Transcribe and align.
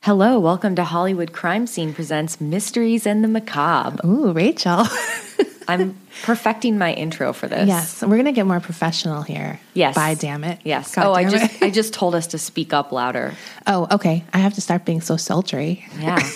Hello, 0.00 0.38
welcome 0.38 0.76
to 0.76 0.84
Hollywood 0.84 1.32
Crime 1.32 1.66
Scene 1.66 1.92
presents 1.92 2.40
Mysteries 2.40 3.04
and 3.04 3.24
the 3.24 3.28
Macabre. 3.28 4.06
Ooh, 4.06 4.32
Rachel. 4.32 4.84
I'm 5.68 5.98
perfecting 6.22 6.78
my 6.78 6.94
intro 6.94 7.32
for 7.32 7.48
this. 7.48 7.66
yes, 7.66 8.02
we're 8.02 8.16
gonna 8.16 8.32
get 8.32 8.46
more 8.46 8.60
professional 8.60 9.22
here. 9.22 9.60
Yes. 9.74 9.96
By 9.96 10.14
damn 10.14 10.44
it. 10.44 10.60
Yes. 10.64 10.94
God 10.94 11.06
oh, 11.06 11.12
I 11.12 11.28
just 11.28 11.52
it. 11.56 11.62
I 11.62 11.70
just 11.70 11.92
told 11.92 12.14
us 12.14 12.28
to 12.28 12.38
speak 12.38 12.72
up 12.72 12.92
louder. 12.92 13.34
oh, 13.66 13.88
okay. 13.90 14.24
I 14.32 14.38
have 14.38 14.54
to 14.54 14.60
start 14.60 14.84
being 14.84 15.00
so 15.00 15.16
sultry. 15.16 15.84
Yeah. 15.98 16.18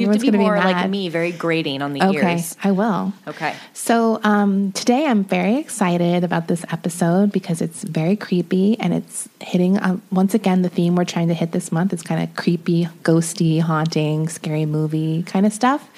you 0.00 0.08
have 0.08 0.18
to 0.18 0.30
be 0.30 0.38
more 0.38 0.54
be 0.54 0.60
like 0.60 0.90
me, 0.90 1.08
very 1.08 1.32
grating 1.32 1.82
on 1.82 1.92
the 1.92 2.02
ears. 2.02 2.16
Okay, 2.16 2.32
ears. 2.32 2.56
I 2.62 2.70
will. 2.72 3.12
Okay. 3.28 3.54
So 3.72 4.20
um, 4.24 4.72
today 4.72 5.06
I'm 5.06 5.24
very 5.24 5.56
excited 5.58 6.24
about 6.24 6.48
this 6.48 6.64
episode 6.70 7.32
because 7.32 7.60
it's 7.60 7.82
very 7.82 8.16
creepy 8.16 8.78
and 8.78 8.92
it's 8.92 9.28
hitting 9.40 9.82
um, 9.82 10.02
once 10.10 10.34
again 10.34 10.62
the 10.62 10.68
theme 10.68 10.96
we're 10.96 11.04
trying 11.04 11.28
to 11.28 11.34
hit 11.34 11.52
this 11.52 11.72
month 11.72 11.92
is 11.92 12.02
kind 12.02 12.22
of 12.22 12.34
creepy, 12.36 12.86
ghosty, 13.02 13.60
haunting, 13.60 14.28
scary 14.28 14.66
movie 14.66 15.22
kind 15.24 15.46
of 15.46 15.52
stuff. 15.52 15.88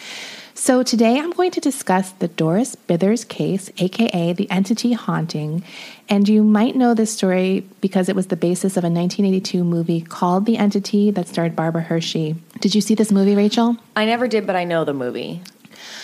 So 0.56 0.84
today 0.84 1.18
I'm 1.18 1.32
going 1.32 1.50
to 1.50 1.60
discuss 1.60 2.12
the 2.12 2.28
Doris 2.28 2.76
Bithers 2.88 3.28
case, 3.28 3.70
aka 3.78 4.32
the 4.32 4.48
entity 4.52 4.92
haunting. 4.92 5.64
And 6.08 6.28
you 6.28 6.44
might 6.44 6.76
know 6.76 6.94
this 6.94 7.12
story 7.12 7.66
because 7.80 8.08
it 8.08 8.14
was 8.14 8.28
the 8.28 8.36
basis 8.36 8.76
of 8.76 8.84
a 8.84 8.88
1982 8.88 9.64
movie 9.64 10.00
called 10.00 10.46
The 10.46 10.56
Entity 10.56 11.10
that 11.10 11.26
starred 11.26 11.56
Barbara 11.56 11.82
Hershey. 11.82 12.36
Did 12.60 12.72
you 12.74 12.80
see 12.80 12.94
this 12.94 13.10
movie, 13.10 13.34
Rachel? 13.34 13.76
I 13.96 14.04
never 14.04 14.28
did, 14.28 14.46
but 14.46 14.54
I 14.54 14.62
know 14.62 14.84
the 14.84 14.94
movie. 14.94 15.42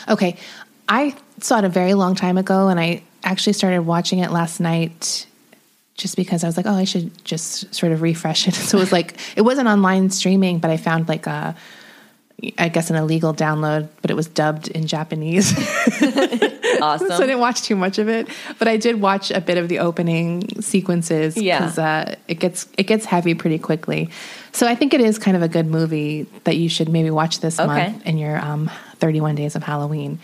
Okay. 0.09 0.37
I 0.89 1.15
saw 1.39 1.59
it 1.59 1.65
a 1.65 1.69
very 1.69 1.95
long 1.95 2.17
time 2.17 2.37
ago 2.37 2.69
and 2.69 2.81
I 2.81 3.05
actually 3.23 3.53
started 3.53 3.83
watching 3.83 4.19
it 4.19 4.33
last 4.33 4.59
night 4.59 5.27
just 5.95 6.17
because 6.17 6.43
I 6.43 6.49
was 6.49 6.57
like, 6.57 6.67
oh, 6.67 6.75
I 6.75 6.85
should 6.85 7.25
just 7.25 7.73
sort 7.73 7.93
of 7.93 8.03
refresh 8.03 8.49
it. 8.49 8.55
So 8.71 8.79
it 8.79 8.81
was 8.81 8.91
like, 8.91 9.17
it 9.37 9.43
wasn't 9.43 9.69
online 9.69 10.11
streaming, 10.11 10.59
but 10.59 10.73
I 10.73 10.77
found 10.77 11.09
like 11.09 11.29
a, 11.29 11.55
I 12.59 12.69
guess 12.69 12.91
an 12.91 12.97
illegal 12.97 13.35
download, 13.35 13.89
but 14.03 14.11
it 14.11 14.15
was 14.15 14.27
dubbed 14.27 14.69
in 14.69 14.87
Japanese. 14.87 15.53
Awesome. 16.83 17.09
so 17.09 17.15
I 17.17 17.19
didn't 17.27 17.41
watch 17.41 17.63
too 17.63 17.75
much 17.77 17.99
of 17.99 18.09
it, 18.09 18.29
but 18.59 18.69
I 18.69 18.77
did 18.77 19.01
watch 19.03 19.31
a 19.31 19.41
bit 19.41 19.59
of 19.59 19.69
the 19.69 19.81
opening 19.81 20.63
sequences 20.63 21.37
Yeah. 21.37 21.59
because 21.59 21.79
uh, 21.79 22.15
it 22.29 22.39
gets 22.39 22.69
it 22.79 22.85
gets 22.85 23.05
heavy 23.05 23.35
pretty 23.35 23.59
quickly. 23.59 24.09
So 24.53 24.67
I 24.67 24.75
think 24.77 24.95
it 24.95 25.01
is 25.01 25.19
kind 25.19 25.37
of 25.37 25.43
a 25.43 25.49
good 25.49 25.67
movie 25.67 26.27
that 26.45 26.57
you 26.57 26.69
should 26.69 26.89
maybe 26.89 27.11
watch 27.11 27.41
this 27.41 27.59
Okay. 27.61 27.67
month 27.91 28.07
in 28.07 28.19
your 28.19 28.39
um, 28.39 28.71
31 28.97 29.35
days 29.35 29.57
of 29.57 29.63
Halloween. 29.65 30.21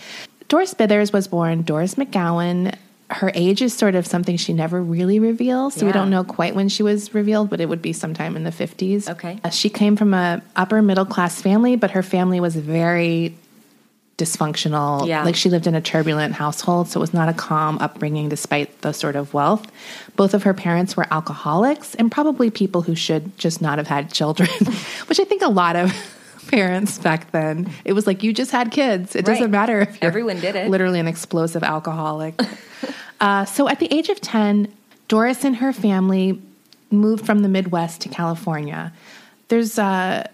Doris 0.49 0.73
Bithers 0.73 1.13
was 1.13 1.27
born 1.29 1.63
Doris 1.63 1.97
McGowan. 1.97 2.75
Her 3.09 3.31
age 3.35 3.63
is 3.63 3.73
sort 3.73 3.95
of 3.95 4.07
something 4.07 4.37
she 4.37 4.53
never 4.53 4.83
really 4.83 5.21
reveals, 5.21 5.75
so 5.75 5.87
we 5.87 5.93
don't 5.93 6.11
know 6.11 6.25
quite 6.25 6.57
when 6.57 6.69
she 6.69 6.83
was 6.83 7.15
revealed, 7.15 7.51
but 7.51 7.61
it 7.61 7.69
would 7.69 7.81
be 7.81 7.93
sometime 7.93 8.35
in 8.35 8.43
the 8.43 8.51
50s. 8.51 9.09
Okay. 9.09 9.39
Uh, 9.45 9.51
she 9.51 9.69
came 9.69 9.97
from 9.97 10.13
a 10.13 10.43
upper 10.57 10.83
middle 10.83 11.05
class 11.05 11.41
family, 11.41 11.77
but 11.77 11.93
her 11.93 12.03
family 12.03 12.41
was 12.41 12.57
very 12.57 13.37
dysfunctional. 14.19 15.07
Yeah. 15.07 15.25
Like 15.25 15.37
she 15.37 15.51
lived 15.51 15.67
in 15.67 15.75
a 15.75 15.81
turbulent 15.81 16.35
household, 16.35 16.89
so 16.89 16.99
it 16.99 17.03
was 17.03 17.15
not 17.15 17.29
a 17.29 17.35
calm 17.35 17.79
upbringing 17.79 18.29
despite 18.29 18.81
the 18.81 18.93
sort 18.93 19.15
of 19.15 19.35
wealth. 19.35 19.71
Both 20.17 20.35
of 20.35 20.43
her 20.45 20.55
parents 20.55 20.97
were 20.97 21.07
alcoholics 21.11 21.95
and 21.95 22.11
probably 22.11 22.51
people 22.51 22.83
who 22.83 22.95
should 22.95 23.37
just 23.39 23.61
not 23.61 23.79
have 23.79 23.87
had 23.87 24.13
children, 24.13 24.49
which 25.07 25.21
I 25.21 25.25
think 25.25 25.43
a 25.43 25.51
lot 25.51 25.77
of 25.77 25.93
parents 26.49 26.99
back 26.99 27.31
then, 27.33 27.71
it 27.85 27.93
was 27.93 28.07
like 28.07 28.23
you 28.23 28.33
just 28.33 28.51
had 28.51 28.71
kids. 28.71 29.15
It 29.15 29.27
Right. 29.27 29.35
doesn't 29.35 29.51
matter 29.51 29.81
if 29.81 30.01
you're 30.01 30.09
Everyone 30.09 30.41
did 30.41 30.57
it. 30.57 30.71
literally 30.71 31.01
an 31.01 31.07
explosive 31.09 31.63
alcoholic. 31.63 32.41
uh, 33.21 33.45
so 33.45 33.69
at 33.69 33.79
the 33.81 33.93
age 33.93 34.09
of 34.09 34.21
10, 34.21 34.69
Doris 35.09 35.45
and 35.45 35.57
her 35.57 35.73
family 35.73 36.41
moved 36.91 37.25
from 37.27 37.41
the 37.41 37.49
Midwest 37.49 38.01
to 38.03 38.09
California. 38.09 38.93
There's 39.49 39.79
uh, 39.79 40.27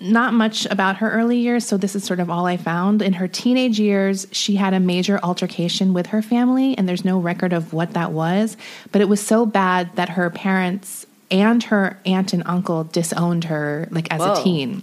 not 0.00 0.32
much 0.34 0.66
about 0.66 0.96
her 0.98 1.10
early 1.10 1.38
years, 1.38 1.66
so 1.66 1.76
this 1.76 1.96
is 1.96 2.04
sort 2.04 2.20
of 2.20 2.30
all 2.30 2.46
I 2.46 2.56
found. 2.56 3.02
In 3.02 3.14
her 3.14 3.26
teenage 3.28 3.80
years, 3.80 4.26
she 4.32 4.56
had 4.56 4.74
a 4.74 4.80
major 4.80 5.18
altercation 5.22 5.92
with 5.94 6.06
her 6.08 6.22
family, 6.22 6.76
and 6.78 6.88
there's 6.88 7.04
no 7.04 7.18
record 7.18 7.52
of 7.52 7.72
what 7.72 7.94
that 7.94 8.12
was, 8.12 8.56
but 8.92 9.00
it 9.00 9.08
was 9.08 9.20
so 9.24 9.44
bad 9.46 9.94
that 9.96 10.10
her 10.10 10.30
parents 10.30 11.06
and 11.30 11.62
her 11.64 11.98
aunt 12.06 12.32
and 12.32 12.42
uncle 12.46 12.84
disowned 12.84 13.44
her 13.44 13.86
like 13.90 14.10
as 14.12 14.20
Whoa. 14.20 14.32
a 14.40 14.42
teen. 14.42 14.82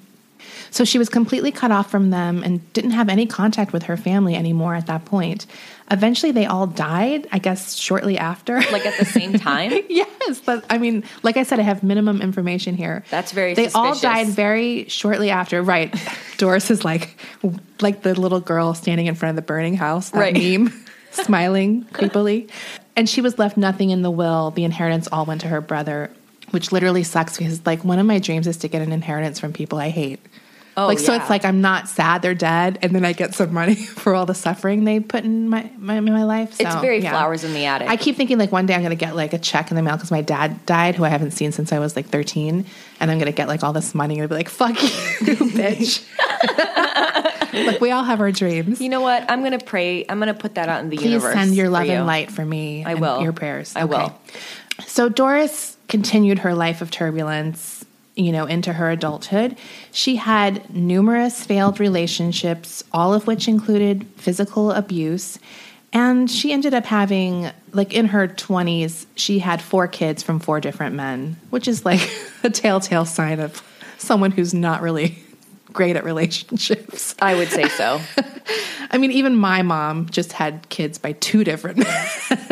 So 0.75 0.83
she 0.83 0.97
was 0.97 1.07
completely 1.07 1.53
cut 1.53 1.71
off 1.71 1.89
from 1.89 2.09
them 2.09 2.43
and 2.43 2.59
didn't 2.73 2.91
have 2.91 3.07
any 3.07 3.25
contact 3.25 3.71
with 3.71 3.83
her 3.83 3.95
family 3.95 4.35
anymore 4.35 4.75
at 4.75 4.87
that 4.87 5.05
point. 5.05 5.45
Eventually, 5.89 6.33
they 6.33 6.45
all 6.45 6.67
died, 6.67 7.29
I 7.31 7.39
guess, 7.39 7.75
shortly 7.75 8.17
after. 8.17 8.59
Like 8.59 8.85
at 8.85 8.99
the 8.99 9.05
same 9.05 9.31
time? 9.39 9.71
yes, 9.87 10.41
but 10.41 10.65
I 10.69 10.77
mean, 10.77 11.05
like 11.23 11.37
I 11.37 11.43
said, 11.43 11.61
I 11.61 11.63
have 11.63 11.81
minimum 11.81 12.21
information 12.21 12.75
here. 12.75 13.05
That's 13.09 13.31
very 13.31 13.53
They 13.53 13.69
all 13.69 13.95
died 13.97 14.27
very 14.27 14.89
shortly 14.89 15.29
after. 15.29 15.63
Right. 15.63 15.95
Doris 16.37 16.69
is 16.69 16.83
like, 16.83 17.17
like 17.79 18.01
the 18.01 18.13
little 18.19 18.41
girl 18.41 18.73
standing 18.73 19.05
in 19.05 19.15
front 19.15 19.29
of 19.29 19.35
the 19.37 19.47
burning 19.47 19.75
house. 19.75 20.09
That 20.09 20.19
Right. 20.19 20.33
meme, 20.59 20.73
smiling 21.11 21.85
creepily, 21.93 22.49
and 22.97 23.07
she 23.07 23.21
was 23.21 23.39
left 23.39 23.55
nothing 23.55 23.91
in 23.91 24.01
the 24.01 24.11
will. 24.11 24.51
The 24.51 24.65
inheritance 24.65 25.07
all 25.09 25.25
went 25.25 25.39
to 25.39 25.47
her 25.47 25.61
brother, 25.61 26.11
which 26.51 26.73
literally 26.73 27.03
sucks 27.03 27.37
because 27.37 27.65
like 27.65 27.85
one 27.85 27.97
of 27.97 28.05
my 28.05 28.19
dreams 28.19 28.45
is 28.45 28.57
to 28.57 28.67
get 28.67 28.81
an 28.81 28.91
inheritance 28.91 29.39
from 29.39 29.53
people 29.53 29.79
I 29.79 29.87
hate. 29.89 30.19
Oh, 30.77 30.87
like 30.87 30.99
so, 30.99 31.13
yeah. 31.13 31.21
it's 31.21 31.29
like 31.29 31.45
I'm 31.45 31.61
not 31.61 31.87
sad 31.87 32.21
they're 32.21 32.33
dead, 32.35 32.79
and 32.81 32.93
then 32.93 33.05
I 33.05 33.13
get 33.13 33.33
some 33.33 33.53
money 33.53 33.75
for 34.01 34.13
all 34.13 34.25
the 34.25 34.33
suffering 34.35 34.83
they 34.83 34.99
put 34.99 35.23
in 35.23 35.47
my 35.49 35.69
my, 35.77 35.99
my 36.01 36.23
life. 36.25 36.59
It's 36.59 36.73
So, 36.73 36.79
very 36.81 37.01
yeah. 37.01 37.11
flowers 37.11 37.43
in 37.45 37.53
the 37.53 37.65
attic. 37.65 37.87
I 37.87 37.95
keep 37.95 38.17
thinking 38.17 38.37
like 38.37 38.51
one 38.51 38.65
day 38.65 38.73
I'm 38.75 38.81
going 38.81 38.89
to 38.89 38.95
get 38.95 39.15
like 39.15 39.33
a 39.33 39.37
check 39.39 39.71
in 39.71 39.75
the 39.77 39.81
mail 39.81 39.95
because 39.95 40.11
my 40.11 40.21
dad 40.21 40.65
died, 40.65 40.95
who 40.95 41.03
I 41.05 41.09
haven't 41.09 41.31
seen 41.31 41.51
since 41.53 41.71
I 41.71 41.79
was 41.79 41.95
like 41.95 42.07
13, 42.07 42.65
and 42.99 43.11
I'm 43.11 43.17
going 43.17 43.31
to 43.31 43.35
get 43.35 43.47
like 43.47 43.63
all 43.63 43.71
this 43.73 43.95
money 43.95 44.19
and 44.19 44.27
be 44.27 44.35
like, 44.35 44.49
"Fuck 44.49 44.81
you, 44.81 44.89
bitch." 45.55 46.03
like 47.67 47.79
we 47.81 47.91
all 47.91 48.03
have 48.03 48.19
our 48.19 48.31
dreams. 48.31 48.81
you 48.81 48.89
know 48.89 49.01
what? 49.01 49.29
I'm 49.29 49.39
going 49.41 49.57
to 49.57 49.65
pray. 49.65 50.05
I'm 50.09 50.19
going 50.19 50.33
to 50.33 50.39
put 50.39 50.55
that 50.55 50.69
out 50.69 50.81
in 50.83 50.89
the 50.89 50.97
Please 50.97 51.05
universe. 51.11 51.33
send 51.33 51.55
your 51.55 51.69
love 51.69 51.85
you. 51.85 51.93
and 51.93 52.05
light 52.05 52.31
for 52.31 52.45
me. 52.45 52.83
I 52.83 52.91
and 52.91 53.01
will. 53.01 53.21
Your 53.21 53.33
prayers. 53.33 53.73
I 53.75 53.85
will. 53.85 54.17
So 54.85 55.07
Doris 55.09 55.77
continued 55.87 56.39
her 56.39 56.53
life 56.53 56.81
of 56.81 56.91
turbulence, 56.91 57.74
you 58.15 58.31
know, 58.31 58.45
into 58.45 58.71
her 58.73 58.89
adulthood. 58.89 59.57
She 59.91 60.15
had 60.15 60.73
numerous 60.73 61.43
failed 61.43 61.79
relationships, 61.79 62.83
all 62.91 63.13
of 63.13 63.27
which 63.27 63.47
included 63.47 64.05
physical 64.15 64.71
abuse. 64.71 65.37
And 65.91 66.29
she 66.29 66.51
ended 66.51 66.73
up 66.73 66.85
having, 66.85 67.51
like 67.71 67.93
in 67.93 68.07
her 68.07 68.27
20s, 68.27 69.05
she 69.15 69.39
had 69.39 69.61
four 69.61 69.87
kids 69.87 70.23
from 70.23 70.39
four 70.39 70.59
different 70.59 70.95
men, 70.95 71.37
which 71.49 71.67
is 71.67 71.85
like 71.85 72.09
a 72.43 72.49
telltale 72.49 73.05
sign 73.05 73.39
of 73.39 73.63
someone 73.97 74.31
who's 74.31 74.53
not 74.53 74.81
really 74.81 75.17
great 75.71 75.95
at 75.95 76.03
relationships. 76.03 77.15
I 77.21 77.35
would 77.35 77.49
say 77.49 77.67
so. 77.69 78.01
I 78.91 78.97
mean, 78.97 79.11
even 79.11 79.35
my 79.35 79.61
mom 79.61 80.09
just 80.09 80.31
had 80.31 80.67
kids 80.69 80.97
by 80.97 81.11
two 81.13 81.43
different 81.43 81.79
men, 81.79 82.07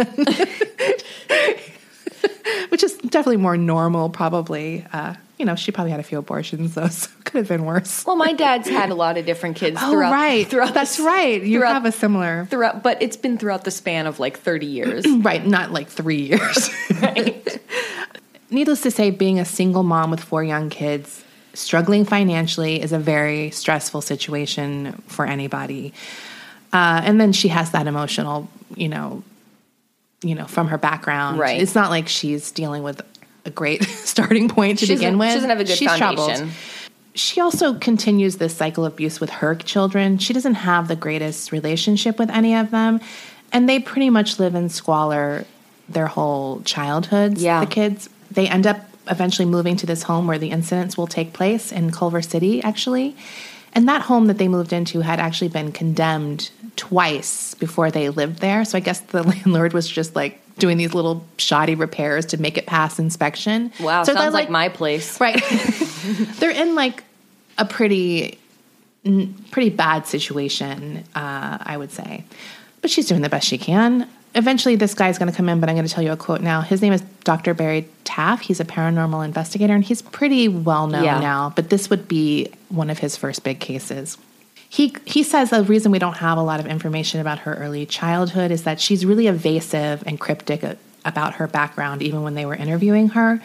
which 2.70 2.84
is 2.84 2.98
definitely 2.98 3.38
more 3.38 3.56
normal, 3.58 4.10
probably. 4.10 4.86
Uh, 4.92 5.16
you 5.40 5.46
know, 5.46 5.56
she 5.56 5.72
probably 5.72 5.92
had 5.92 6.00
a 6.00 6.04
few 6.04 6.18
abortions, 6.18 6.76
though, 6.76 6.88
so 6.90 7.10
it 7.20 7.26
could 7.26 7.38
have 7.40 7.48
been 7.48 7.66
worse. 7.66 8.06
Well, 8.06 8.16
my 8.16 8.34
dad's 8.34 8.70
had 8.70 8.90
a 8.90 8.96
lot 8.96 9.18
of 9.18 9.26
different 9.26 9.56
kids. 9.56 9.78
oh, 9.82 9.92
throughout, 9.92 10.12
right. 10.12 10.48
Throughout 10.48 10.74
That's 10.74 11.00
right. 11.00 11.42
You 11.42 11.60
throughout- 11.60 11.74
have 11.74 11.86
a 11.86 11.92
similar. 11.92 12.46
throughout, 12.50 12.84
but 12.84 13.02
it's 13.02 13.18
been 13.18 13.38
throughout 13.38 13.64
the 13.64 13.72
span 13.72 14.06
of 14.08 14.20
like 14.20 14.38
30 14.40 14.66
years. 14.66 15.06
Right, 15.24 15.46
not 15.46 15.72
like 15.72 15.88
three 15.90 16.22
years. 16.22 16.70
Needless 18.50 18.82
to 18.82 18.92
say, 18.92 19.10
being 19.10 19.40
a 19.40 19.46
single 19.46 19.84
mom 19.84 20.12
with 20.12 20.20
four 20.20 20.44
young 20.44 20.70
kids, 20.70 21.24
struggling 21.54 22.06
financially 22.06 22.82
is 22.82 22.92
a 22.92 23.00
very 23.00 23.50
stressful 23.52 24.02
situation 24.02 25.02
for 25.08 25.26
anybody. 25.26 25.94
Uh, 26.72 27.02
and 27.04 27.20
then 27.22 27.32
she 27.32 27.48
has 27.48 27.72
that 27.72 27.88
emotional, 27.88 28.50
you 28.76 28.90
know, 28.90 29.24
you 30.24 30.36
know, 30.36 30.46
from 30.46 30.68
her 30.68 30.78
background. 30.78 31.40
Right. 31.40 31.62
It's 31.62 31.76
not 31.76 31.90
like 31.90 32.08
she's 32.08 32.52
dealing 32.52 32.84
with 32.84 33.02
a 33.46 33.50
great 33.50 33.84
starting 33.84 34.50
point 34.50 34.80
to 34.80 34.86
She 34.86 34.96
begin 34.96 35.18
with. 35.18 35.30
she 35.30 35.36
doesn't 35.36 35.50
have 35.50 35.60
a 35.60 35.64
good 35.64 35.78
she's 35.78 35.88
foundation. 35.90 36.26
troubled. 36.36 36.52
She 37.16 37.40
also 37.42 37.76
continues 37.76 38.38
this 38.38 38.56
cycle 38.56 38.86
of 38.86 38.94
abuse 38.94 39.20
with 39.20 39.30
her 39.30 39.54
children. 39.56 40.18
She 40.18 40.34
doesn't 40.34 40.56
have 40.56 40.88
the 40.88 40.96
greatest 40.96 41.52
relationship 41.52 42.18
with 42.18 42.30
any 42.32 42.56
of 42.56 42.72
them. 42.72 43.00
And 43.52 43.70
they 43.70 43.80
pretty 43.80 44.10
much 44.10 44.40
live 44.40 44.56
in 44.56 44.70
squalor 44.70 45.46
their 45.88 46.08
whole 46.08 46.62
childhoods. 46.62 47.44
Yeah. 47.44 47.60
The 47.60 47.68
kids, 47.68 48.10
they 48.32 48.48
end 48.48 48.66
up 48.66 48.82
eventually 49.12 49.46
moving 49.48 49.76
to 49.76 49.86
this 49.86 50.04
home 50.04 50.26
where 50.26 50.40
the 50.40 50.50
incidents 50.50 50.98
will 50.98 51.06
take 51.08 51.34
place 51.34 51.72
in 51.72 51.92
Culver 51.92 52.22
City, 52.22 52.64
actually. 52.64 53.16
And 53.74 53.88
that 53.90 54.04
home 54.04 54.28
that 54.28 54.38
they 54.38 54.48
moved 54.48 54.72
into 54.72 55.02
had 55.02 55.20
actually 55.20 55.50
been 55.50 55.72
condemned 55.72 56.52
twice 56.76 57.56
before 57.56 57.92
they 57.92 58.10
lived 58.10 58.40
there. 58.40 58.66
So 58.66 58.78
I 58.78 58.82
guess 58.82 59.00
the 59.00 59.24
landlord 59.32 59.74
was 59.74 59.88
just 59.90 60.16
like 60.16 60.40
doing 60.58 60.78
these 60.78 60.94
little 60.94 61.26
shoddy 61.38 61.76
repairs 61.76 62.28
to 62.28 62.38
make 62.38 62.58
it 62.58 62.66
pass 62.66 63.00
inspection. 63.00 63.72
Wow, 63.80 64.04
so 64.04 64.14
sounds 64.14 64.34
like, 64.34 64.50
my 64.50 64.70
place. 64.70 65.20
Right. 65.20 65.42
they're 66.40 66.52
in 66.52 66.76
like 66.76 67.04
a 67.58 67.66
pretty 67.66 68.38
pretty 69.52 69.70
bad 69.70 70.08
situation, 70.08 71.04
uh, 71.14 71.58
I 71.62 71.76
would 71.76 71.92
say. 71.92 72.24
But 72.82 72.90
she's 72.90 73.08
doing 73.08 73.22
the 73.22 73.30
best 73.30 73.48
she 73.48 73.58
can. 73.58 74.10
Eventually, 74.36 74.76
this 74.76 74.94
guy's 74.96 75.20
going 75.20 75.30
to 75.30 75.36
come 75.36 75.48
in, 75.48 75.60
but 75.60 75.70
I'm 75.70 75.76
going 75.76 75.88
to 75.88 75.94
tell 75.94 76.04
you 76.04 76.12
a 76.12 76.18
quote 76.18 76.42
now. 76.42 76.62
His 76.62 76.82
name 76.82 76.92
is 76.92 77.02
Dr. 77.24 77.54
Barry 77.54 77.88
Taff. 78.04 78.42
He's 78.42 78.60
a 78.60 78.66
paranormal 78.66 79.24
investigator, 79.24 79.76
and 79.76 79.84
he's 79.84 80.02
pretty 80.02 80.48
well 80.48 80.88
known 80.88 81.04
Yeah. 81.04 81.20
now, 81.20 81.54
but 81.56 81.70
this 81.70 81.90
would 81.90 82.08
be 82.08 82.52
one 82.70 82.90
of 82.90 83.00
his 83.00 83.16
first 83.16 83.44
big 83.44 83.60
cases. 83.60 84.18
He, 84.70 84.96
he 85.06 85.22
says 85.22 85.52
the 85.52 85.64
reason 85.64 85.92
we 85.92 86.00
don't 86.00 86.18
have 86.18 86.40
a 86.40 86.42
lot 86.42 86.60
of 86.60 86.66
information 86.66 87.20
about 87.20 87.40
her 87.40 87.54
early 87.54 87.86
childhood 87.86 88.50
is 88.50 88.64
that 88.64 88.82
she's 88.82 89.06
really 89.06 89.28
evasive 89.28 90.04
and 90.08 90.20
cryptic 90.20 90.64
about 91.06 91.36
her 91.36 91.48
background, 91.48 92.02
even 92.02 92.24
when 92.24 92.34
they 92.34 92.46
were 92.46 92.56
interviewing 92.56 93.10
her. 93.10 93.40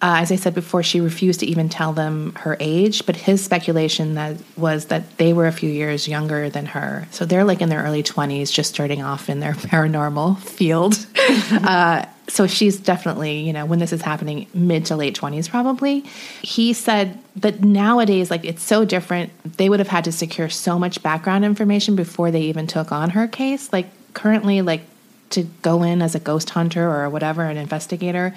Uh, 0.00 0.18
as 0.20 0.30
I 0.30 0.36
said 0.36 0.54
before, 0.54 0.84
she 0.84 1.00
refused 1.00 1.40
to 1.40 1.46
even 1.46 1.68
tell 1.68 1.92
them 1.92 2.32
her 2.36 2.56
age, 2.60 3.04
but 3.04 3.16
his 3.16 3.44
speculation 3.44 4.14
that 4.14 4.36
was 4.56 4.86
that 4.86 5.18
they 5.18 5.32
were 5.32 5.48
a 5.48 5.52
few 5.52 5.68
years 5.68 6.06
younger 6.06 6.48
than 6.48 6.66
her. 6.66 7.08
So 7.10 7.24
they're 7.24 7.42
like 7.42 7.60
in 7.60 7.68
their 7.68 7.82
early 7.82 8.04
20s, 8.04 8.52
just 8.52 8.72
starting 8.72 9.02
off 9.02 9.28
in 9.28 9.40
their 9.40 9.52
paranormal 9.54 10.38
field. 10.38 11.04
uh, 11.66 12.04
so 12.28 12.46
she's 12.46 12.78
definitely, 12.78 13.40
you 13.40 13.52
know, 13.52 13.66
when 13.66 13.80
this 13.80 13.92
is 13.92 14.02
happening, 14.02 14.46
mid 14.54 14.86
to 14.86 14.96
late 14.96 15.18
20s 15.18 15.48
probably. 15.48 16.00
He 16.42 16.74
said 16.74 17.18
that 17.36 17.64
nowadays, 17.64 18.30
like 18.30 18.44
it's 18.44 18.62
so 18.62 18.84
different. 18.84 19.32
They 19.56 19.68
would 19.68 19.80
have 19.80 19.88
had 19.88 20.04
to 20.04 20.12
secure 20.12 20.48
so 20.48 20.78
much 20.78 21.02
background 21.02 21.44
information 21.44 21.96
before 21.96 22.30
they 22.30 22.42
even 22.42 22.68
took 22.68 22.92
on 22.92 23.10
her 23.10 23.26
case. 23.26 23.72
Like 23.72 23.88
currently, 24.14 24.62
like 24.62 24.82
to 25.30 25.44
go 25.62 25.82
in 25.82 26.02
as 26.02 26.14
a 26.14 26.20
ghost 26.20 26.50
hunter 26.50 26.88
or 26.88 27.08
whatever, 27.10 27.42
an 27.42 27.56
investigator, 27.56 28.34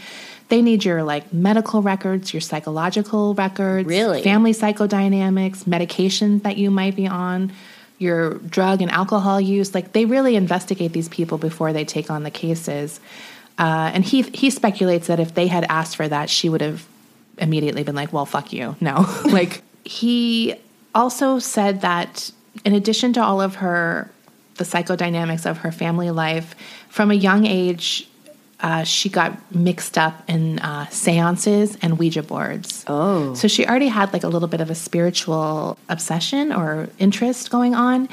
they 0.51 0.61
need 0.61 0.85
your 0.85 1.01
like 1.01 1.33
medical 1.33 1.81
records, 1.81 2.33
your 2.33 2.41
psychological 2.41 3.33
records, 3.33 3.87
Really? 3.87 4.21
family 4.21 4.53
psychodynamics, 4.53 5.63
medications 5.63 6.43
that 6.43 6.57
you 6.57 6.69
might 6.69 6.95
be 6.95 7.07
on, 7.07 7.51
your 7.97 8.35
drug 8.39 8.81
and 8.81 8.91
alcohol 8.91 9.39
use. 9.39 9.73
Like 9.73 9.93
they 9.93 10.05
really 10.05 10.35
investigate 10.35 10.91
these 10.91 11.07
people 11.07 11.37
before 11.37 11.71
they 11.71 11.85
take 11.85 12.11
on 12.11 12.23
the 12.23 12.29
cases. 12.31 12.99
Uh, 13.57 13.91
and 13.93 14.03
he 14.03 14.23
he 14.23 14.49
speculates 14.49 15.07
that 15.07 15.19
if 15.19 15.33
they 15.33 15.47
had 15.47 15.63
asked 15.69 15.95
for 15.95 16.07
that, 16.07 16.29
she 16.29 16.49
would 16.49 16.61
have 16.61 16.85
immediately 17.37 17.83
been 17.83 17.95
like, 17.95 18.11
"Well, 18.11 18.25
fuck 18.25 18.51
you." 18.51 18.75
No, 18.81 19.05
like 19.25 19.63
he 19.85 20.55
also 20.93 21.39
said 21.39 21.81
that 21.81 22.31
in 22.65 22.73
addition 22.73 23.13
to 23.13 23.23
all 23.23 23.39
of 23.39 23.55
her 23.55 24.11
the 24.55 24.65
psychodynamics 24.65 25.49
of 25.49 25.59
her 25.59 25.71
family 25.71 26.11
life 26.11 26.55
from 26.89 27.09
a 27.09 27.15
young 27.15 27.45
age. 27.45 28.07
Uh, 28.61 28.83
she 28.83 29.09
got 29.09 29.33
mixed 29.55 29.97
up 29.97 30.21
in 30.29 30.59
uh, 30.59 30.85
seances 30.89 31.77
and 31.81 31.97
Ouija 31.97 32.21
boards. 32.21 32.83
Oh. 32.87 33.33
So 33.33 33.47
she 33.47 33.65
already 33.65 33.87
had 33.87 34.13
like 34.13 34.23
a 34.23 34.27
little 34.27 34.47
bit 34.47 34.61
of 34.61 34.69
a 34.69 34.75
spiritual 34.75 35.77
obsession 35.89 36.53
or 36.53 36.89
interest 36.99 37.49
going 37.49 37.73
on. 37.73 38.07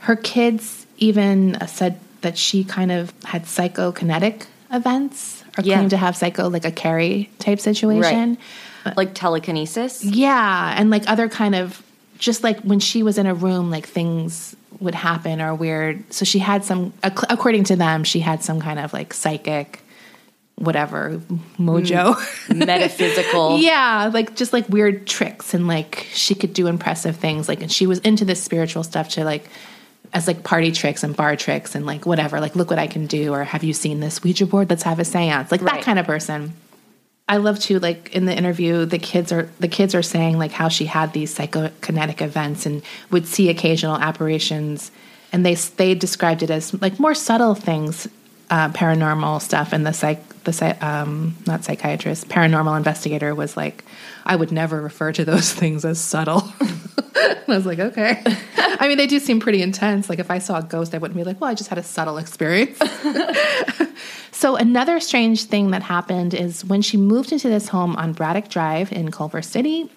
Her 0.00 0.14
kids 0.14 0.86
even 0.98 1.56
uh, 1.56 1.66
said 1.66 1.98
that 2.20 2.38
she 2.38 2.62
kind 2.62 2.92
of 2.92 3.12
had 3.24 3.44
psychokinetic 3.44 4.46
events 4.70 5.42
or 5.58 5.64
Yeah. 5.64 5.76
claimed 5.76 5.90
to 5.90 5.96
have 5.96 6.16
psycho, 6.16 6.48
like 6.48 6.64
a 6.64 6.70
Carrie 6.72 7.28
type 7.40 7.58
situation. 7.60 8.38
Like 8.96 9.14
telekinesis? 9.14 10.04
Yeah, 10.04 10.74
and 10.76 10.90
like 10.90 11.08
other 11.10 11.28
kind 11.28 11.54
of 11.54 11.82
just 12.18 12.42
like 12.44 12.60
when 12.60 12.80
she 12.80 13.02
was 13.02 13.18
in 13.18 13.26
a 13.26 13.34
room, 13.34 13.70
like 13.70 13.86
things 13.86 14.54
would 14.80 14.94
happen 14.94 15.40
or 15.40 15.54
weird. 15.54 16.12
So 16.12 16.24
she 16.24 16.38
had 16.38 16.64
some, 16.64 16.92
according 17.02 17.64
to 17.64 17.76
them, 17.76 18.04
she 18.04 18.20
had 18.20 18.42
some 18.42 18.60
kind 18.60 18.78
of 18.78 18.92
like 18.92 19.12
psychic, 19.12 19.80
whatever 20.58 21.20
mojo. 21.58 22.16
Metaphysical. 22.54 23.58
yeah, 23.58 24.10
like 24.12 24.34
just 24.36 24.52
like 24.52 24.68
weird 24.68 25.06
tricks 25.06 25.54
and 25.54 25.66
like 25.66 26.06
she 26.12 26.34
could 26.34 26.52
do 26.52 26.66
impressive 26.66 27.16
things. 27.16 27.48
Like 27.48 27.62
and 27.62 27.70
she 27.70 27.86
was 27.86 27.98
into 28.00 28.24
this 28.24 28.42
spiritual 28.42 28.82
stuff 28.82 29.10
to 29.10 29.24
like 29.24 29.48
as 30.12 30.26
like 30.26 30.42
party 30.42 30.72
tricks 30.72 31.02
and 31.02 31.16
bar 31.16 31.36
tricks 31.36 31.74
and 31.74 31.86
like 31.86 32.06
whatever. 32.06 32.40
Like 32.40 32.56
look 32.56 32.70
what 32.70 32.78
I 32.78 32.86
can 32.86 33.06
do 33.06 33.32
or 33.32 33.44
have 33.44 33.64
you 33.64 33.72
seen 33.72 34.00
this 34.00 34.22
Ouija 34.22 34.46
board? 34.46 34.70
Let's 34.70 34.82
have 34.82 34.98
a 34.98 35.02
séance. 35.02 35.50
Like 35.50 35.60
that 35.62 35.82
kind 35.82 35.98
of 35.98 36.06
person. 36.06 36.52
I 37.28 37.36
love 37.36 37.58
to 37.60 37.78
like 37.78 38.14
in 38.14 38.24
the 38.24 38.34
interview 38.34 38.86
the 38.86 38.98
kids 38.98 39.32
are 39.32 39.50
the 39.60 39.68
kids 39.68 39.94
are 39.94 40.02
saying 40.02 40.38
like 40.38 40.50
how 40.50 40.68
she 40.68 40.86
had 40.86 41.12
these 41.12 41.36
psychokinetic 41.36 42.22
events 42.22 42.64
and 42.64 42.82
would 43.10 43.26
see 43.26 43.50
occasional 43.50 43.96
apparitions 43.96 44.90
and 45.30 45.44
they 45.44 45.54
they 45.54 45.94
described 45.94 46.42
it 46.42 46.50
as 46.50 46.80
like 46.80 46.98
more 46.98 47.14
subtle 47.14 47.54
things 47.54 48.08
uh, 48.50 48.70
paranormal 48.70 49.42
stuff 49.42 49.74
and 49.74 49.86
the 49.86 49.92
psych 49.92 50.22
the 50.56 50.86
um 50.86 51.36
not 51.46 51.64
psychiatrist 51.64 52.28
paranormal 52.28 52.76
investigator 52.76 53.34
was 53.34 53.56
like 53.56 53.84
I 54.24 54.36
would 54.36 54.52
never 54.52 54.80
refer 54.80 55.12
to 55.12 55.24
those 55.24 55.52
things 55.60 55.84
as 55.84 56.00
subtle. 56.00 56.42
I 56.60 57.42
was 57.46 57.66
like 57.66 57.78
okay. 57.78 58.22
I 58.56 58.88
mean 58.88 58.96
they 58.96 59.06
do 59.06 59.18
seem 59.18 59.40
pretty 59.40 59.62
intense. 59.62 60.08
Like 60.08 60.18
if 60.18 60.30
I 60.30 60.38
saw 60.38 60.58
a 60.58 60.62
ghost 60.62 60.94
I 60.94 60.98
wouldn't 60.98 61.16
be 61.16 61.24
like 61.24 61.40
well 61.40 61.50
I 61.50 61.54
just 61.54 61.70
had 61.70 61.78
a 61.78 61.82
subtle 61.82 62.18
experience. 62.18 62.78
So 64.38 64.54
another 64.54 65.00
strange 65.00 65.46
thing 65.46 65.72
that 65.72 65.82
happened 65.82 66.32
is 66.32 66.64
when 66.64 66.80
she 66.80 66.96
moved 66.96 67.32
into 67.32 67.48
this 67.48 67.66
home 67.66 67.96
on 67.96 68.12
Braddock 68.12 68.48
Drive 68.48 68.92
in 68.92 69.10
Culver 69.10 69.42
City, 69.42 69.90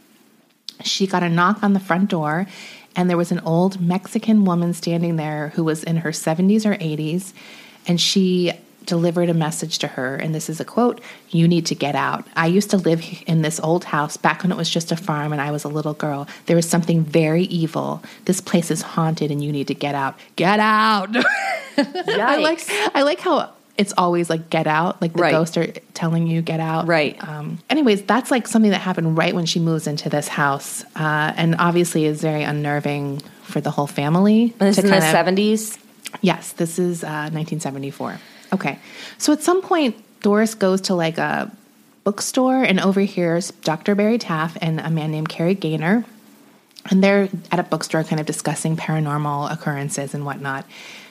she 0.83 1.05
got 1.05 1.21
a 1.21 1.29
knock 1.29 1.61
on 1.61 1.73
the 1.73 1.79
front 1.79 2.09
door 2.09 2.47
and 2.95 3.07
there 3.07 3.17
was 3.17 3.31
an 3.31 3.39
old 3.41 3.79
Mexican 3.79 4.43
woman 4.43 4.73
standing 4.73 5.15
there 5.15 5.49
who 5.49 5.63
was 5.63 5.83
in 5.83 5.97
her 5.97 6.09
70s 6.09 6.65
or 6.65 6.75
80s 6.75 7.33
and 7.85 8.01
she 8.01 8.51
delivered 8.85 9.29
a 9.29 9.33
message 9.33 9.77
to 9.79 9.87
her 9.87 10.15
and 10.15 10.33
this 10.33 10.49
is 10.49 10.59
a 10.59 10.65
quote 10.65 10.99
you 11.29 11.47
need 11.47 11.65
to 11.65 11.75
get 11.75 11.95
out 11.95 12.25
i 12.35 12.47
used 12.47 12.69
to 12.69 12.77
live 12.77 13.03
in 13.27 13.41
this 13.41 13.59
old 13.59 13.83
house 13.85 14.17
back 14.17 14.43
when 14.43 14.51
it 14.51 14.57
was 14.57 14.69
just 14.69 14.91
a 14.91 14.95
farm 14.97 15.31
and 15.31 15.41
i 15.41 15.51
was 15.51 15.63
a 15.63 15.67
little 15.67 15.93
girl 15.93 16.27
there 16.47 16.57
is 16.57 16.67
something 16.67 17.03
very 17.03 17.43
evil 17.43 18.01
this 18.25 18.41
place 18.41 18.71
is 18.71 18.81
haunted 18.81 19.29
and 19.31 19.43
you 19.43 19.51
need 19.51 19.67
to 19.67 19.75
get 19.75 19.95
out 19.95 20.17
get 20.35 20.59
out 20.59 21.09
I 21.77 22.37
like 22.37 22.61
I 22.95 23.03
like 23.03 23.19
how 23.19 23.51
it's 23.77 23.93
always 23.97 24.29
like 24.29 24.49
get 24.49 24.67
out, 24.67 25.01
like 25.01 25.13
the 25.13 25.21
Right. 25.23 25.31
ghosts 25.31 25.57
are 25.57 25.65
telling 25.93 26.27
you 26.27 26.41
get 26.41 26.59
out. 26.59 26.85
Right. 26.87 27.17
Um, 27.27 27.57
anyways, 27.69 28.03
that's 28.03 28.29
like 28.29 28.45
something 28.47 28.69
that 28.71 28.81
happened 28.81 29.17
right 29.17 29.33
when 29.33 29.45
she 29.47 29.59
moves 29.59 29.87
into 29.87 30.09
this 30.09 30.27
house, 30.27 30.83
uh, 30.95 31.33
and 31.35 31.55
obviously 31.57 32.05
is 32.05 32.21
very 32.21 32.43
unnerving 32.43 33.21
for 33.43 33.59
the 33.61 33.71
whole 33.71 33.87
family. 33.87 34.53
And 34.59 34.69
this 34.69 34.77
is 34.77 34.83
in 34.83 34.91
the 34.91 34.97
of- 34.97 35.03
70s? 35.03 35.79
Yes, 36.21 36.51
this 36.51 36.77
is 36.77 37.03
uh, 37.03 37.31
1974. 37.31 38.19
Okay, 38.53 38.79
so 39.17 39.31
at 39.33 39.41
some 39.41 39.61
point, 39.61 39.95
Doris 40.21 40.55
goes 40.55 40.81
to 40.81 40.95
like 40.95 41.17
a 41.17 41.51
bookstore 42.03 42.63
and 42.63 42.79
overhears 42.79 43.51
Dr. 43.63 43.95
Barry 43.95 44.17
Taff 44.17 44.57
and 44.61 44.79
a 44.79 44.89
man 44.89 45.11
named 45.11 45.29
Kerry 45.29 45.55
Gaynor. 45.55 46.03
And 46.89 47.03
they're 47.03 47.29
at 47.51 47.59
a 47.59 47.63
bookstore 47.63 48.03
kind 48.03 48.19
of 48.19 48.25
discussing 48.25 48.75
paranormal 48.75 49.51
occurrences 49.51 50.13
and 50.13 50.25
whatnot. 50.25 50.65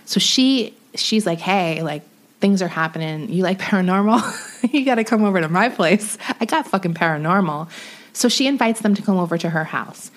So 0.04 0.18
she 0.18 0.74
she's 0.96 1.24
like 1.24 1.38
hey 1.38 1.82
like 1.82 2.02
things 2.40 2.62
are 2.62 2.68
happening. 2.68 3.28
You 3.32 3.42
like 3.42 3.58
paranormal? 3.68 4.72
You 4.72 4.84
got 4.84 4.96
to 4.96 5.04
come 5.04 5.24
over 5.24 5.40
to 5.40 5.48
my 5.48 5.68
place. 5.68 6.18
I 6.40 6.44
got 6.44 6.66
fucking 6.66 6.94
paranormal. 6.94 7.70
So 8.12 8.28
she 8.28 8.46
invites 8.46 8.80
them 8.80 8.94
to 8.94 9.02
come 9.02 9.16
over 9.16 9.38
to 9.38 9.50
her 9.50 9.64
house 9.64 10.10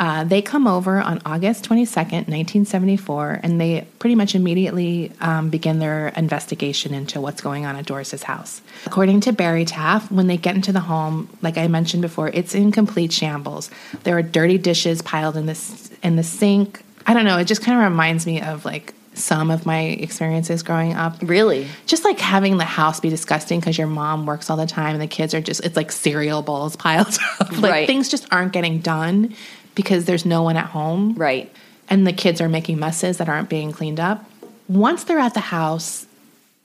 uh, 0.00 0.24
they 0.24 0.40
come 0.42 0.66
over 0.66 0.98
on 0.98 1.20
August 1.26 1.64
22nd, 1.68 2.26
1974, 2.26 3.40
and 3.42 3.60
they 3.60 3.86
pretty 3.98 4.14
much 4.16 4.34
immediately 4.34 5.12
um, 5.20 5.50
begin 5.50 5.78
their 5.78 6.08
investigation 6.16 6.92
into 6.94 7.20
what's 7.20 7.40
going 7.40 7.66
on 7.66 7.76
at 7.76 7.86
Doris's 7.86 8.22
house. 8.24 8.62
According 8.86 9.20
to 9.20 9.32
Barry 9.32 9.64
Taff, 9.64 10.10
when 10.10 10.26
they 10.26 10.36
get 10.36 10.54
into 10.56 10.72
the 10.72 10.80
home, 10.80 11.28
like 11.42 11.58
I 11.58 11.68
mentioned 11.68 12.02
before, 12.02 12.28
it's 12.28 12.54
in 12.54 12.72
complete 12.72 13.12
shambles. 13.12 13.70
There 14.04 14.16
are 14.16 14.22
dirty 14.22 14.58
dishes 14.58 15.02
piled 15.02 15.36
in 15.36 15.46
this 15.46 15.90
in 16.02 16.16
the 16.16 16.22
sink. 16.24 16.82
I 17.06 17.14
don't 17.14 17.24
know. 17.26 17.38
It 17.38 17.44
just 17.44 17.62
kind 17.62 17.78
of 17.78 17.84
reminds 17.84 18.26
me 18.26 18.40
of 18.40 18.64
like 18.64 18.94
some 19.12 19.50
of 19.50 19.66
my 19.66 19.80
experiences 19.82 20.62
growing 20.62 20.94
up 20.94 21.16
Really? 21.20 21.66
just 21.84 22.04
like 22.04 22.18
having 22.20 22.56
the 22.58 22.64
house 22.64 23.00
be 23.00 23.10
disgusting 23.10 23.58
because 23.60 23.76
your 23.76 23.88
mom 23.88 24.24
works 24.24 24.48
all 24.48 24.56
the 24.56 24.68
time 24.68 24.94
and 24.94 25.02
the 25.02 25.06
kids 25.08 25.34
are 25.34 25.40
just 25.40 25.62
it's 25.64 25.76
like 25.76 25.90
cereal 25.90 26.42
bowls 26.42 26.76
piled 26.76 27.18
up 27.40 27.50
like 27.58 27.70
Right. 27.72 27.86
things 27.88 28.08
just 28.08 28.26
aren't 28.32 28.52
getting 28.52 28.78
done 28.78 29.34
because 29.74 30.04
there's 30.04 30.24
no 30.26 30.42
one 30.42 30.56
at 30.56 30.66
home. 30.66 31.14
Right. 31.14 31.50
and 31.88 32.06
the 32.06 32.12
kids 32.12 32.40
are 32.40 32.48
making 32.48 32.78
messes 32.78 33.18
that 33.18 33.28
aren't 33.28 33.48
being 33.48 33.72
cleaned 33.72 33.98
up. 33.98 34.24
Once 34.68 35.04
they're 35.04 35.18
at 35.18 35.34
the 35.34 35.40
house 35.40 36.06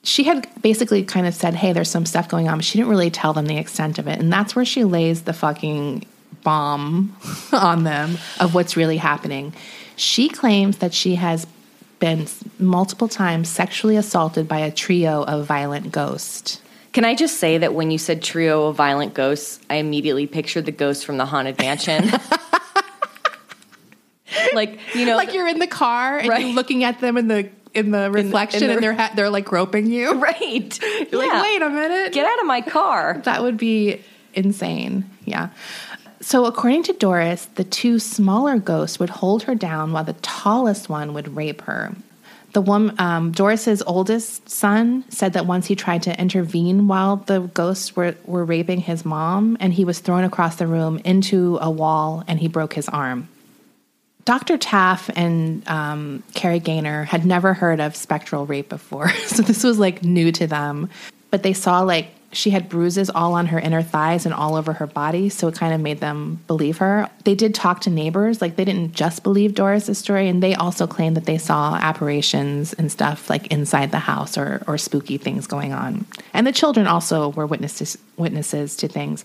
she 0.04 0.24
had 0.24 0.48
basically 0.62 1.04
kind 1.04 1.26
of 1.26 1.34
said 1.34 1.56
hey 1.56 1.74
there's 1.74 1.90
some 1.90 2.06
stuff 2.06 2.30
going 2.30 2.48
on 2.48 2.60
but 2.60 2.66
she 2.66 2.78
didn't 2.78 2.90
really 2.90 3.10
tell 3.10 3.34
them 3.34 3.48
the 3.48 3.58
extent 3.58 3.98
of 3.98 4.08
it. 4.08 4.20
And 4.20 4.32
that's 4.32 4.56
where 4.56 4.66
she 4.66 4.84
lays 4.84 5.24
the 5.24 5.34
fucking 5.34 6.06
bomb 6.44 7.16
on 7.52 7.84
them 7.84 8.18
of 8.40 8.54
what's 8.54 8.78
really 8.78 8.98
happening. 8.98 9.54
She 9.96 10.30
claims 10.30 10.78
that 10.78 10.94
she 10.94 11.16
has 11.16 11.48
been 12.00 12.28
multiple 12.60 13.08
times 13.08 13.50
sexually 13.50 13.96
assaulted 13.96 14.48
by 14.48 14.60
a 14.60 14.72
trio 14.72 15.24
of 15.24 15.46
violent 15.46 15.92
ghosts. 15.92 16.62
Can 16.92 17.04
I 17.04 17.16
just 17.16 17.38
say 17.40 17.58
that 17.58 17.74
when 17.74 17.92
you 17.92 17.98
said 17.98 18.22
trio 18.22 18.68
of 18.68 18.76
violent 18.76 19.14
ghosts, 19.14 19.60
I 19.70 19.76
immediately 19.76 20.28
pictured 20.28 20.66
the 20.66 20.72
ghosts 20.72 21.04
from 21.04 21.18
the 21.18 21.26
haunted 21.26 21.58
mansion. 21.58 22.10
like 24.56 24.80
you 24.96 25.06
know, 25.06 25.16
like 25.18 25.34
you're 25.34 25.48
in 25.48 25.60
the 25.60 25.68
car 25.68 26.18
and 26.18 26.30
Right. 26.30 26.46
you're 26.46 26.56
looking 26.56 26.84
at 26.84 27.00
them 27.00 27.18
in 27.18 27.28
the 27.28 27.50
in 27.74 27.92
the 27.92 28.10
reflection 28.10 28.68
the- 28.68 28.74
and 28.74 28.82
they're 28.84 29.10
they're 29.16 29.30
like 29.30 29.46
groping 29.46 29.86
you. 29.88 30.14
right. 30.20 30.80
You're 31.12 31.22
like, 31.28 31.44
wait 31.44 31.62
a 31.62 31.70
minute. 31.70 32.14
get 32.14 32.26
out 32.26 32.40
of 32.40 32.46
my 32.48 32.62
car. 32.62 33.22
That 33.26 33.44
would 33.44 33.58
be 33.58 34.02
insane. 34.34 35.10
Yeah. 35.26 35.50
So, 36.22 36.46
according 36.46 36.84
to 36.84 36.94
Doris, 36.94 37.46
the 37.56 37.64
two 37.64 38.00
smaller 38.00 38.58
ghosts 38.58 38.98
would 39.00 39.10
hold 39.12 39.44
her 39.44 39.54
down 39.54 39.92
while 39.92 40.04
the 40.06 40.14
tallest 40.22 40.90
one 40.90 41.14
would 41.14 41.36
rape 41.36 41.62
her. 41.64 41.94
The 42.54 42.62
one, 42.62 42.96
um, 43.00 43.32
Doris's 43.34 43.84
oldest 43.86 44.50
son 44.50 45.04
said 45.10 45.34
that 45.34 45.46
once 45.46 45.68
he 45.68 45.76
tried 45.76 46.04
to 46.04 46.18
intervene 46.20 46.88
while 46.88 47.18
the 47.18 47.42
ghosts 47.42 47.96
were, 47.98 48.16
were 48.26 48.46
raping 48.46 48.80
his 48.80 49.04
mom, 49.04 49.58
and 49.60 49.74
he 49.74 49.84
was 49.84 50.00
thrown 50.00 50.24
across 50.24 50.56
the 50.56 50.66
room 50.66 51.00
into 51.04 51.60
a 51.62 51.70
wall 51.70 52.24
and 52.30 52.40
he 52.40 52.48
broke 52.48 52.74
his 52.74 52.88
arm. 52.88 53.28
Dr. 54.26 54.58
Taff 54.58 55.10
and 55.16 55.68
um, 55.68 56.24
Kerry 56.34 56.60
Gaynor 56.60 57.04
had 57.04 57.26
never 57.26 57.54
heard 57.54 57.80
of 57.80 57.96
spectral 57.96 58.48
rape 58.48 58.70
before, 58.70 59.10
so 59.28 59.44
this 59.44 59.64
was 59.64 59.80
like 59.80 60.04
new 60.04 60.32
to 60.32 60.48
them. 60.48 60.90
But 61.30 61.44
they 61.44 61.54
saw 61.54 61.82
like 61.82 62.08
she 62.32 62.50
had 62.50 62.68
bruises 62.68 63.10
all 63.10 63.34
on 63.34 63.46
her 63.48 63.60
inner 63.60 63.82
thighs 63.82 64.26
and 64.26 64.34
all 64.34 64.56
over 64.56 64.74
her 64.74 64.88
body, 64.88 65.30
so 65.30 65.48
it 65.48 65.56
kind 65.56 65.74
of 65.74 65.80
made 65.80 66.00
them 66.00 66.40
believe 66.48 66.78
her. 66.80 67.10
They 67.24 67.36
did 67.36 67.54
talk 67.54 67.82
to 67.82 67.90
neighbors, 67.90 68.42
like 68.42 68.56
they 68.56 68.66
didn't 68.66 68.94
just 68.94 69.22
believe 69.24 69.54
Doris's 69.54 70.00
story, 70.00 70.28
and 70.28 70.42
they 70.42 70.56
also 70.56 70.88
claimed 70.88 71.16
that 71.18 71.26
they 71.26 71.38
saw 71.38 71.76
apparitions 71.76 72.74
and 72.74 72.92
stuff 72.92 73.30
like 73.30 73.48
inside 73.48 73.92
the 73.92 74.00
house 74.00 74.38
or 74.40 74.64
or 74.68 74.80
spooky 74.80 75.18
things 75.18 75.46
going 75.46 75.72
on. 75.72 76.06
And 76.34 76.48
the 76.48 76.52
children 76.52 76.88
also 76.88 77.30
were 77.30 77.46
witnesses 77.46 77.96
witnesses 78.18 78.76
to 78.78 78.88
things. 78.88 79.24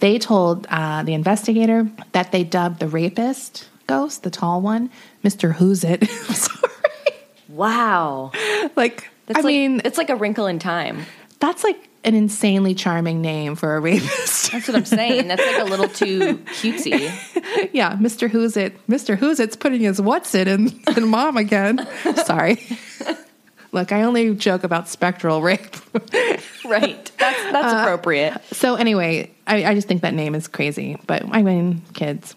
They 0.00 0.18
told 0.18 0.66
uh, 0.68 1.04
the 1.04 1.14
investigator 1.14 1.88
that 2.10 2.32
they 2.32 2.42
dubbed 2.42 2.80
the 2.80 2.88
rapist 2.88 3.68
the 4.22 4.30
tall 4.30 4.60
one, 4.60 4.90
Mr. 5.24 5.52
Who's 5.54 5.84
It. 5.84 6.08
Sorry. 6.10 6.58
Wow. 7.48 8.32
Like, 8.76 9.08
That's 9.26 9.38
I 9.40 9.42
like, 9.42 9.44
mean, 9.46 9.82
it's 9.84 9.98
like 9.98 10.10
a 10.10 10.16
wrinkle 10.16 10.46
in 10.46 10.58
time. 10.58 11.04
that's 11.38 11.62
like 11.64 11.88
an 12.04 12.14
insanely 12.14 12.74
charming 12.74 13.20
name 13.20 13.54
for 13.54 13.76
a 13.76 13.80
rapist. 13.80 14.50
That's 14.52 14.66
what 14.66 14.76
I'm 14.76 14.84
saying. 14.86 15.28
That's 15.28 15.44
like 15.44 15.60
a 15.60 15.64
little 15.64 15.88
too 15.88 16.38
cutesy. 16.38 17.70
yeah, 17.72 17.94
Mr. 17.96 18.28
Who's 18.30 18.56
It. 18.56 18.84
Mr. 18.88 19.16
Who's 19.16 19.38
It's 19.38 19.54
putting 19.56 19.82
his 19.82 20.00
what's 20.00 20.34
it 20.34 20.48
in, 20.48 20.80
in 20.96 21.08
mom 21.08 21.36
again. 21.36 21.86
Sorry. 22.24 22.60
Look, 23.72 23.92
I 23.92 24.02
only 24.02 24.34
joke 24.34 24.64
about 24.64 24.88
spectral 24.88 25.42
rape. 25.42 25.76
Right. 26.64 27.10
That's 27.18 27.42
that's 27.52 27.72
uh, 27.74 27.78
appropriate. 27.78 28.40
so, 28.52 28.74
anyway, 28.76 29.30
I, 29.46 29.64
I 29.64 29.74
just 29.74 29.86
think 29.88 30.02
that 30.02 30.14
name 30.14 30.34
is 30.34 30.48
crazy, 30.48 30.98
but 31.06 31.22
I 31.30 31.42
mean, 31.42 31.82
kids. 31.94 32.34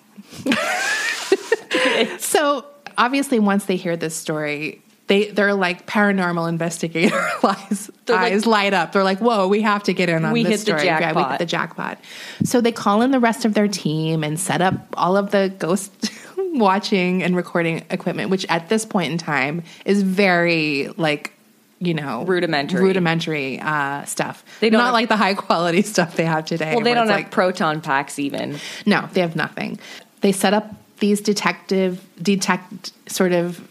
so, 2.20 2.66
obviously, 2.98 3.40
once 3.40 3.66
they 3.66 3.76
hear 3.76 3.96
this 3.98 4.16
story, 4.16 4.82
they, 5.08 5.30
they're 5.30 5.54
like 5.54 5.86
paranormal 5.86 6.50
investigator 6.50 7.16
eyes, 7.44 7.92
They're 8.06 8.16
like- 8.16 8.34
eyes 8.34 8.46
light 8.46 8.74
up. 8.74 8.92
They're 8.92 9.04
like, 9.04 9.20
whoa, 9.20 9.48
we 9.48 9.62
have 9.62 9.84
to 9.84 9.94
get 9.94 10.10
in 10.10 10.26
on 10.26 10.32
We 10.32 10.44
this 10.44 10.50
hit 10.50 10.60
the 10.60 10.80
story. 10.80 10.86
Yeah, 10.86 11.14
we 11.14 11.24
hit 11.24 11.40
the 11.40 11.46
jackpot. 11.46 12.00
So 12.44 12.60
they 12.62 12.72
call 12.72 13.02
in 13.04 13.12
the 13.12 13.20
rest 13.20 13.46
of 13.46 13.54
their 13.54 13.68
team 13.68 14.24
and 14.24 14.40
set 14.40 14.62
up 14.62 14.74
all 14.96 15.16
of 15.16 15.32
the 15.32 15.54
ghost 15.60 15.92
watching 16.38 17.22
and 17.22 17.36
recording 17.36 17.86
equipment, 17.90 18.30
which 18.32 18.46
at 18.50 18.70
this 18.70 18.84
point 18.86 19.12
in 19.12 19.18
time 19.20 19.64
is 19.86 20.02
very 20.02 20.90
like, 20.98 21.34
you 21.80 21.94
know, 21.94 22.24
Rudimentary. 22.26 22.82
rudimentary 22.82 23.60
uh, 23.60 24.06
stuff. 24.06 24.44
They 24.60 24.70
don't 24.72 24.80
not 24.80 24.86
have- 24.86 24.94
like 24.94 25.10
the 25.10 25.18
high 25.18 25.34
quality 25.36 25.82
stuff 25.84 26.16
they 26.16 26.26
have 26.26 26.46
today. 26.46 26.74
Well, 26.74 26.84
they 26.84 26.94
don't 26.96 27.08
have 27.08 27.16
like, 27.16 27.32
proton 27.32 27.82
packs 27.82 28.18
even. 28.18 28.58
no, 28.88 29.08
they 29.14 29.22
have 29.22 29.36
nothing. 29.36 29.78
They 30.22 30.32
set 30.32 30.54
up 30.56 30.74
these 31.00 31.22
detective 31.22 32.02
detect 32.22 32.92
sort 33.10 33.32
of 33.34 33.66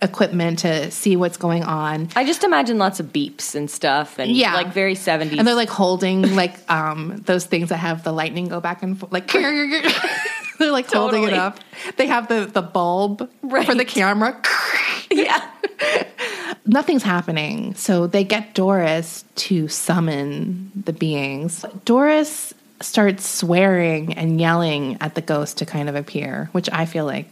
equipment 0.00 0.60
to 0.60 0.90
see 0.92 1.16
what's 1.16 1.36
going 1.36 1.64
on. 1.64 2.08
I 2.14 2.24
just 2.24 2.44
imagine 2.44 2.78
lots 2.78 3.00
of 3.00 3.06
beeps 3.06 3.54
and 3.56 3.68
stuff, 3.68 4.18
and 4.20 4.30
Yeah. 4.30 4.54
like 4.54 4.72
very 4.72 4.94
seventies. 4.94 5.38
And 5.38 5.46
they're 5.48 5.56
like 5.56 5.70
holding 5.70 6.36
like 6.36 6.54
um 6.70 7.20
those 7.26 7.44
things 7.46 7.70
that 7.70 7.78
have 7.78 8.04
the 8.04 8.12
lightning 8.12 8.46
go 8.48 8.60
back 8.60 8.82
and 8.84 8.98
forth 8.98 9.12
like 9.12 9.30
they're 10.58 10.70
like 10.72 10.90
holding 10.92 11.24
it 11.24 11.32
up. 11.32 11.58
They 11.96 12.06
have 12.06 12.28
the 12.28 12.46
the 12.46 12.62
bulb 12.62 13.28
for 13.42 13.74
the 13.74 13.84
camera. 13.84 14.40
yeah. 15.10 15.50
Nothing's 16.66 17.02
happening. 17.02 17.74
So 17.74 18.06
they 18.06 18.24
get 18.24 18.54
Doris 18.54 19.24
to 19.36 19.68
summon 19.68 20.70
the 20.84 20.92
beings. 20.92 21.64
Doris 21.84 22.52
starts 22.80 23.26
swearing 23.28 24.14
and 24.14 24.40
yelling 24.40 24.98
at 25.00 25.14
the 25.14 25.20
ghost 25.20 25.58
to 25.58 25.66
kind 25.66 25.88
of 25.88 25.96
appear, 25.96 26.48
which 26.52 26.68
I 26.72 26.86
feel 26.86 27.04
like 27.04 27.28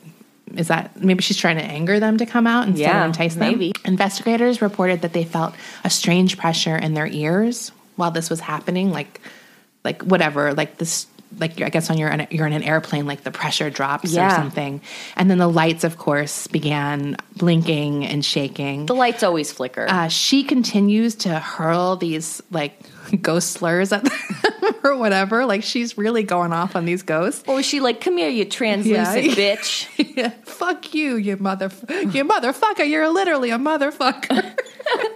is 0.54 0.68
that 0.68 1.00
maybe 1.02 1.22
she's 1.22 1.36
trying 1.36 1.56
to 1.58 1.64
anger 1.64 1.98
them 2.00 2.18
to 2.18 2.26
come 2.26 2.46
out 2.46 2.66
instead 2.68 2.82
Yeah, 2.82 3.00
of 3.02 3.06
entice 3.06 3.34
them. 3.34 3.50
maybe. 3.50 3.72
Investigators 3.84 4.62
reported 4.62 5.02
that 5.02 5.12
they 5.12 5.24
felt 5.24 5.54
a 5.84 5.90
strange 5.90 6.38
pressure 6.38 6.76
in 6.76 6.94
their 6.94 7.06
ears 7.06 7.72
while 7.96 8.10
this 8.10 8.30
was 8.30 8.40
happening, 8.40 8.92
like 8.92 9.20
like 9.84 10.02
whatever, 10.02 10.52
like 10.54 10.78
this 10.78 11.06
like 11.38 11.60
I 11.60 11.68
guess 11.68 11.90
on 11.90 11.98
your 11.98 12.14
you're 12.30 12.46
in 12.46 12.52
an 12.52 12.62
airplane, 12.62 13.06
like 13.06 13.22
the 13.24 13.30
pressure 13.32 13.70
drops 13.70 14.16
or 14.16 14.30
something. 14.30 14.80
And 15.16 15.28
then 15.30 15.38
the 15.38 15.48
lights, 15.48 15.82
of 15.84 15.98
course, 15.98 16.46
began 16.46 17.16
blinking 17.36 18.06
and 18.06 18.24
shaking. 18.24 18.86
The 18.86 18.94
lights 18.94 19.22
always 19.22 19.52
flicker. 19.52 19.86
Uh, 19.88 20.08
she 20.08 20.44
continues 20.44 21.14
to 21.16 21.38
hurl 21.38 21.96
these 21.96 22.40
like 22.50 22.80
ghost 23.20 23.50
slurs 23.50 23.92
at 23.92 24.04
them 24.04 24.45
or 24.84 24.96
whatever. 24.96 25.46
Like 25.46 25.62
she's 25.62 25.96
really 25.98 26.22
going 26.22 26.52
off 26.52 26.76
on 26.76 26.84
these 26.84 27.02
ghosts. 27.02 27.46
what 27.46 27.54
was 27.54 27.66
she 27.66 27.80
like? 27.80 28.00
Come 28.00 28.16
here, 28.16 28.28
you 28.28 28.44
translucent 28.44 29.24
Yeah. 29.24 29.32
bitch. 29.56 30.16
Yeah, 30.16 30.30
fuck 30.44 30.94
you, 30.94 31.16
you 31.16 31.36
mother, 31.36 31.70
you 31.88 32.24
motherfucker. 32.24 32.88
You're 32.88 33.08
literally 33.08 33.50
a 33.50 33.58
motherfucker. 33.58 34.56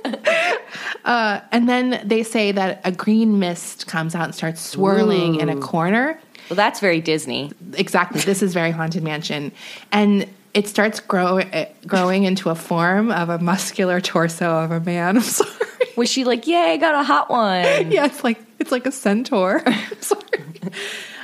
uh, 1.04 1.40
and 1.52 1.69
then 1.69 2.02
they 2.04 2.23
say 2.23 2.52
that 2.52 2.80
a 2.85 2.92
green 2.92 3.38
mist 3.38 3.87
comes 3.87 4.14
out 4.14 4.25
and 4.25 4.35
starts 4.35 4.61
swirling 4.61 5.37
in 5.37 5.49
a 5.49 5.57
corner. 5.57 6.21
Well, 6.49 6.57
that's 6.57 6.80
very 6.80 7.00
Disney. 7.00 7.52
Exactly. 7.75 8.21
This 8.23 8.42
is 8.42 8.52
very 8.52 8.73
haunted 8.73 9.02
mansion, 9.04 9.52
and 9.92 10.28
it 10.54 10.69
starts 10.69 11.00
grow, 11.00 11.40
growing 11.87 12.25
into 12.25 12.50
a 12.50 12.54
form 12.54 13.11
of 13.12 13.28
a 13.28 13.38
muscular 13.38 14.00
torso 14.00 14.50
of 14.64 14.71
a 14.71 14.80
man. 14.80 15.16
I'm 15.19 15.23
sorry. 15.23 15.50
Was 15.97 16.09
she 16.09 16.25
like, 16.25 16.47
yay, 16.47 16.73
I 16.73 16.76
got 16.76 16.95
a 16.95 17.02
hot 17.02 17.30
one? 17.30 17.64
yeah, 17.92 18.07
it's 18.07 18.25
like 18.25 18.40
it's 18.59 18.73
like 18.73 18.87
a 18.87 18.92
centaur. 18.92 19.62
Sorry. 20.00 20.23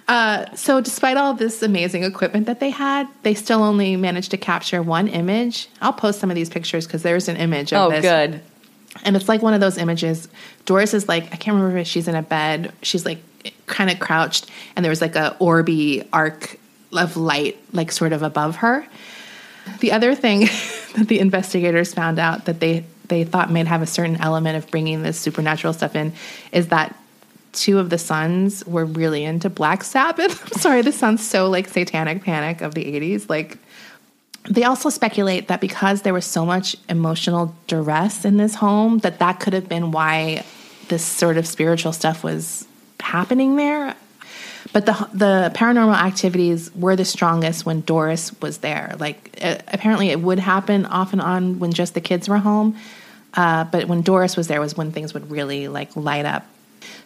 Uh, 0.09 0.55
so, 0.55 0.81
despite 0.81 1.17
all 1.17 1.35
this 1.35 1.63
amazing 1.63 2.05
equipment 2.05 2.47
that 2.47 2.61
they 2.61 2.71
had, 2.71 3.09
they 3.23 3.35
still 3.35 3.63
only 3.63 3.97
managed 3.97 4.31
to 4.31 4.37
capture 4.37 4.83
one 4.83 5.09
image. 5.09 5.69
I'll 5.81 5.93
post 5.93 6.21
some 6.21 6.31
of 6.31 6.37
these 6.37 6.49
pictures 6.49 6.87
because 6.87 7.03
there's 7.03 7.29
an 7.29 7.37
image 7.37 7.73
of 7.73 7.87
Oh, 7.87 7.91
this. 7.91 8.03
good. 8.03 8.41
And 9.05 9.17
it's 9.17 9.29
like 9.29 9.43
one 9.43 9.53
of 9.55 9.61
those 9.61 9.79
images. 9.79 10.29
Doris 10.65 10.95
is 10.95 11.09
like, 11.09 11.25
I 11.25 11.37
can't 11.37 11.57
remember 11.57 11.79
if 11.79 11.87
she's 11.89 12.07
in 12.09 12.15
a 12.15 12.23
bed. 12.23 12.73
She's 12.83 13.05
like 13.05 13.19
kind 13.67 13.91
of 13.91 13.99
crouched, 13.99 14.47
and 14.77 14.85
there 14.85 14.91
was 14.91 15.01
like 15.01 15.17
a 15.17 15.37
orby 15.41 16.07
arc 16.13 16.57
of 16.93 17.17
light, 17.17 17.57
like 17.73 17.91
sort 17.93 18.13
of 18.13 18.23
above 18.23 18.57
her. 18.57 18.87
The 19.81 19.93
other 19.93 20.15
thing 20.15 20.41
that 20.97 21.07
the 21.09 21.21
investigators 21.21 21.95
found 21.95 22.19
out 22.19 22.47
that 22.47 22.61
they 22.61 22.85
they 23.09 23.25
thought 23.25 23.53
might 23.53 23.69
have 23.69 23.83
a 23.83 23.87
certain 23.87 24.17
element 24.17 24.57
of 24.57 24.69
bringing 24.71 25.03
this 25.03 25.19
supernatural 25.19 25.73
stuff 25.73 25.95
in 25.95 26.13
is 26.51 26.69
that 26.69 26.97
two 27.53 27.79
of 27.79 27.89
the 27.91 27.99
sons 27.99 28.67
were 28.67 28.85
really 28.85 29.25
into 29.25 29.49
Black 29.49 29.85
Sabbath. 29.85 30.43
I'm 30.55 30.61
sorry, 30.61 30.83
this 30.83 30.99
sounds 30.99 31.27
so 31.27 31.49
like 31.49 31.69
Satanic 31.69 32.23
Panic 32.23 32.61
of 32.61 32.75
the 32.75 32.85
80s. 32.85 33.29
Like 33.29 33.59
they 34.49 34.65
also 34.65 34.91
speculate 34.91 35.49
that 35.49 35.61
because 35.61 36.03
there 36.03 36.15
was 36.15 36.25
so 36.25 36.45
much 36.45 36.77
emotional 36.89 37.55
duress 37.67 38.25
in 38.25 38.37
this 38.37 38.55
home 38.55 38.99
that 38.99 39.19
that 39.19 39.41
could 39.41 39.53
have 39.53 39.69
been 39.69 39.91
why 39.91 40.45
this 40.89 41.05
sort 41.05 41.37
of 41.37 41.47
spiritual 41.47 41.93
stuff 41.93 42.23
was 42.23 42.67
happening 43.01 43.57
there. 43.57 43.95
But 44.77 44.85
the 44.85 45.09
the 45.15 45.53
paranormal 45.55 45.97
activities 45.97 46.71
were 46.75 46.97
the 46.97 47.05
strongest 47.07 47.65
when 47.65 47.81
Doris 47.81 48.39
was 48.43 48.59
there. 48.59 48.95
Like 48.99 49.39
uh, 49.41 49.57
apparently 49.69 50.11
it 50.11 50.21
would 50.21 50.39
happen 50.39 50.85
off 50.85 51.15
and 51.15 51.23
on 51.23 51.59
when 51.61 51.73
just 51.73 51.95
the 51.95 52.03
kids 52.03 52.29
were 52.29 52.37
home, 52.37 52.77
uh, 53.33 53.65
but 53.65 53.89
when 53.89 54.03
Doris 54.03 54.37
was 54.37 54.49
there 54.49 54.61
was 54.61 54.77
when 54.77 54.93
things 54.93 55.15
would 55.15 55.31
really 55.31 55.67
like 55.69 55.97
light 55.97 56.27
up. 56.27 56.45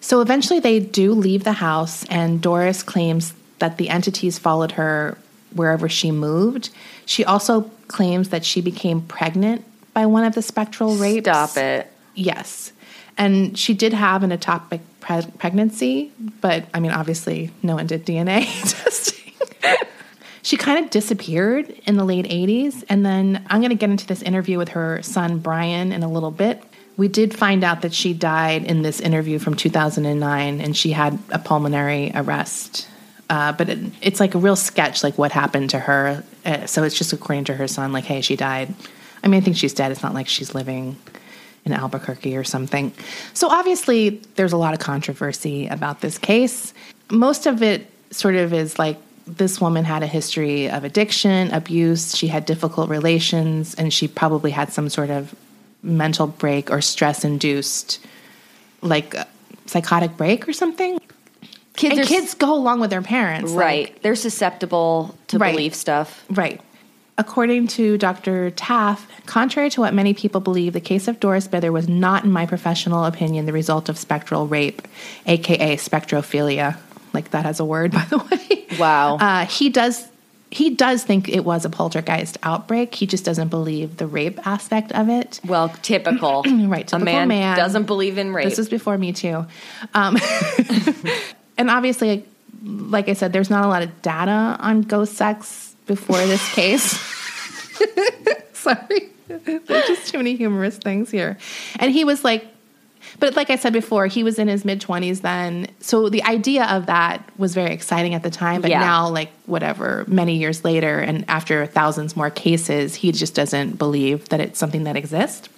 So 0.00 0.20
eventually 0.20 0.58
they 0.58 0.80
do 0.80 1.12
leave 1.12 1.44
the 1.44 1.52
house, 1.52 2.04
and 2.06 2.42
Doris 2.42 2.82
claims 2.82 3.34
that 3.60 3.76
the 3.76 3.88
entities 3.88 4.36
followed 4.36 4.72
her 4.72 5.16
wherever 5.54 5.88
she 5.88 6.10
moved. 6.10 6.70
She 7.06 7.24
also 7.24 7.70
claims 7.86 8.30
that 8.30 8.44
she 8.44 8.60
became 8.60 9.00
pregnant 9.00 9.64
by 9.94 10.06
one 10.06 10.24
of 10.24 10.34
the 10.34 10.42
spectral 10.42 10.96
rapes. 10.96 11.26
Stop 11.26 11.56
it. 11.56 11.86
Yes. 12.16 12.72
And 13.20 13.56
she 13.56 13.74
did 13.74 13.92
have 13.92 14.22
an 14.22 14.30
ectopic 14.30 14.80
pre- 15.00 15.30
pregnancy, 15.36 16.10
but 16.40 16.64
I 16.72 16.80
mean, 16.80 16.90
obviously, 16.90 17.50
no 17.62 17.74
one 17.74 17.86
did 17.86 18.06
DNA 18.06 18.40
testing. 18.82 19.34
she 20.40 20.56
kind 20.56 20.82
of 20.82 20.90
disappeared 20.90 21.68
in 21.84 21.98
the 21.98 22.04
late 22.04 22.24
80s. 22.24 22.82
And 22.88 23.04
then 23.04 23.44
I'm 23.50 23.60
going 23.60 23.72
to 23.72 23.76
get 23.76 23.90
into 23.90 24.06
this 24.06 24.22
interview 24.22 24.56
with 24.56 24.70
her 24.70 25.02
son, 25.02 25.38
Brian, 25.38 25.92
in 25.92 26.02
a 26.02 26.10
little 26.10 26.30
bit. 26.30 26.64
we 26.96 27.08
did 27.08 27.36
find 27.36 27.62
out 27.62 27.82
that 27.82 27.92
she 27.92 28.14
died 28.14 28.64
in 28.64 28.80
this 28.80 29.00
interview 29.00 29.38
from 29.38 29.54
2009 29.54 30.60
and 30.62 30.74
she 30.74 30.92
had 30.92 31.18
a 31.28 31.38
pulmonary 31.38 32.12
arrest. 32.14 32.88
Uh, 33.28 33.52
but 33.52 33.68
it, 33.68 33.78
it's 34.00 34.18
like 34.18 34.34
a 34.34 34.38
real 34.38 34.56
sketch, 34.56 35.02
like 35.04 35.18
what 35.18 35.30
happened 35.30 35.68
to 35.70 35.78
her. 35.78 36.24
Uh, 36.46 36.64
so 36.64 36.84
it's 36.84 36.96
just 36.96 37.12
according 37.12 37.44
to 37.44 37.54
her 37.54 37.68
son, 37.68 37.92
like, 37.92 38.04
hey, 38.04 38.22
she 38.22 38.34
died. 38.34 38.74
I 39.22 39.28
mean, 39.28 39.42
I 39.42 39.44
think 39.44 39.58
she's 39.58 39.74
dead. 39.74 39.92
It's 39.92 40.02
not 40.02 40.14
like 40.14 40.26
she's 40.26 40.54
living 40.54 40.96
in 41.64 41.72
Albuquerque 41.72 42.36
or 42.36 42.44
something. 42.44 42.92
So 43.34 43.48
obviously, 43.48 44.20
there's 44.36 44.52
a 44.52 44.56
lot 44.56 44.72
of 44.74 44.80
controversy 44.80 45.66
about 45.66 46.00
this 46.00 46.18
case. 46.18 46.72
Most 47.10 47.46
of 47.46 47.62
it 47.62 47.90
sort 48.10 48.34
of 48.34 48.52
is 48.52 48.78
like 48.78 48.98
this 49.26 49.60
woman 49.60 49.84
had 49.84 50.02
a 50.02 50.06
history 50.06 50.68
of 50.70 50.84
addiction, 50.84 51.50
abuse, 51.52 52.16
she 52.16 52.26
had 52.28 52.44
difficult 52.46 52.88
relations, 52.90 53.74
and 53.74 53.92
she 53.92 54.08
probably 54.08 54.50
had 54.50 54.72
some 54.72 54.88
sort 54.88 55.10
of 55.10 55.34
mental 55.82 56.26
break 56.26 56.70
or 56.70 56.80
stress 56.80 57.24
induced, 57.24 58.00
like 58.82 59.14
uh, 59.14 59.24
psychotic 59.66 60.16
break 60.16 60.48
or 60.48 60.52
something. 60.52 60.98
Kids 61.76 61.98
and 61.98 62.06
kids 62.08 62.34
go 62.34 62.54
along 62.54 62.80
with 62.80 62.90
their 62.90 63.02
parents. 63.02 63.52
like- 63.52 63.58
Right. 63.64 64.02
They're 64.02 64.16
susceptible 64.16 65.14
to 65.28 65.38
Right. 65.38 65.52
believe 65.52 65.74
stuff. 65.74 66.24
Right. 66.28 66.60
According 67.18 67.66
to 67.68 67.98
Dr. 67.98 68.50
Taff, 68.50 69.06
contrary 69.26 69.68
to 69.70 69.80
what 69.82 69.92
many 69.92 70.14
people 70.14 70.40
believe, 70.40 70.72
the 70.72 70.80
case 70.80 71.06
of 71.06 71.20
Doris 71.20 71.46
Bither 71.48 71.70
was 71.70 71.86
not, 71.86 72.24
in 72.24 72.32
my 72.32 72.46
professional 72.46 73.04
opinion, 73.04 73.44
the 73.44 73.52
result 73.52 73.88
of 73.90 73.98
spectral 73.98 74.46
rape, 74.46 74.80
aka 75.26 75.76
spectrophilia. 75.76 76.78
Like 77.12 77.30
that 77.32 77.44
has 77.44 77.60
a 77.60 77.64
word, 77.64 77.92
by 77.92 78.04
the 78.08 78.18
way. 78.18 78.66
Wow. 78.78 79.16
Uh, 79.16 79.44
he 79.46 79.68
does. 79.68 80.06
He 80.52 80.70
does 80.70 81.04
think 81.04 81.28
it 81.28 81.44
was 81.44 81.64
a 81.64 81.70
poltergeist 81.70 82.36
outbreak. 82.42 82.92
He 82.94 83.06
just 83.06 83.24
doesn't 83.24 83.48
believe 83.48 83.98
the 83.98 84.06
rape 84.08 84.44
aspect 84.44 84.90
of 84.92 85.08
it. 85.08 85.40
Well, 85.46 85.68
typical. 85.82 86.42
Right, 86.48 86.82
A 86.82 86.84
typical 86.86 87.04
man, 87.04 87.28
man. 87.28 87.56
doesn't 87.56 87.84
believe 87.84 88.18
in 88.18 88.32
rape. 88.32 88.48
This 88.48 88.58
is 88.58 88.68
before 88.68 88.98
me 88.98 89.12
too. 89.12 89.46
Um, 89.94 90.16
and 91.58 91.70
obviously, 91.70 92.24
like 92.64 93.08
I 93.08 93.12
said, 93.12 93.32
there's 93.32 93.50
not 93.50 93.64
a 93.64 93.68
lot 93.68 93.82
of 93.82 94.02
data 94.02 94.56
on 94.58 94.82
ghost 94.82 95.14
sex 95.14 95.69
before 95.90 96.18
this 96.26 96.54
case. 96.54 96.84
Sorry. 98.52 99.08
There's 99.26 99.86
just 99.88 100.08
too 100.12 100.18
many 100.18 100.36
humorous 100.36 100.76
things 100.76 101.10
here. 101.10 101.36
And 101.80 101.90
he 101.90 102.04
was 102.04 102.22
like, 102.22 102.46
but 103.18 103.34
like 103.34 103.50
I 103.50 103.56
said 103.56 103.72
before, 103.72 104.06
he 104.06 104.22
was 104.22 104.38
in 104.38 104.46
his 104.46 104.64
mid 104.64 104.80
20s 104.80 105.22
then. 105.22 105.66
So 105.80 106.08
the 106.08 106.22
idea 106.22 106.64
of 106.66 106.86
that 106.86 107.28
was 107.38 107.54
very 107.54 107.72
exciting 107.72 108.14
at 108.14 108.22
the 108.22 108.30
time. 108.30 108.60
But 108.60 108.70
Yeah. 108.70 108.78
now, 108.80 109.08
like, 109.08 109.30
whatever, 109.46 110.04
many 110.06 110.36
years 110.36 110.64
later, 110.64 111.00
and 111.00 111.24
after 111.28 111.66
thousands 111.66 112.16
more 112.16 112.30
cases, 112.30 112.94
he 112.94 113.10
just 113.10 113.34
doesn't 113.34 113.78
believe 113.78 114.28
that 114.28 114.38
it's 114.40 114.58
something 114.60 114.84
that 114.84 114.96
exists. 114.96 115.48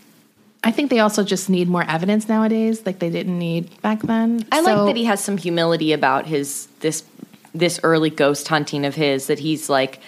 I 0.65 0.71
think 0.71 0.89
they 0.91 1.01
also 1.01 1.25
just 1.25 1.51
need 1.51 1.69
more 1.69 1.85
evidence 1.87 2.27
nowadays, 2.29 2.87
like 2.87 3.01
they 3.01 3.11
didn't 3.11 3.39
need 3.39 3.69
back 3.83 4.01
then. 4.03 4.47
I 4.51 4.63
So- 4.63 4.75
like 4.77 4.87
that 4.95 4.97
he 4.97 5.05
has 5.05 5.23
some 5.23 5.37
humility 5.37 5.93
about 5.93 6.27
his 6.27 6.69
this 6.81 7.03
this 7.55 7.79
early 7.83 8.09
ghost 8.09 8.49
hunting 8.49 8.87
of 8.87 8.95
his 8.95 9.27
that 9.27 9.39
he's 9.39 9.69
like 9.69 10.01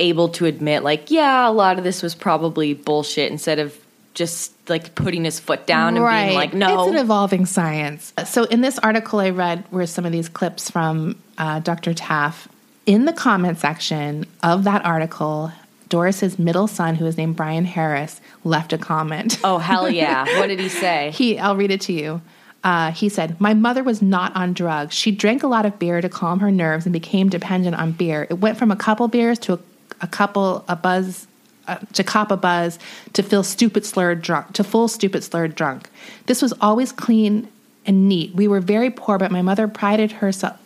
able 0.00 0.28
to 0.30 0.46
admit 0.46 0.82
like 0.82 1.10
yeah 1.10 1.48
a 1.48 1.52
lot 1.52 1.78
of 1.78 1.84
this 1.84 2.02
was 2.02 2.14
probably 2.16 2.74
bullshit 2.74 3.30
instead 3.30 3.58
of 3.60 3.78
just 4.14 4.52
like 4.68 4.94
putting 4.96 5.24
his 5.24 5.38
foot 5.38 5.66
down 5.66 5.96
and 5.96 6.04
being 6.04 6.34
like 6.34 6.52
no 6.52 6.82
It's 6.82 6.92
an 6.92 6.98
evolving 6.98 7.46
science. 7.46 8.12
So, 8.26 8.42
in 8.44 8.60
this 8.60 8.76
article 8.80 9.20
I 9.20 9.30
read 9.30 9.64
were 9.70 9.86
some 9.86 10.04
of 10.04 10.10
these 10.10 10.28
clips 10.28 10.68
from 10.68 11.16
uh, 11.38 11.60
Dr. 11.60 11.94
Taff. 11.94 12.48
In 12.86 13.04
the 13.04 13.12
comment 13.12 13.58
section 13.58 14.26
of 14.42 14.64
that 14.64 14.84
article, 14.84 15.52
Doris's 15.88 16.38
middle 16.40 16.66
son, 16.66 16.96
who 16.96 17.06
is 17.06 17.16
named 17.16 17.36
Brian 17.36 17.64
Harris, 17.64 18.20
left 18.42 18.72
a 18.72 18.78
comment. 18.78 19.38
oh 19.44 19.58
hell 19.58 19.88
yeah 20.02 20.24
what 20.38 20.48
did 20.48 20.58
he 20.58 20.68
say 20.68 21.12
He, 21.14 21.38
I'll 21.38 21.56
read 21.56 21.70
it 21.70 21.80
to 21.82 21.92
you. 21.92 22.20
Uh, 22.62 22.90
he 22.92 23.08
said, 23.08 23.40
My 23.40 23.54
mother 23.54 23.82
was 23.82 24.02
not 24.02 24.34
on 24.36 24.52
drugs. 24.52 24.94
She 24.94 25.12
drank 25.12 25.42
a 25.42 25.46
lot 25.46 25.64
of 25.66 25.78
beer 25.78 26.00
to 26.00 26.08
calm 26.08 26.40
her 26.40 26.50
nerves 26.50 26.84
and 26.84 26.92
became 26.92 27.28
dependent 27.30 27.76
on 27.76 27.92
beer. 27.92 28.26
It 28.28 28.34
went 28.40 28.58
from 28.58 28.70
a 28.70 28.76
couple 28.76 29.08
beers 29.08 29.38
to 29.40 29.54
a, 29.54 29.58
a 30.00 30.06
couple, 30.06 30.64
a 30.68 30.76
buzz, 30.76 31.26
uh, 31.68 31.78
to 31.92 32.04
cop 32.04 32.30
a 32.30 32.36
buzz, 32.36 32.78
to 33.12 33.22
feel 33.22 33.42
stupid 33.42 33.84
slurred 33.84 34.22
drunk, 34.22 34.52
to 34.54 34.64
full 34.64 34.88
stupid 34.88 35.22
slurred 35.24 35.54
drunk. 35.54 35.88
This 36.26 36.42
was 36.42 36.52
always 36.60 36.92
clean 36.92 37.48
and 37.86 38.08
neat. 38.08 38.34
We 38.34 38.48
were 38.48 38.60
very 38.60 38.90
poor, 38.90 39.18
but 39.18 39.30
my 39.30 39.42
mother 39.42 39.68
prided 39.68 40.12
herself, 40.12 40.58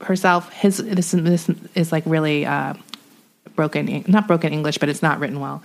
herself, 0.00 0.52
his, 0.52 0.78
this, 0.78 1.12
this 1.12 1.50
is 1.74 1.92
like 1.92 2.04
really, 2.06 2.46
uh, 2.46 2.74
broken 3.54 4.04
not 4.08 4.26
broken 4.26 4.52
english 4.52 4.78
but 4.78 4.88
it's 4.88 5.02
not 5.02 5.18
written 5.20 5.38
well 5.38 5.62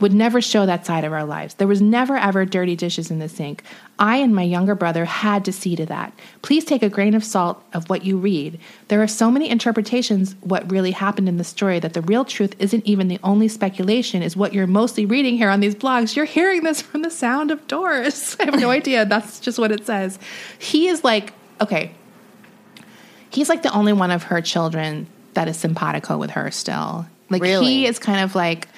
would 0.00 0.12
never 0.12 0.40
show 0.40 0.64
that 0.66 0.86
side 0.86 1.04
of 1.04 1.12
our 1.12 1.24
lives. 1.24 1.54
There 1.54 1.68
was 1.68 1.82
never 1.82 2.16
ever 2.16 2.44
dirty 2.44 2.74
dishes 2.74 3.10
in 3.10 3.18
the 3.18 3.28
sink. 3.28 3.62
I 3.98 4.16
and 4.16 4.34
my 4.34 4.42
younger 4.42 4.74
brother 4.74 5.04
had 5.04 5.44
to 5.44 5.52
see 5.52 5.76
to 5.76 5.86
that. 5.86 6.12
Please 6.42 6.64
take 6.64 6.82
a 6.82 6.88
grain 6.88 7.14
of 7.14 7.22
salt 7.22 7.62
of 7.74 7.88
what 7.90 8.04
you 8.04 8.16
read. 8.16 8.58
There 8.88 9.02
are 9.02 9.08
so 9.08 9.30
many 9.30 9.48
interpretations 9.48 10.34
what 10.40 10.70
really 10.70 10.92
happened 10.92 11.28
in 11.28 11.36
the 11.36 11.44
story 11.44 11.78
that 11.80 11.92
the 11.92 12.00
real 12.00 12.24
truth 12.24 12.56
isn't 12.58 12.86
even 12.86 13.08
the 13.08 13.20
only 13.22 13.48
speculation 13.48 14.22
is 14.22 14.36
what 14.36 14.54
you're 14.54 14.66
mostly 14.66 15.04
reading 15.04 15.36
here 15.36 15.50
on 15.50 15.60
these 15.60 15.74
blogs. 15.74 16.16
You're 16.16 16.24
hearing 16.24 16.64
this 16.64 16.80
from 16.80 17.02
the 17.02 17.10
sound 17.10 17.50
of 17.50 17.66
doors. 17.68 18.36
I 18.40 18.46
have 18.46 18.58
no 18.58 18.70
idea. 18.80 19.04
That's 19.04 19.38
just 19.38 19.58
what 19.58 19.70
it 19.70 19.86
says. 19.86 20.18
He 20.58 20.88
is 20.88 21.04
like 21.04 21.32
okay. 21.60 21.92
He's 23.28 23.48
like 23.48 23.62
the 23.62 23.72
only 23.72 23.92
one 23.92 24.10
of 24.10 24.24
her 24.24 24.40
children 24.40 25.06
that 25.34 25.46
is 25.46 25.56
simpatico 25.56 26.18
with 26.18 26.30
her 26.32 26.50
still. 26.50 27.06
Like 27.30 27.42
Really? 27.42 27.64
he 27.66 27.86
is 27.86 27.98
kind 27.98 28.20
of 28.20 28.34
like 28.34 28.68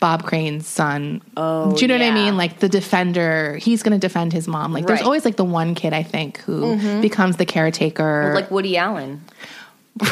Bob 0.00 0.24
Crane's 0.24 0.66
son. 0.66 1.22
Oh, 1.36 1.74
do 1.74 1.80
you 1.82 1.88
know 1.88 1.94
what 1.94 2.02
I 2.02 2.10
mean? 2.12 2.36
Like 2.36 2.58
the 2.60 2.68
defender. 2.68 3.56
He's 3.56 3.82
going 3.82 3.92
to 3.92 3.98
defend 3.98 4.32
his 4.32 4.46
mom. 4.48 4.72
Like 4.72 4.86
there's 4.86 4.98
Right. 4.98 5.00
Mm-hmm. 5.00 5.06
always 5.06 5.24
like 5.24 5.36
the 5.36 5.44
one 5.44 5.74
kid 5.74 5.92
I 5.92 6.02
think 6.02 6.38
who 6.38 7.00
becomes 7.00 7.36
the 7.36 7.46
caretaker. 7.46 8.32
like 8.34 8.50
Woody 8.50 8.76
Allen 8.76 9.22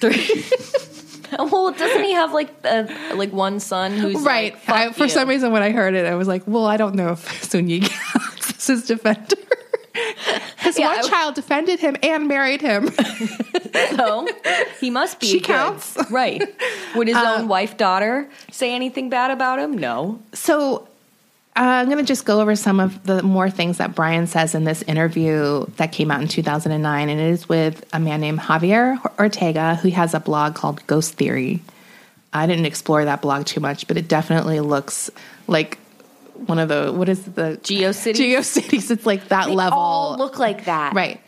well 1.38 1.72
doesn't 1.72 2.04
he 2.04 2.12
have 2.12 2.32
like 2.32 2.50
a, 2.64 2.88
like 3.14 3.32
one 3.32 3.60
son 3.60 3.92
who's 3.92 4.16
right. 4.22 4.52
like, 4.54 4.62
"Fuck 4.62 4.74
I, 4.76 4.92
for 4.92 5.04
you." 5.04 5.10
some 5.10 5.28
reason, 5.28 5.52
when 5.52 5.62
I 5.62 5.70
heard 5.70 5.94
it, 5.94 6.06
I 6.06 6.14
was 6.16 6.26
like, 6.28 6.42
well, 6.46 6.66
I 6.66 6.76
don't 6.76 6.94
know 6.94 7.12
if 7.12 7.44
Soon-Yi 7.50 7.80
counts 7.80 8.50
as 8.56 8.66
his 8.66 8.86
defender. 8.86 9.36
His 10.58 10.78
Yeah, 10.78 10.88
one 10.88 10.98
I- 10.98 11.02
child 11.08 11.34
defended 11.34 11.80
him 11.80 11.96
and 12.02 12.28
married 12.28 12.60
him. 12.60 12.90
so 13.96 14.28
he 14.80 14.90
must 14.90 15.20
be 15.20 15.26
She 15.26 15.38
good. 15.38 15.46
counts. 15.46 15.96
Uh, 15.96 16.04
right 16.10 16.42
would 16.94 17.08
his 17.08 17.16
own 17.16 17.48
wife 17.48 17.76
daughter 17.76 18.28
say 18.50 18.74
anything 18.74 19.08
bad 19.10 19.30
about 19.30 19.58
him 19.58 19.76
no 19.78 20.20
So 20.32 20.86
uh, 21.56 21.62
I'm 21.62 21.86
going 21.86 21.98
to 21.98 22.04
just 22.04 22.24
go 22.24 22.40
over 22.40 22.54
some 22.54 22.78
of 22.78 23.04
the 23.04 23.22
more 23.22 23.50
things 23.50 23.78
that 23.78 23.94
Brian 23.94 24.26
says 24.28 24.54
in 24.54 24.62
this 24.64 24.82
interview 24.82 25.66
that 25.76 25.90
came 25.90 26.10
out 26.12 26.20
in 26.22 26.28
2009, 26.28 27.08
and 27.08 27.20
it 27.20 27.24
is 27.24 27.48
with 27.48 27.84
a 27.92 27.98
man 27.98 28.20
named 28.20 28.38
Javier 28.38 28.98
Ortega, 29.18 29.74
who 29.74 29.90
has 29.90 30.14
a 30.14 30.20
blog 30.20 30.54
called 30.54 30.86
Ghost 30.86 31.14
Theory. 31.14 31.60
I 32.32 32.46
didn't 32.46 32.66
explore 32.66 33.04
that 33.04 33.20
blog 33.20 33.46
too 33.46 33.58
much, 33.58 33.88
but 33.88 33.96
it 33.96 34.06
definitely 34.06 34.60
looks 34.60 35.10
like 35.48 35.78
one 36.46 36.58
of 36.58 36.68
the 36.68 36.92
what 36.92 37.08
is 37.08 37.22
the 37.24 37.58
GeoCities? 37.62 38.14
GeoCities. 38.14 38.90
It's 38.90 39.06
like 39.06 39.28
that 39.28 39.46
They 39.46 39.54
level. 39.54 39.78
all 39.78 40.16
look 40.16 40.38
like 40.38 40.64
that 40.66 40.94
Right. 40.94 41.20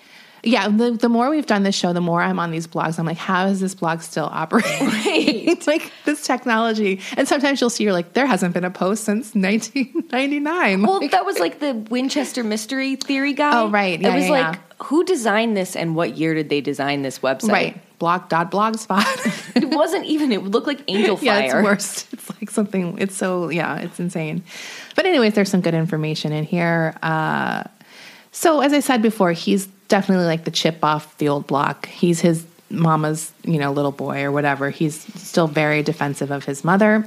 Yeah, 0.44 0.66
the, 0.66 0.90
the 0.90 1.09
more 1.09 1.31
we've 1.31 1.46
done 1.46 1.62
this 1.62 1.77
show, 1.77 1.92
the 1.92 2.01
more 2.01 2.20
I'm 2.20 2.40
on 2.40 2.51
these 2.51 2.66
blogs. 2.66 2.98
I'm 2.98 3.07
like, 3.07 3.16
how 3.16 3.46
is 3.46 3.61
this 3.61 3.77
blog 3.77 4.01
still 4.01 4.25
operating? 4.25 4.88
Right. 4.88 5.64
like 5.68 5.92
this 6.05 6.27
technology. 6.27 6.98
And 7.16 7.29
sometimes 7.29 7.61
you'll 7.61 7.70
see 7.70 7.85
you're 7.85 7.92
like, 7.92 8.14
there 8.14 8.27
hasn't 8.27 8.53
been 8.53 8.64
a 8.64 8.70
post 8.70 9.05
since 9.05 9.37
1999. 9.37 10.83
Well, 10.83 10.98
Like, 11.01 11.12
that 11.12 11.25
was 11.25 11.38
like 11.38 11.61
the 11.61 11.75
Winchester 11.90 12.42
Mystery 12.42 12.96
Theory 12.96 13.35
guy. 13.35 13.57
Oh, 13.61 13.68
right. 13.70 14.01
Yeah, 14.01 14.11
it 14.11 14.14
was 14.16 14.25
yeah, 14.25 14.31
like, 14.31 14.55
yeah. 14.57 14.85
who 14.87 15.05
designed 15.05 15.57
this 15.57 15.77
and 15.77 15.94
what 15.94 16.16
year 16.16 16.35
did 16.35 16.48
they 16.48 16.61
design 16.61 17.03
this 17.03 17.20
website? 17.20 17.48
right. 17.53 17.98
Blog 18.01 18.29
dot 18.29 18.51
Blog.blogspot. 18.51 19.53
It 19.62 19.68
wasn't 19.68 20.07
even, 20.07 20.33
it 20.33 20.42
would 20.42 20.53
look 20.53 20.66
like 20.66 20.81
Angel 20.88 21.16
fire. 21.18 21.25
yeah, 21.25 21.38
it's 21.40 21.55
worse. 21.55 22.07
It's 22.12 22.31
like 22.31 22.51
something, 22.51 22.98
it's 22.98 23.14
so, 23.14 23.48
yeah, 23.48 23.77
it's 23.79 24.01
insane. 24.01 24.42
But, 25.02 25.08
anyways, 25.08 25.34
there's 25.34 25.50
some 25.50 25.62
good 25.62 25.74
information 25.74 26.30
in 26.30 26.44
here. 26.44 26.94
Uh, 27.02 27.64
so, 28.30 28.60
as 28.60 28.72
I 28.72 28.78
said 28.78 29.02
before, 29.02 29.32
he's 29.32 29.66
definitely 29.88 30.26
like 30.26 30.44
the 30.44 30.52
chip 30.52 30.84
off 30.84 31.18
the 31.18 31.28
old 31.28 31.48
block. 31.48 31.88
He's 31.88 32.20
his 32.20 32.46
mama's, 32.70 33.32
you 33.42 33.58
know, 33.58 33.72
little 33.72 33.90
boy 33.90 34.22
or 34.22 34.30
whatever. 34.30 34.70
He's 34.70 35.00
still 35.20 35.48
very 35.48 35.82
defensive 35.82 36.30
of 36.30 36.44
his 36.44 36.62
mother. 36.62 37.04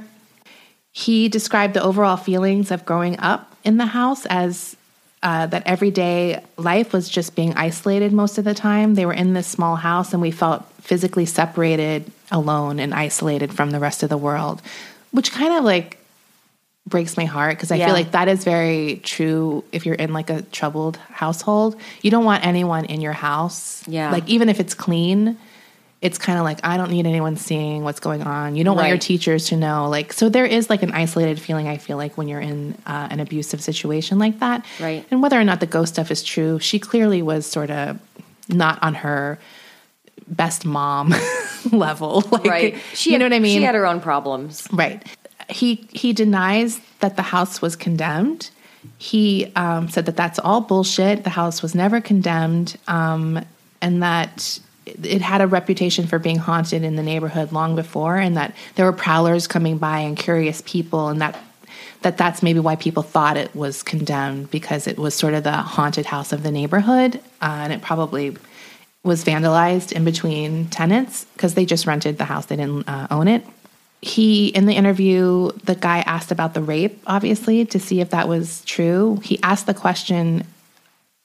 He 0.92 1.30
described 1.30 1.72
the 1.72 1.82
overall 1.82 2.18
feelings 2.18 2.70
of 2.70 2.84
growing 2.84 3.18
up 3.18 3.56
in 3.64 3.78
the 3.78 3.86
house 3.86 4.26
as 4.26 4.76
uh, 5.22 5.46
that 5.46 5.62
everyday 5.64 6.44
life 6.58 6.92
was 6.92 7.08
just 7.08 7.34
being 7.34 7.54
isolated 7.54 8.12
most 8.12 8.36
of 8.36 8.44
the 8.44 8.52
time. 8.52 8.94
They 8.94 9.06
were 9.06 9.14
in 9.14 9.32
this 9.32 9.46
small 9.46 9.76
house 9.76 10.12
and 10.12 10.20
we 10.20 10.32
felt 10.32 10.70
physically 10.82 11.24
separated, 11.24 12.12
alone, 12.30 12.78
and 12.78 12.92
isolated 12.92 13.54
from 13.54 13.70
the 13.70 13.80
rest 13.80 14.02
of 14.02 14.10
the 14.10 14.18
world, 14.18 14.60
which 15.12 15.32
kind 15.32 15.54
of 15.54 15.64
like 15.64 15.96
breaks 16.86 17.16
my 17.16 17.24
heart 17.24 17.56
because 17.56 17.72
I 17.72 17.76
Yeah. 17.76 17.86
feel 17.86 17.94
like 17.94 18.12
that 18.12 18.28
is 18.28 18.44
very 18.44 19.00
true 19.02 19.64
if 19.72 19.84
you're 19.86 19.96
in 19.96 20.12
like 20.12 20.30
a 20.30 20.42
troubled 20.42 20.96
household. 21.10 21.76
You 22.02 22.10
don't 22.10 22.24
want 22.24 22.46
anyone 22.46 22.84
in 22.84 23.00
your 23.00 23.12
house. 23.12 23.82
Yeah. 23.88 24.10
Like 24.12 24.28
even 24.28 24.48
if 24.48 24.60
it's 24.60 24.72
clean, 24.74 25.36
it's 26.00 26.18
kind 26.18 26.38
of 26.38 26.44
like 26.44 26.60
I 26.62 26.76
don't 26.76 26.90
need 26.90 27.06
anyone 27.06 27.36
seeing 27.36 27.82
what's 27.82 27.98
going 27.98 28.22
on. 28.22 28.54
You 28.54 28.62
don't 28.62 28.76
want 28.76 28.88
your 28.88 28.98
teachers 28.98 29.46
to 29.46 29.56
know. 29.56 29.88
Like, 29.88 30.12
so 30.12 30.28
there 30.28 30.44
is 30.46 30.70
like 30.70 30.82
an 30.84 30.92
isolated 30.92 31.40
feeling. 31.40 31.66
I 31.66 31.78
feel 31.78 31.96
like 31.96 32.16
when 32.16 32.28
you're 32.28 32.40
in 32.40 32.76
uh, 32.86 33.08
an 33.10 33.18
abusive 33.18 33.60
situation 33.62 34.18
like 34.20 34.38
that, 34.38 34.64
Right. 34.78 35.04
And 35.10 35.22
whether 35.22 35.40
or 35.40 35.44
not 35.44 35.58
the 35.60 35.66
ghost 35.66 35.94
stuff 35.94 36.10
is 36.12 36.22
true, 36.22 36.60
she 36.60 36.78
clearly 36.78 37.22
was 37.22 37.46
sort 37.46 37.70
of 37.70 37.98
not 38.48 38.80
on 38.82 38.94
her 38.94 39.38
best 40.28 40.64
mom 40.64 41.14
level. 41.72 42.22
Like, 42.30 42.44
Right. 42.44 42.76
She 42.94 43.12
you 43.12 43.18
know 43.18 43.24
had- 43.24 43.32
what 43.32 43.36
I 43.36 43.40
mean? 43.40 43.58
She 43.58 43.64
had 43.64 43.74
her 43.74 43.86
own 43.86 44.00
problems. 44.00 44.68
Right. 44.70 45.02
He 45.48 45.86
he 45.92 46.12
denies 46.12 46.80
that 47.00 47.16
the 47.16 47.22
house 47.22 47.62
was 47.62 47.76
condemned. 47.76 48.50
He 48.98 49.52
um, 49.56 49.88
said 49.88 50.06
that 50.06 50.16
that's 50.16 50.38
all 50.38 50.60
bullshit. 50.60 51.24
The 51.24 51.30
house 51.30 51.62
was 51.62 51.74
never 51.74 52.00
condemned, 52.00 52.76
um, 52.88 53.44
and 53.80 54.02
that 54.02 54.60
it 54.86 55.20
had 55.20 55.40
a 55.40 55.46
reputation 55.46 56.06
for 56.06 56.18
being 56.18 56.36
haunted 56.36 56.82
in 56.82 56.96
the 56.96 57.02
neighborhood 57.02 57.52
long 57.52 57.74
before, 57.76 58.16
and 58.16 58.36
that 58.36 58.54
there 58.74 58.84
were 58.84 58.92
prowlers 58.92 59.46
coming 59.46 59.78
by 59.78 60.00
and 60.00 60.16
curious 60.16 60.62
people, 60.64 61.08
and 61.08 61.20
that 61.20 61.38
that 62.02 62.16
that's 62.16 62.42
maybe 62.42 62.60
why 62.60 62.76
people 62.76 63.02
thought 63.02 63.36
it 63.36 63.54
was 63.54 63.82
condemned 63.82 64.50
because 64.50 64.86
it 64.86 64.98
was 64.98 65.14
sort 65.14 65.34
of 65.34 65.42
the 65.44 65.52
haunted 65.52 66.06
house 66.06 66.32
of 66.32 66.42
the 66.42 66.50
neighborhood, 66.50 67.16
uh, 67.42 67.60
and 67.62 67.72
it 67.72 67.82
probably 67.82 68.36
was 69.02 69.24
vandalized 69.24 69.92
in 69.92 70.04
between 70.04 70.66
tenants 70.66 71.24
because 71.34 71.54
they 71.54 71.64
just 71.64 71.86
rented 71.86 72.18
the 72.18 72.24
house; 72.24 72.46
they 72.46 72.56
didn't 72.56 72.88
uh, 72.88 73.06
own 73.10 73.28
it 73.28 73.44
he 74.02 74.48
in 74.48 74.66
the 74.66 74.74
interview 74.74 75.50
the 75.64 75.74
guy 75.74 76.00
asked 76.00 76.30
about 76.30 76.54
the 76.54 76.62
rape 76.62 77.02
obviously 77.06 77.64
to 77.64 77.78
see 77.78 78.00
if 78.00 78.10
that 78.10 78.28
was 78.28 78.64
true. 78.64 79.20
He 79.24 79.40
asked 79.42 79.66
the 79.66 79.74
question 79.74 80.44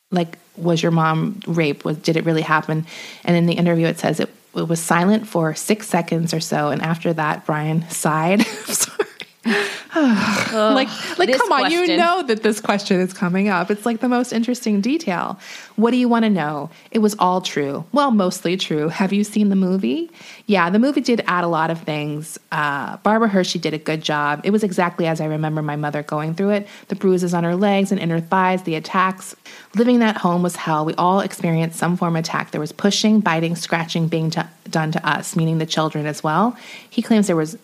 like 0.09 0.37
was 0.57 0.81
your 0.81 0.91
mom 0.91 1.39
raped 1.47 1.85
was 1.85 1.97
did 1.97 2.17
it 2.17 2.25
really 2.25 2.41
happen? 2.41 2.85
And 3.23 3.35
in 3.35 3.45
the 3.45 3.53
interview 3.53 3.87
it 3.87 3.99
says 3.99 4.19
it, 4.19 4.29
it 4.55 4.67
was 4.67 4.79
silent 4.81 5.27
for 5.27 5.53
six 5.55 5.87
seconds 5.87 6.33
or 6.33 6.39
so. 6.39 6.69
And 6.69 6.81
after 6.81 7.13
that 7.13 7.45
brian 7.45 7.83
sighed. 7.89 8.45
I'm 9.45 9.80
like 10.53 10.87
like 11.19 11.33
come 11.37 11.51
on 11.51 11.69
you 11.69 11.97
know 11.97 12.23
that 12.23 12.43
this 12.43 12.61
question 12.61 13.01
is 13.01 13.11
coming 13.11 13.49
up. 13.49 13.69
It's 13.69 13.85
like 13.85 13.99
the 13.99 14.07
most 14.07 14.31
interesting 14.31 14.79
detail. 14.79 15.37
What 15.75 15.91
do 15.91 15.97
you 15.97 16.07
want 16.07 16.23
to 16.23 16.29
know? 16.29 16.69
It 16.91 16.99
was 16.99 17.13
all 17.19 17.41
true. 17.41 17.83
Well 17.91 18.11
mostly 18.11 18.55
true. 18.55 18.87
Have 18.87 19.11
you 19.11 19.25
seen 19.25 19.49
the 19.49 19.57
movie? 19.57 20.09
Yeah 20.45 20.69
the 20.69 20.79
movie 20.79 21.01
did 21.01 21.21
add 21.27 21.43
a 21.43 21.47
lot 21.47 21.71
of 21.71 21.81
things. 21.81 22.39
Uh, 22.53 22.97
barbara 22.97 23.27
hershey 23.27 23.59
did 23.59 23.73
a 23.73 23.77
good 23.77 24.01
job. 24.01 24.39
It 24.45 24.51
was 24.51 24.63
exactly 24.63 25.07
as 25.07 25.19
i 25.19 25.25
remember 25.25 25.61
my 25.61 25.75
mother 25.75 26.03
going 26.03 26.35
through 26.35 26.51
it. 26.51 26.67
The 26.87 26.95
bruises 26.95 27.33
on 27.33 27.43
her 27.43 27.57
legs 27.57 27.91
and 27.91 27.99
inner 27.99 28.21
thighs 28.21 28.63
the 28.63 28.75
attacks. 28.75 29.35
Living 29.75 29.99
that 29.99 30.15
home 30.15 30.41
was 30.41 30.55
hell. 30.55 30.85
We 30.85 30.93
all 30.95 31.19
experienced 31.19 31.77
some 31.77 31.97
form 31.97 32.15
of 32.15 32.21
attack. 32.21 32.51
There 32.51 32.61
was 32.61 32.71
pushing 32.71 33.19
biting 33.19 33.57
scratching 33.57 34.07
being 34.07 34.29
t- 34.29 34.41
done 34.69 34.93
to 34.93 35.05
us 35.05 35.35
meaning 35.35 35.57
the 35.57 35.65
children 35.65 36.05
as 36.05 36.23
well. 36.23 36.55
He 36.89 37.01
claims 37.01 37.27
there 37.27 37.35
was 37.35 37.57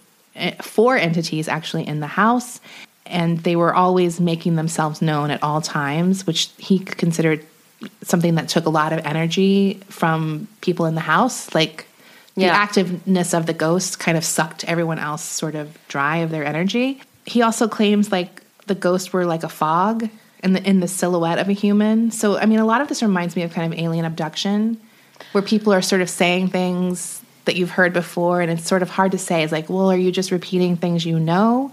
four 0.62 0.98
entities 0.98 1.48
actually 1.48 1.88
in 1.88 2.00
the 2.00 2.08
house 2.08 2.60
and 3.06 3.40
they 3.40 3.56
were 3.56 3.74
always 3.74 4.20
making 4.20 4.56
themselves 4.56 5.02
known 5.02 5.32
at 5.32 5.42
all 5.42 5.62
times 5.62 6.28
which 6.28 6.50
he 6.58 6.80
considered 6.80 7.46
something 8.02 8.36
that 8.36 8.50
took 8.50 8.66
a 8.66 8.70
lot 8.70 8.94
of 8.94 9.06
energy 9.06 9.76
from 9.90 10.48
people 10.62 10.86
in 10.86 10.96
the 10.96 11.02
house. 11.02 11.54
Like 11.54 11.86
the 12.36 12.44
activeness 12.44 13.38
of 13.38 13.46
the 13.46 13.54
ghost 13.54 14.00
kind 14.00 14.18
of 14.18 14.24
sucked 14.24 14.64
everyone 14.66 15.00
else 15.00 15.24
sort 15.24 15.56
of 15.56 15.78
dry 15.88 16.18
of 16.18 16.32
their 16.32 16.46
energy. 16.46 17.02
He 17.26 17.42
also 17.42 17.68
claims 17.68 18.12
like 18.12 18.44
the 18.68 18.76
ghosts 18.76 19.12
were 19.12 19.26
like 19.26 19.44
a 19.44 19.50
fog 19.50 20.10
in 20.44 20.54
the 20.54 20.64
in 20.68 20.80
the 20.80 20.88
silhouette 20.88 21.40
of 21.40 21.50
a 21.50 21.54
human. 21.54 22.12
So 22.12 22.38
i 22.38 22.46
mean 22.46 22.60
a 22.60 22.66
lot 22.66 22.82
of 22.82 22.88
this 22.88 23.02
reminds 23.02 23.36
me 23.36 23.44
of 23.44 23.54
kind 23.54 23.72
of 23.72 23.80
alien 23.80 24.06
abduction 24.06 24.80
where 25.32 25.42
people 25.42 25.74
are 25.74 25.82
sort 25.82 26.02
of 26.02 26.10
saying 26.10 26.50
things 26.50 27.22
that 27.48 27.56
you've 27.56 27.72
heard 27.72 27.92
before 27.94 28.40
and 28.42 28.52
it's 28.52 28.66
sort 28.68 28.82
of 28.84 28.90
hard 28.92 29.12
to 29.14 29.18
say. 29.18 29.42
It's 29.44 29.52
like 29.52 29.68
well 29.70 29.90
are 29.92 29.98
you 29.98 30.12
just 30.12 30.30
repeating 30.32 30.78
things 30.78 31.06
you 31.06 31.20
know? 31.20 31.72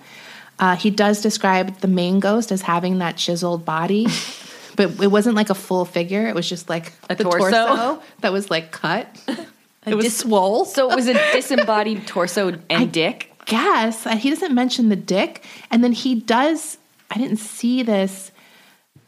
Uh, 0.58 0.74
he 0.76 0.88
does 0.90 1.20
describe 1.20 1.78
the 1.80 1.88
main 1.88 2.18
ghost 2.20 2.50
as 2.50 2.62
having 2.62 2.98
that 2.98 3.16
chiseled 3.18 3.64
body 3.64 4.06
but 4.76 5.00
it 5.00 5.08
wasn't 5.10 5.37
like 5.37 5.50
a 5.50 5.54
full 5.54 5.84
figure. 5.84 6.26
It 6.26 6.34
was 6.34 6.48
just 6.48 6.68
like 6.68 6.92
A 7.10 7.14
the 7.14 7.22
torso? 7.24 8.02
that 8.20 8.32
was 8.32 8.50
like 8.50 8.72
cut. 8.72 9.06
It 9.87 9.94
was 9.94 10.06
dis- 10.06 10.16
swole 10.16 10.64
So 10.64 10.90
it 10.90 10.96
was 10.96 11.08
a 11.08 11.12
disembodied 11.34 12.06
torso 12.06 12.58
and 12.70 12.90
dick. 12.90 13.30
guess 13.44 14.06
uh, 14.06 14.16
he 14.16 14.30
doesn't 14.30 14.54
mention 14.54 14.88
the 14.88 14.96
dick 14.96 15.44
and 15.70 15.84
then 15.84 15.92
he 15.92 16.14
does 16.14 16.78
i 17.10 17.18
didn't 17.18 17.37
see 17.37 17.82
this 17.82 18.32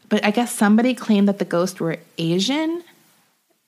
but 0.07 0.23
i 0.23 0.29
guess 0.29 0.51
somebody 0.53 0.93
claimed 0.93 1.27
that 1.27 1.39
the 1.39 1.45
ghosts 1.45 1.79
were 1.79 1.97
asian 2.19 2.83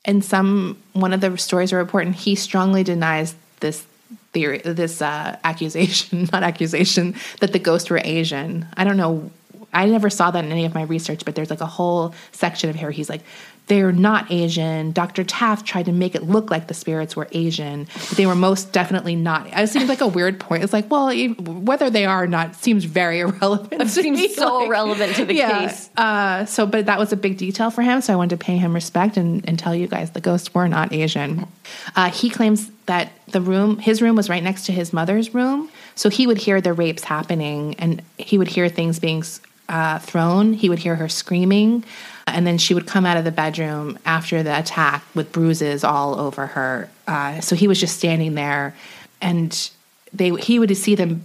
and 0.05 0.23
some 0.23 0.77
one 0.93 1.13
of 1.13 1.21
the 1.21 1.38
stories 1.38 1.73
are 1.73 1.77
reporting 1.77 2.13
he 2.13 2.35
strongly 2.35 2.83
denies 2.83 3.35
this 3.59 3.85
theory 4.31 4.59
this 4.59 5.01
uh, 5.01 5.38
accusation 5.43 6.27
not 6.31 6.43
accusation 6.43 7.15
that 7.39 7.53
the 7.53 7.59
ghosts 7.59 7.89
were 7.89 8.01
asian. 8.03 8.67
I 8.77 8.83
don't 8.83 8.97
know 8.97 9.31
i 9.73 9.85
never 9.85 10.09
saw 10.09 10.31
that 10.31 10.43
in 10.43 10.51
any 10.51 10.65
of 10.65 10.73
my 10.73 10.83
research 10.83 11.25
but 11.25 11.35
there's 11.35 11.49
like 11.49 11.62
a 11.62 11.65
whole 11.65 12.13
section 12.31 12.69
of 12.69 12.75
here 12.75 12.91
he's 12.91 13.09
like 13.09 13.21
they're 13.69 13.93
not 13.93 14.29
asian 14.32 14.91
dr 14.91 15.23
taft 15.23 15.65
tried 15.65 15.86
to 15.86 15.91
make 15.93 16.13
it 16.15 16.23
look 16.23 16.51
like 16.51 16.67
the 16.67 16.73
spirits 16.73 17.15
were 17.15 17.27
asian 17.32 17.86
but 18.10 18.17
they 18.17 18.25
were 18.25 18.36
most 18.36 18.73
definitely 18.73 19.15
not 19.15 19.47
it 19.58 19.69
seems 19.69 19.88
like 19.88 20.01
a 20.01 20.08
weird 20.08 20.39
point 20.39 20.63
it's 20.63 20.73
like 20.73 20.89
well 20.91 21.10
whether 21.39 21.89
they 21.89 22.05
are 22.05 22.23
or 22.23 22.27
not 22.27 22.53
seems 22.55 22.84
very 22.84 23.19
irrelevant 23.25 23.82
It 23.82 23.88
seems 23.89 24.19
me. 24.19 24.27
so 24.27 24.58
Like- 24.58 24.69
relevant 24.69 25.15
to 25.15 25.23
the 25.25 25.36
case. 25.36 25.89
uh, 25.95 26.43
so, 26.45 26.65
but 26.65 26.88
that 26.88 26.99
was 26.99 27.13
a 27.13 27.15
big 27.15 27.38
detail 27.38 27.69
for 27.71 27.82
him. 27.82 28.01
So 28.01 28.12
I 28.12 28.15
wanted 28.17 28.38
to 28.39 28.43
pay 28.43 28.58
him 28.58 28.73
respect 28.73 29.15
and, 29.15 29.47
and 29.47 29.58
tell 29.58 29.73
you 29.73 29.88
guys 29.88 30.12
the 30.12 30.19
ghosts 30.21 30.53
were 30.53 30.67
not 30.67 30.91
Asian. 30.91 31.47
Uh, 31.95 32.10
he 32.10 32.29
claims 32.29 32.69
that 32.88 33.12
the 33.27 33.39
room, 33.41 33.77
his 33.77 34.01
room 34.01 34.15
was 34.15 34.27
right 34.29 34.43
next 34.43 34.65
to 34.65 34.71
his 34.71 34.91
mother's 34.91 35.34
room. 35.34 35.69
So 35.95 36.10
he 36.10 36.25
would 36.27 36.38
hear 36.39 36.60
the 36.62 36.73
rapes 36.73 37.03
happening 37.03 37.75
and 37.79 38.01
he 38.17 38.38
would 38.38 38.47
hear 38.47 38.67
things 38.69 38.99
being 38.99 39.23
uh, 39.69 39.99
thrown. 39.99 40.53
He 40.53 40.67
would 40.69 40.79
hear 40.79 40.95
her 40.95 41.08
screaming. 41.10 41.84
And 42.33 42.45
then 42.45 42.57
she 42.57 42.73
would 42.73 42.87
come 42.87 43.05
out 43.05 43.17
of 43.17 43.23
the 43.23 43.31
bedroom 43.31 43.99
after 44.05 44.43
the 44.43 44.57
attack 44.57 45.03
with 45.15 45.31
bruises 45.31 45.83
all 45.83 46.19
over 46.19 46.47
her. 46.47 46.89
Uh, 47.07 47.41
so 47.41 47.55
he 47.55 47.67
was 47.67 47.79
just 47.79 47.97
standing 47.97 48.35
there 48.35 48.75
and 49.21 49.69
they, 50.13 50.29
he 50.31 50.59
would 50.59 50.75
see 50.75 50.95
them 50.95 51.23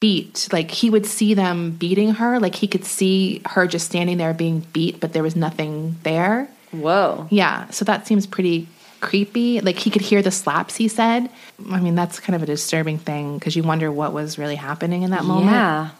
beat. 0.00 0.48
Like 0.52 0.70
he 0.70 0.90
would 0.90 1.06
see 1.06 1.34
them 1.34 1.72
beating 1.72 2.14
her. 2.14 2.38
Like 2.38 2.54
he 2.54 2.68
could 2.68 2.84
see 2.84 3.42
her 3.46 3.66
just 3.66 3.86
standing 3.86 4.18
there 4.18 4.34
being 4.34 4.60
beat, 4.72 5.00
but 5.00 5.12
there 5.12 5.22
was 5.22 5.36
nothing 5.36 5.96
there. 6.02 6.48
Whoa. 6.70 7.26
Yeah. 7.30 7.68
So 7.70 7.84
that 7.84 8.06
seems 8.06 8.26
pretty 8.26 8.68
creepy. 9.00 9.60
Like 9.60 9.78
he 9.78 9.90
could 9.90 10.02
hear 10.02 10.22
the 10.22 10.30
slaps, 10.30 10.76
he 10.76 10.88
said. 10.88 11.30
I 11.70 11.80
mean, 11.80 11.94
that's 11.94 12.20
kind 12.20 12.36
of 12.36 12.42
a 12.42 12.46
disturbing 12.46 12.98
thing 12.98 13.38
because 13.38 13.56
you 13.56 13.62
wonder 13.62 13.90
what 13.90 14.12
was 14.12 14.38
really 14.38 14.56
happening 14.56 15.02
in 15.02 15.10
that 15.10 15.24
moment. 15.24 15.52
Yeah. 15.52 15.90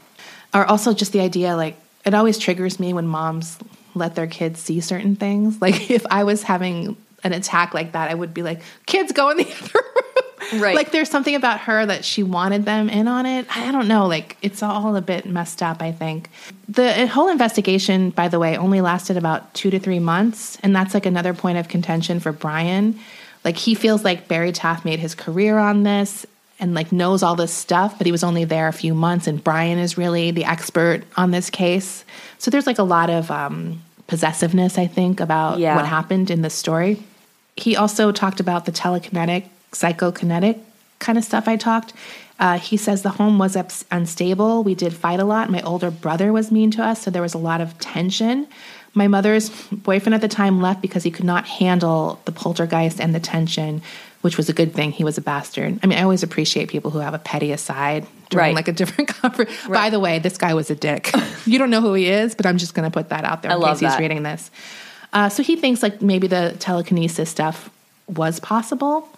Or 0.55 0.65
also 0.65 0.95
just 0.95 1.13
the 1.13 1.21
idea, 1.21 1.57
like, 1.57 1.77
it 2.07 2.15
always 2.15 2.39
triggers 2.39 2.81
me 2.81 2.93
when 2.93 3.07
moms 3.07 3.59
let 3.99 4.15
their 4.15 4.27
kids 4.27 4.61
see 4.61 4.81
certain 4.81 5.17
things. 5.17 5.59
Like 5.69 5.91
if 5.91 6.07
I 6.11 6.25
was 6.25 6.43
having 6.43 6.97
an 7.25 7.33
attack 7.33 7.75
like 7.75 7.93
that, 7.93 8.11
I 8.11 8.15
would 8.15 8.33
be 8.33 8.43
like, 8.43 8.63
kids 8.87 9.13
go 9.13 9.29
in 9.31 9.39
the 9.39 9.45
other 9.63 9.73
room. 9.75 10.63
Right. 10.63 10.75
Like 10.75 10.93
there's 10.93 11.11
something 11.11 11.35
about 11.35 11.61
her 11.61 11.85
that 11.85 12.05
she 12.05 12.23
wanted 12.23 12.65
them 12.65 12.89
in 12.89 13.09
on 13.09 13.27
it. 13.27 13.47
I 13.55 13.71
don't 13.71 13.89
know. 13.89 14.07
Like 14.07 14.37
it's 14.41 14.63
all 14.63 14.97
a 14.97 15.03
bit 15.03 15.27
messed 15.27 15.63
up, 15.63 15.83
I 15.83 15.93
think. 15.93 16.31
The 16.69 17.07
whole 17.07 17.29
investigation, 17.29 18.11
by 18.11 18.29
the 18.29 18.39
way, 18.39 18.57
only 18.57 18.81
lasted 18.81 19.17
about 19.17 19.53
two 19.53 19.71
to 19.71 19.79
three 19.79 19.99
months. 19.99 20.59
And 20.63 20.75
that's 20.75 20.95
like 20.95 21.07
another 21.07 21.35
point 21.35 21.59
of 21.59 21.69
contention 21.69 22.21
for 22.21 22.33
Brian. 22.33 22.99
Like 23.45 23.57
he 23.57 23.75
feels 23.75 24.05
like 24.05 24.29
Barry 24.29 24.53
Taft 24.53 24.85
made 24.85 24.99
his 24.99 25.15
career 25.15 25.59
on 25.59 25.83
this 25.83 26.25
and 26.61 26.75
like 26.75 26.93
knows 26.93 27.23
all 27.23 27.37
this 27.37 27.53
stuff, 27.53 27.99
but 27.99 28.07
he 28.07 28.13
was 28.13 28.25
only 28.25 28.45
there 28.45 28.69
a 28.69 28.73
few 28.73 28.95
months 28.95 29.27
and 29.27 29.43
Brian 29.43 29.79
is 29.79 29.97
really 29.97 30.31
the 30.31 30.45
expert 30.45 31.05
on 31.17 31.31
this 31.31 31.51
case. 31.51 32.05
So 32.39 32.51
there's 32.51 32.67
like 32.67 32.79
a 32.79 32.85
lot 32.85 33.11
of 33.11 33.31
um, 33.31 33.83
possessiveness, 34.09 34.77
I 34.77 34.89
think, 34.89 35.21
about 35.21 35.59
Yeah. 35.61 35.77
what 35.77 35.87
happened 35.87 36.31
in 36.31 36.43
this 36.43 36.55
story. 36.55 37.01
He 37.57 37.77
also 37.77 38.11
talked 38.11 38.41
about 38.41 38.65
the 38.65 38.73
telekinetic, 38.73 39.45
psychokinetic 39.73 40.59
kind 40.99 41.17
of 41.17 41.25
stuff 41.25 41.47
I 41.47 41.57
talked. 41.57 41.93
Uh, 42.41 42.59
he 42.59 42.77
says 42.77 43.03
the 43.03 43.11
home 43.11 43.39
was 43.39 43.57
ups- 43.57 43.85
unstable. 43.91 44.63
We 44.65 44.75
did 44.75 44.93
fight 44.95 45.21
a 45.21 45.25
lot. 45.25 45.51
My 45.51 45.61
older 45.63 45.91
brother 45.91 46.33
was 46.33 46.51
mean 46.51 46.71
to 46.73 46.83
us, 46.85 47.03
so 47.03 47.11
there 47.11 47.23
was 47.23 47.35
a 47.35 47.39
lot 47.39 47.61
of 47.61 47.79
tension. 47.79 48.47
My 48.95 49.07
mother's 49.09 49.51
boyfriend 49.71 50.15
at 50.15 50.21
the 50.21 50.29
time 50.29 50.61
left 50.63 50.81
because 50.81 51.03
he 51.03 51.11
could 51.11 51.25
not 51.25 51.47
handle 51.47 52.21
the 52.25 52.33
poltergeist 52.33 53.01
and 53.01 53.15
the 53.15 53.21
tension, 53.21 53.83
which 54.23 54.37
was 54.37 54.49
a 54.49 54.53
good 54.53 54.75
thing. 54.75 54.91
He 54.93 55.05
was 55.05 55.17
a 55.19 55.21
bastard. 55.21 55.79
I 55.83 55.87
mean, 55.87 55.99
I 55.99 56.03
always 56.03 56.23
appreciate 56.23 56.69
people 56.69 56.91
who 56.91 56.99
have 56.99 57.15
a 57.15 57.19
petty 57.19 57.53
aside 57.53 58.07
during 58.31 58.47
Right. 58.49 58.55
like 58.55 58.69
a 58.69 58.73
different 58.73 59.09
conference. 59.21 59.51
By 59.69 59.91
the 59.91 60.01
way, 60.01 60.19
this 60.19 60.37
guy 60.39 60.55
was 60.55 60.71
a 60.71 60.75
dick. 60.75 61.11
you 61.47 61.59
don't 61.59 61.71
know 61.71 61.81
who 61.81 61.95
he 61.95 62.09
is, 62.09 62.35
but 62.35 62.45
I'm 62.47 62.59
just 62.59 62.75
going 62.75 62.91
to 62.91 62.93
put 62.93 63.11
that 63.11 63.25
out 63.25 63.43
there 63.43 63.53
I 63.53 63.55
in 63.55 63.63
case 63.63 63.81
he's 63.81 63.99
reading 63.99 64.23
this. 64.25 64.51
Uh, 65.13 65.29
so 65.29 65.43
he 65.43 65.57
thinks 65.57 65.83
like 65.83 66.03
maybe 66.03 66.27
the 66.27 66.55
telekinesis 66.59 67.31
stuff 67.31 67.71
was 68.09 68.41
possible, 68.41 69.09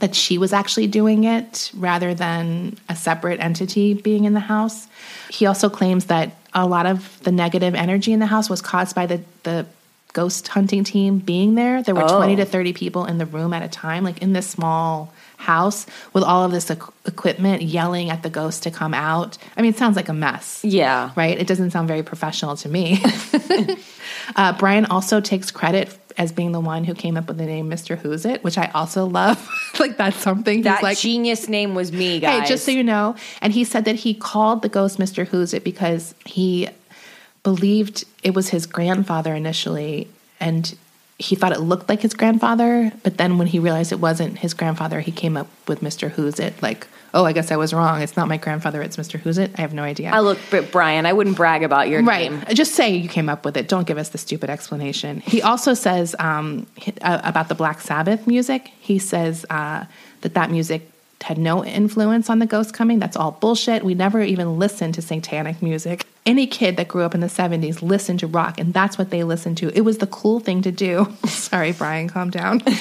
that 0.00 0.14
she 0.14 0.38
was 0.38 0.52
actually 0.52 0.86
doing 0.86 1.24
it 1.24 1.70
rather 1.74 2.14
than 2.14 2.76
a 2.88 2.96
separate 2.96 3.38
entity 3.40 3.92
being 3.94 4.24
in 4.24 4.32
the 4.32 4.40
house. 4.40 4.88
He 5.28 5.44
also 5.44 5.68
claims 5.68 6.06
that 6.06 6.32
a 6.54 6.66
lot 6.66 6.86
of 6.86 7.22
the 7.24 7.30
negative 7.32 7.74
energy 7.74 8.12
in 8.12 8.18
the 8.18 8.26
house 8.26 8.48
was 8.48 8.62
caused 8.62 8.94
by 8.96 9.06
the, 9.06 9.20
the 9.42 9.66
ghost 10.12 10.48
hunting 10.48 10.84
team 10.84 11.18
being 11.18 11.54
there. 11.54 11.82
There 11.82 11.94
were 11.94 12.04
Oh. 12.04 12.16
20 12.18 12.36
to 12.36 12.44
30 12.44 12.72
people 12.72 13.04
in 13.06 13.18
the 13.18 13.26
room 13.26 13.52
at 13.52 13.62
a 13.62 13.68
time, 13.68 14.04
like 14.04 14.18
in 14.22 14.32
this 14.32 14.46
small 14.46 15.12
house 15.38 15.86
with 16.12 16.22
all 16.22 16.44
of 16.44 16.52
this 16.52 16.66
equ- 16.70 16.92
equipment 17.06 17.62
yelling 17.62 18.10
at 18.10 18.22
the 18.22 18.30
ghost 18.30 18.62
to 18.62 18.70
come 18.70 18.94
out. 18.94 19.38
I 19.56 19.62
mean, 19.62 19.70
it 19.70 19.76
sounds 19.78 19.96
like 19.96 20.08
a 20.08 20.12
mess. 20.12 20.60
Yeah. 20.64 21.10
Right? 21.16 21.36
It 21.38 21.46
doesn't 21.48 21.70
sound 21.72 21.88
very 21.88 22.02
professional 22.02 22.56
to 22.56 22.68
me. 22.68 23.02
uh, 24.36 24.52
Brian 24.58 24.86
also 24.86 25.20
takes 25.20 25.50
credit 25.50 25.96
as 26.18 26.30
being 26.30 26.52
the 26.52 26.60
one 26.60 26.84
who 26.84 26.94
came 26.94 27.16
up 27.16 27.26
with 27.26 27.38
the 27.38 27.46
name 27.46 27.70
Mr. 27.70 27.96
Who's 27.96 28.26
It, 28.26 28.44
which 28.44 28.58
I 28.58 28.70
also 28.74 29.06
love. 29.06 29.48
like, 29.80 29.96
that's 29.96 30.18
something 30.18 30.56
he's 30.58 30.64
That 30.64 30.82
like. 30.82 30.98
genius 30.98 31.48
name 31.48 31.74
was 31.74 31.90
me, 31.90 32.20
guys. 32.20 32.42
Hey, 32.42 32.46
just 32.48 32.64
so 32.66 32.70
you 32.70 32.82
know. 32.84 33.16
And 33.40 33.52
he 33.52 33.64
said 33.64 33.86
that 33.86 33.96
he 33.96 34.12
called 34.14 34.62
the 34.62 34.68
ghost 34.68 34.98
Mr. 34.98 35.26
Who's 35.26 35.54
It 35.54 35.64
because 35.64 36.14
he 36.26 36.68
believed 37.42 38.04
it 38.22 38.34
was 38.34 38.50
his 38.50 38.66
grandfather 38.66 39.34
initially. 39.34 40.08
And 40.40 40.76
he 41.18 41.36
thought 41.36 41.52
it 41.52 41.60
looked 41.60 41.88
like 41.88 42.00
his 42.00 42.14
grandfather. 42.14 42.92
But 43.02 43.16
then 43.16 43.38
when 43.38 43.46
he 43.46 43.58
realized 43.58 43.92
it 43.92 44.00
wasn't 44.00 44.38
his 44.38 44.54
grandfather, 44.54 45.00
he 45.00 45.12
came 45.12 45.36
up 45.36 45.48
with 45.68 45.80
Mr. 45.80 46.10
Who's 46.10 46.40
It. 46.40 46.60
Like, 46.62 46.86
oh, 47.14 47.24
I 47.24 47.32
guess 47.32 47.52
I 47.52 47.56
was 47.56 47.72
wrong. 47.74 48.00
It's 48.02 48.16
not 48.16 48.26
my 48.26 48.38
grandfather, 48.38 48.80
it's 48.82 48.96
Mr. 48.96 49.20
Who's 49.20 49.38
It. 49.38 49.52
I 49.58 49.60
have 49.60 49.74
no 49.74 49.82
idea. 49.82 50.10
I 50.10 50.20
look, 50.20 50.38
but 50.50 50.72
Brian, 50.72 51.04
I 51.06 51.12
wouldn't 51.12 51.36
brag 51.36 51.62
about 51.62 51.88
your 51.88 52.02
Right. 52.02 52.30
name. 52.32 52.42
Just 52.54 52.74
say 52.74 52.94
you 52.96 53.08
came 53.08 53.28
up 53.28 53.44
with 53.44 53.56
it. 53.56 53.68
Don't 53.68 53.86
give 53.86 53.98
us 53.98 54.08
the 54.08 54.18
stupid 54.18 54.50
explanation. 54.50 55.20
He 55.20 55.42
also 55.42 55.74
says 55.74 56.16
um, 56.18 56.66
uh, 57.02 57.20
about 57.22 57.48
the 57.48 57.54
Black 57.54 57.80
Sabbath 57.80 58.26
music. 58.26 58.70
He 58.80 58.98
says 58.98 59.44
uh, 59.50 59.84
that 60.22 60.34
that 60.34 60.50
music 60.50 60.90
had 61.22 61.38
no 61.38 61.64
influence 61.64 62.28
on 62.30 62.38
the 62.38 62.46
ghost 62.46 62.74
coming. 62.74 62.98
That's 62.98 63.16
all 63.16 63.32
bullshit. 63.32 63.84
We 63.84 63.94
never 63.94 64.22
even 64.22 64.58
listened 64.58 64.94
to 64.94 65.02
satanic 65.02 65.62
music. 65.62 66.06
Any 66.24 66.46
kid 66.46 66.76
that 66.76 66.88
grew 66.88 67.02
up 67.02 67.14
in 67.14 67.20
the 67.20 67.26
70s 67.26 67.82
listened 67.82 68.20
to 68.20 68.26
rock, 68.26 68.58
and 68.60 68.72
that's 68.72 68.96
what 68.96 69.10
they 69.10 69.24
listened 69.24 69.58
to. 69.58 69.76
It 69.76 69.82
was 69.82 69.98
the 69.98 70.06
cool 70.06 70.40
thing 70.40 70.62
to 70.62 70.70
do. 70.70 71.12
Sorry, 71.26 71.72
Brian, 71.72 72.08
calm 72.08 72.30
down. 72.30 72.62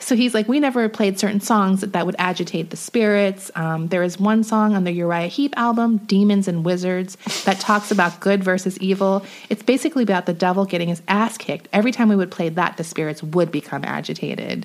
so 0.00 0.14
he's 0.14 0.34
like, 0.34 0.48
we 0.48 0.60
never 0.60 0.88
played 0.88 1.18
certain 1.18 1.40
songs 1.40 1.80
that, 1.80 1.92
that 1.92 2.06
would 2.06 2.16
agitate 2.18 2.70
the 2.70 2.76
spirits. 2.76 3.50
Um, 3.54 3.88
there 3.88 4.02
is 4.02 4.18
one 4.18 4.44
song 4.44 4.74
on 4.74 4.84
the 4.84 4.92
Uriah 4.92 5.26
Heep 5.26 5.52
album, 5.56 5.98
Demons 5.98 6.48
and 6.48 6.64
Wizards, 6.64 7.16
that 7.44 7.58
talks 7.60 7.90
about 7.90 8.20
good 8.20 8.42
versus 8.44 8.78
evil. 8.78 9.26
It's 9.50 9.62
basically 9.62 10.04
about 10.04 10.26
the 10.26 10.32
devil 10.32 10.64
getting 10.64 10.88
his 10.88 11.02
ass 11.08 11.36
kicked. 11.36 11.68
Every 11.72 11.92
time 11.92 12.08
we 12.08 12.16
would 12.16 12.30
play 12.30 12.48
that, 12.50 12.76
the 12.76 12.84
spirits 12.84 13.22
would 13.22 13.50
become 13.50 13.84
agitated. 13.84 14.64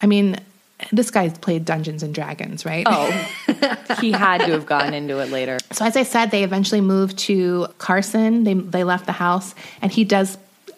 I 0.00 0.06
mean, 0.06 0.36
this 0.90 1.10
guy's 1.10 1.36
played 1.38 1.64
Dungeons 1.64 2.02
and 2.02 2.14
Dragons, 2.14 2.64
right? 2.64 2.86
Oh, 2.88 3.10
he 4.00 4.12
had 4.12 4.38
to 4.38 4.52
have 4.52 4.66
gotten 4.66 4.94
into 4.94 5.18
it 5.18 5.30
later. 5.30 5.58
So 5.72 5.86
as 5.86 5.96
I 5.96 6.02
said, 6.02 6.30
they 6.30 6.44
eventually 6.44 6.82
moved 6.82 7.16
to 7.20 7.66
Carson. 7.78 8.44
They 8.44 8.52
they 8.52 8.84
left 8.84 9.06
the 9.06 9.12
house, 9.12 9.54
and 9.80 9.90
he 9.90 10.04
does 10.04 10.36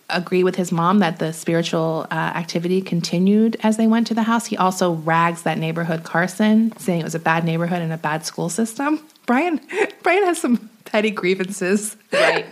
agree 0.09 0.45
with 0.45 0.55
his 0.55 0.71
mom 0.71 1.01
that 1.01 1.19
the 1.19 1.33
spiritual 1.33 2.07
uh, 2.11 2.14
activity 2.14 2.81
continued 2.81 3.57
as 3.62 3.77
they 3.77 3.88
went 3.88 4.07
to 4.07 4.14
the 4.14 4.23
house. 4.23 4.47
He 4.47 4.57
also 4.57 4.93
rags 4.93 5.43
that 5.43 5.59
neighborhood 5.59 6.05
Carson, 6.05 6.77
saying 6.79 7.01
it 7.01 7.05
was 7.05 7.17
a 7.17 7.19
bad 7.19 7.45
neighborhood 7.45 7.83
and 7.83 7.93
a 7.93 7.97
bad 7.97 8.25
school 8.25 8.49
system. 8.49 9.01
Brian 9.27 9.61
Brian 10.03 10.25
has 10.25 10.40
some 10.40 10.71
petty 10.85 11.11
grievances. 11.11 11.97
Right. 12.12 12.47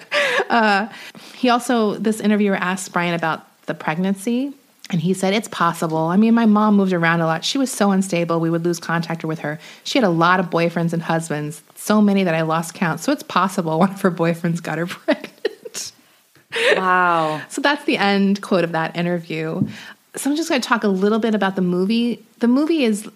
He 1.35 1.49
also 1.49 1.95
this 1.95 2.21
interviewer 2.21 2.57
asked 2.57 2.93
Brian 2.93 3.15
about 3.15 3.47
the 3.67 3.75
pregnancy. 3.75 4.53
And 4.93 5.01
he 5.01 5.15
said, 5.15 5.33
It's 5.33 5.49
possible. 5.49 5.97
I 5.97 6.17
mean, 6.17 6.35
my 6.35 6.45
mom 6.45 6.77
moved 6.77 6.93
around 6.93 7.23
a 7.23 7.27
lot. 7.27 7.45
She 7.45 7.57
was 7.57 7.73
so 7.73 7.91
unstable, 7.91 8.39
we 8.39 8.51
would 8.51 8.65
lose 8.65 8.79
contact 8.79 9.25
with 9.25 9.41
her. 9.41 9.59
She 9.85 9.99
had 9.99 10.05
a 10.05 10.11
lot 10.11 10.39
of 10.39 10.51
boyfriends 10.51 10.93
and 10.93 11.03
husbands, 11.03 11.63
so 11.75 12.03
many 12.03 12.23
that 12.25 12.35
I 12.35 12.43
lost 12.43 12.75
count. 12.75 13.01
So 13.01 13.11
it's 13.11 13.23
possible 13.23 13.79
one 13.79 13.91
of 13.91 14.03
her 14.03 14.11
boyfriends 14.11 14.63
got 14.63 14.79
her 14.79 14.87
pregnant. 14.87 15.93
Wow. 16.77 17.41
so 17.49 17.63
that's 17.63 17.85
the 17.85 17.97
end 17.97 18.43
quote 18.43 18.63
of 18.63 18.73
that 18.73 18.95
interview. 18.95 19.67
So 20.15 20.31
I'm 20.31 20.37
just 20.37 20.51
going 20.51 20.61
to 20.61 20.69
talk 20.69 20.85
a 20.85 20.89
little 20.89 21.19
bit 21.19 21.35
about 21.35 21.57
the 21.57 21.63
movie. 21.63 22.25
The 22.39 22.49
movie 22.49 22.85
is. 22.85 23.11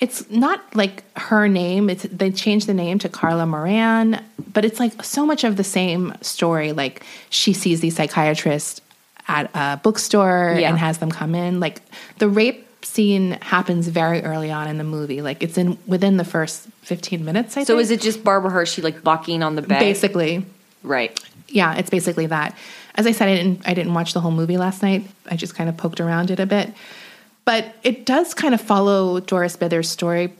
It's 0.00 0.30
not 0.30 0.62
like 0.76 1.02
her 1.18 1.48
name. 1.48 1.90
It's 1.90 2.04
they 2.04 2.30
changed 2.30 2.68
the 2.68 2.74
name 2.74 3.00
to 3.00 3.08
Carla 3.08 3.44
Moran, 3.46 4.24
but 4.52 4.64
it's 4.64 4.78
like 4.78 5.02
so 5.02 5.26
much 5.26 5.42
of 5.42 5.56
the 5.56 5.64
same 5.64 6.14
story. 6.22 6.72
Like 6.72 7.04
she 7.30 7.52
sees 7.52 7.80
these 7.80 7.96
psychiatrists 7.96 8.80
at 9.28 9.50
a 9.54 9.76
bookstore 9.82 10.56
Yeah. 10.58 10.70
and 10.70 10.78
has 10.78 10.98
them 10.98 11.10
come 11.10 11.34
in. 11.34 11.60
Like 11.60 11.82
the 12.18 12.28
rape 12.28 12.66
scene 12.84 13.32
happens 13.42 13.88
very 13.88 14.22
early 14.22 14.50
on 14.50 14.66
in 14.68 14.78
the 14.78 14.84
movie. 14.84 15.20
Like 15.22 15.42
it's 15.42 15.58
in 15.58 15.76
within 15.86 16.16
the 16.16 16.24
first 16.24 16.66
15 16.82 17.24
minutes. 17.24 17.56
I 17.56 17.64
So 17.64 17.74
think. 17.74 17.82
is 17.82 17.90
it 17.90 18.00
just 18.00 18.24
Barbara 18.24 18.50
Hershey 18.50 18.82
like 18.82 19.02
bucking 19.02 19.42
on 19.42 19.54
the 19.56 19.62
bed? 19.62 19.80
basically? 19.80 20.44
Right. 20.82 21.18
Yeah, 21.48 21.74
it's 21.76 21.90
basically 21.90 22.26
that. 22.26 22.56
As 22.94 23.06
I 23.06 23.12
said, 23.12 23.28
I 23.28 23.36
didn't 23.36 23.68
I 23.68 23.74
didn't 23.74 23.94
watch 23.94 24.12
the 24.14 24.20
whole 24.20 24.30
movie 24.30 24.56
last 24.56 24.82
night. 24.82 25.06
I 25.30 25.36
just 25.36 25.54
kind 25.54 25.68
of 25.68 25.76
poked 25.76 26.00
around 26.00 26.30
it 26.30 26.40
a 26.40 26.46
bit, 26.46 26.72
but 27.44 27.74
it 27.82 28.06
does 28.06 28.34
kind 28.34 28.54
of 28.54 28.60
follow 28.60 29.20
Doris 29.20 29.56
Bither's 29.56 29.88
story 29.88 30.32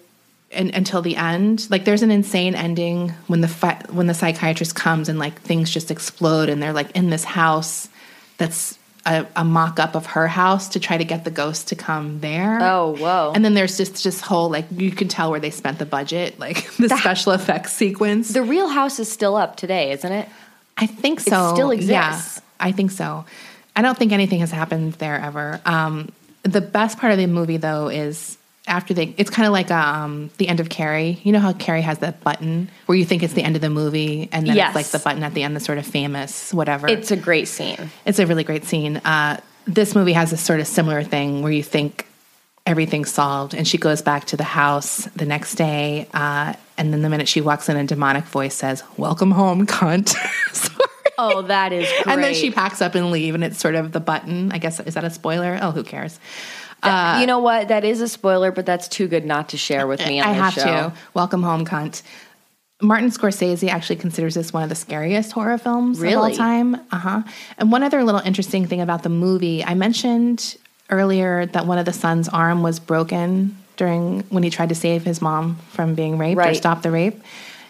in, 0.51 0.71
until 0.75 1.03
the 1.03 1.17
end. 1.17 1.67
Like, 1.71 1.85
there's 1.85 2.03
an 2.03 2.11
insane 2.11 2.55
ending 2.55 3.11
when 3.27 3.41
the 3.43 3.49
fi- 3.49 3.83
when 3.91 4.07
the 4.07 4.15
psychiatrist 4.15 4.75
comes 4.75 5.09
and 5.09 5.19
like 5.19 5.41
things 5.41 5.71
just 5.71 5.91
explode, 5.91 6.49
and 6.49 6.63
they're 6.63 6.73
like 6.73 6.91
in 6.97 7.11
this 7.11 7.25
house 7.25 7.89
that's 8.39 8.78
a, 9.09 9.27
a 9.37 9.45
mock 9.45 9.81
up 9.81 9.97
of 9.97 10.07
her 10.07 10.29
house 10.29 10.69
to 10.71 10.81
try 10.81 10.99
to 10.99 11.05
get 11.05 11.25
the 11.25 11.31
ghost 11.31 11.69
to 11.69 11.77
come 11.77 12.21
there. 12.21 12.59
Oh, 12.61 12.95
whoa. 12.97 13.33
And 13.35 13.45
then 13.45 13.55
there's 13.55 13.77
just 13.77 14.05
this 14.05 14.21
whole 14.21 14.51
like 14.51 14.67
you 14.71 14.91
can 14.91 15.09
tell 15.09 15.31
where 15.31 15.41
they 15.41 15.51
spent 15.51 15.79
the 15.79 15.87
budget, 15.87 16.39
like 16.39 16.71
the 16.77 16.89
special 16.89 17.33
effects 17.33 17.73
sequence. 17.73 18.33
The 18.33 18.43
Real 18.43 18.69
House 18.69 18.99
is 18.99 19.11
still 19.11 19.37
up 19.37 19.57
today, 19.57 19.91
isn't 19.93 20.13
it? 20.13 20.29
I 20.77 20.87
think 20.87 21.21
so. 21.21 21.55
still 21.55 21.73
Yeah, 21.75 22.11
exists. 22.11 22.41
I 22.61 22.73
think 22.73 22.91
so. 22.91 23.25
I 23.75 23.83
don't 23.83 23.97
think 23.97 24.13
anything 24.13 24.41
has 24.41 24.51
happened 24.51 24.95
there 24.95 25.19
ever. 25.19 25.61
Um, 25.65 26.11
the 26.43 26.61
best 26.61 26.99
part 26.99 27.13
of 27.13 27.19
the 27.19 27.27
movie, 27.27 27.57
though, 27.57 27.89
is 27.89 28.38
after 28.69 28.95
they. 28.95 29.15
It's 29.17 29.31
kind 29.31 29.47
of 29.47 29.53
like 29.53 29.71
um, 29.71 30.31
the 30.39 30.47
end 30.49 30.61
of 30.61 30.69
Carrie. 30.69 31.21
You 31.25 31.33
know 31.33 31.41
how 31.41 31.53
Carrie 31.53 31.83
has 31.83 31.99
that 31.99 32.23
button 32.23 32.71
where 32.87 32.97
you 32.97 33.05
think 33.05 33.23
it's 33.23 33.33
the 33.35 33.43
end 33.43 33.57
of 33.57 33.63
the 33.63 33.71
movie, 33.71 34.29
and 34.33 34.47
then 34.47 34.55
Yes. 34.57 34.69
it's 34.69 34.75
like 34.77 34.87
the 34.87 34.99
button 35.05 35.23
at 35.25 35.35
the 35.35 35.43
end 35.43 35.55
that's 35.57 35.65
sort 35.67 35.79
of 35.79 35.87
famous, 35.87 36.53
whatever. 36.55 36.87
It's 36.89 37.11
a 37.11 37.17
great 37.17 37.49
scene. 37.49 37.91
It's 38.05 38.19
a 38.19 38.27
really 38.27 38.45
great 38.45 38.65
scene. 38.65 38.99
Uh, 38.99 39.41
this 39.67 39.95
movie 39.95 40.13
has 40.13 40.33
a 40.33 40.37
sort 40.37 40.61
of 40.61 40.67
similar 40.67 41.03
thing 41.03 41.43
where 41.43 41.53
you 41.53 41.63
think 41.63 42.07
everything's 42.67 43.11
solved, 43.11 43.55
and 43.55 43.67
she 43.67 43.79
goes 43.79 44.03
back 44.03 44.27
to 44.27 44.37
the 44.37 44.45
house 44.45 45.05
the 45.17 45.25
next 45.27 45.55
day, 45.57 46.07
uh, 46.15 46.53
and 46.77 46.93
then 46.93 47.03
the 47.03 47.09
minute 47.09 47.27
she 47.29 47.41
walks 47.41 47.69
in, 47.69 47.77
a 47.77 47.85
demonic 47.85 48.25
voice 48.25 48.55
says, 48.55 48.83
"Welcome 48.97 49.31
home, 49.31 49.67
cunt." 49.67 50.15
Oh, 51.21 51.43
that 51.43 51.73
is 51.73 51.85
great. 51.85 52.07
And 52.07 52.23
then 52.23 52.33
she 52.33 52.53
packs 52.53 52.81
up 52.81 52.95
and 52.95 53.11
leave, 53.11 53.35
and 53.35 53.43
it's 53.43 53.59
sort 53.59 53.75
of 53.75 53.91
the 53.91 53.99
button. 53.99 54.53
I 54.53 54.59
guess 54.59 54.79
is 54.79 54.95
that 54.95 55.03
a 55.03 55.11
spoiler? 55.11 55.59
Oh, 55.61 55.73
who 55.73 55.83
cares? 55.83 56.21
You 56.85 57.27
know 57.27 57.41
what? 57.41 57.69
That 57.69 57.85
is 57.85 58.01
a 58.01 58.09
spoiler, 58.09 58.53
but 58.53 58.67
that's 58.67 58.89
too 58.89 59.09
good 59.09 59.25
not 59.25 59.51
to 59.51 59.57
share 59.57 59.87
with 59.87 60.07
me 60.07 60.21
on 60.21 60.29
I 60.29 60.33
have 60.33 60.55
show. 60.55 60.63
to. 60.63 60.93
Welcome 61.15 61.43
home, 61.43 61.65
cunt. 61.65 62.03
Martin 62.81 63.11
Scorsese 63.11 63.69
actually 63.69 63.97
considers 63.97 64.35
this 64.35 64.53
one 64.53 64.63
of 64.63 64.69
the 64.69 64.77
scariest 64.77 65.33
horror 65.33 65.59
films 65.59 66.01
of 66.01 66.15
all 66.15 66.31
time. 66.31 66.77
Uh 66.93 66.99
huh. 66.99 67.23
And 67.59 67.73
one 67.73 67.83
other 67.83 68.05
little 68.05 68.21
interesting 68.21 68.67
thing 68.67 68.81
about 68.81 69.03
the 69.03 69.09
movie, 69.09 69.65
I 69.65 69.75
mentioned 69.75 70.57
earlier 70.91 71.47
that 71.47 71.67
one 71.67 71.79
of 71.79 71.87
the 71.87 71.93
son's 71.93 72.29
arm 72.29 72.63
was 72.63 72.79
broken 72.79 73.57
during 73.77 74.21
when 74.31 74.43
he 74.43 74.51
tried 74.51 74.69
to 74.69 74.75
save 74.75 75.05
his 75.05 75.21
mom 75.21 75.57
from 75.71 75.95
being 75.95 76.19
raped 76.19 76.41
or 76.41 76.55
stop 76.55 76.83
the 76.83 76.91
rape. 76.91 77.21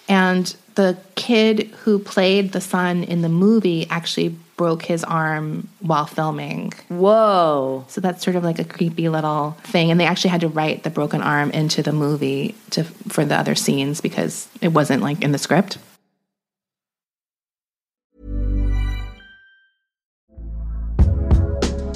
And 0.08 0.54
the 0.74 0.98
kid 1.16 1.68
who 1.82 1.98
played 1.98 2.52
the 2.52 2.60
son 2.60 3.04
in 3.04 3.22
the 3.22 3.28
movie 3.28 3.86
actually 3.88 4.36
broke 4.58 4.82
his 4.82 5.04
arm 5.04 5.68
while 5.80 6.04
filming. 6.04 6.74
Whoa. 6.88 7.86
So 7.88 8.02
that's 8.02 8.22
sort 8.22 8.36
of 8.36 8.44
like 8.44 8.58
a 8.58 8.64
creepy 8.64 9.08
little 9.08 9.52
thing. 9.62 9.90
And 9.90 9.98
they 9.98 10.04
actually 10.04 10.30
had 10.30 10.42
to 10.42 10.48
write 10.48 10.82
the 10.82 10.90
broken 10.90 11.22
arm 11.22 11.50
into 11.52 11.82
the 11.82 11.92
movie 11.92 12.54
to 12.70 12.84
for 12.84 13.24
the 13.24 13.36
other 13.36 13.54
scenes 13.54 14.02
because 14.02 14.48
it 14.60 14.68
wasn't 14.68 15.02
like 15.02 15.22
in 15.22 15.32
the 15.32 15.38
script. 15.38 15.78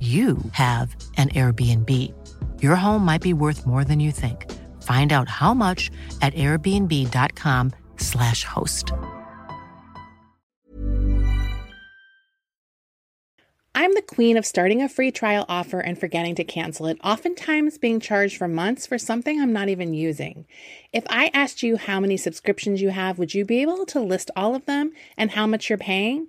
you 0.00 0.36
have 0.52 0.94
an 1.16 1.30
Airbnb. 1.30 2.12
Your 2.62 2.76
home 2.76 3.02
might 3.02 3.22
be 3.22 3.32
worth 3.32 3.66
more 3.66 3.82
than 3.82 3.98
you 3.98 4.12
think. 4.12 4.52
Find 4.82 5.14
out 5.14 5.30
how 5.30 5.54
much 5.54 5.90
at 6.20 6.34
airbnb.com/slash 6.34 8.44
host. 8.44 8.92
I'm 13.78 13.92
the 13.92 14.02
queen 14.02 14.38
of 14.38 14.46
starting 14.46 14.80
a 14.80 14.88
free 14.88 15.10
trial 15.10 15.44
offer 15.50 15.80
and 15.80 16.00
forgetting 16.00 16.34
to 16.36 16.44
cancel 16.44 16.86
it, 16.86 16.98
oftentimes 17.04 17.76
being 17.76 18.00
charged 18.00 18.38
for 18.38 18.48
months 18.48 18.86
for 18.86 18.96
something 18.96 19.38
I'm 19.38 19.52
not 19.52 19.68
even 19.68 19.92
using. 19.92 20.46
If 20.94 21.04
I 21.10 21.30
asked 21.34 21.62
you 21.62 21.76
how 21.76 22.00
many 22.00 22.16
subscriptions 22.16 22.80
you 22.80 22.88
have, 22.88 23.18
would 23.18 23.34
you 23.34 23.44
be 23.44 23.60
able 23.60 23.84
to 23.86 24.00
list 24.00 24.30
all 24.34 24.54
of 24.54 24.64
them 24.64 24.92
and 25.18 25.32
how 25.32 25.46
much 25.46 25.68
you're 25.68 25.76
paying? 25.76 26.28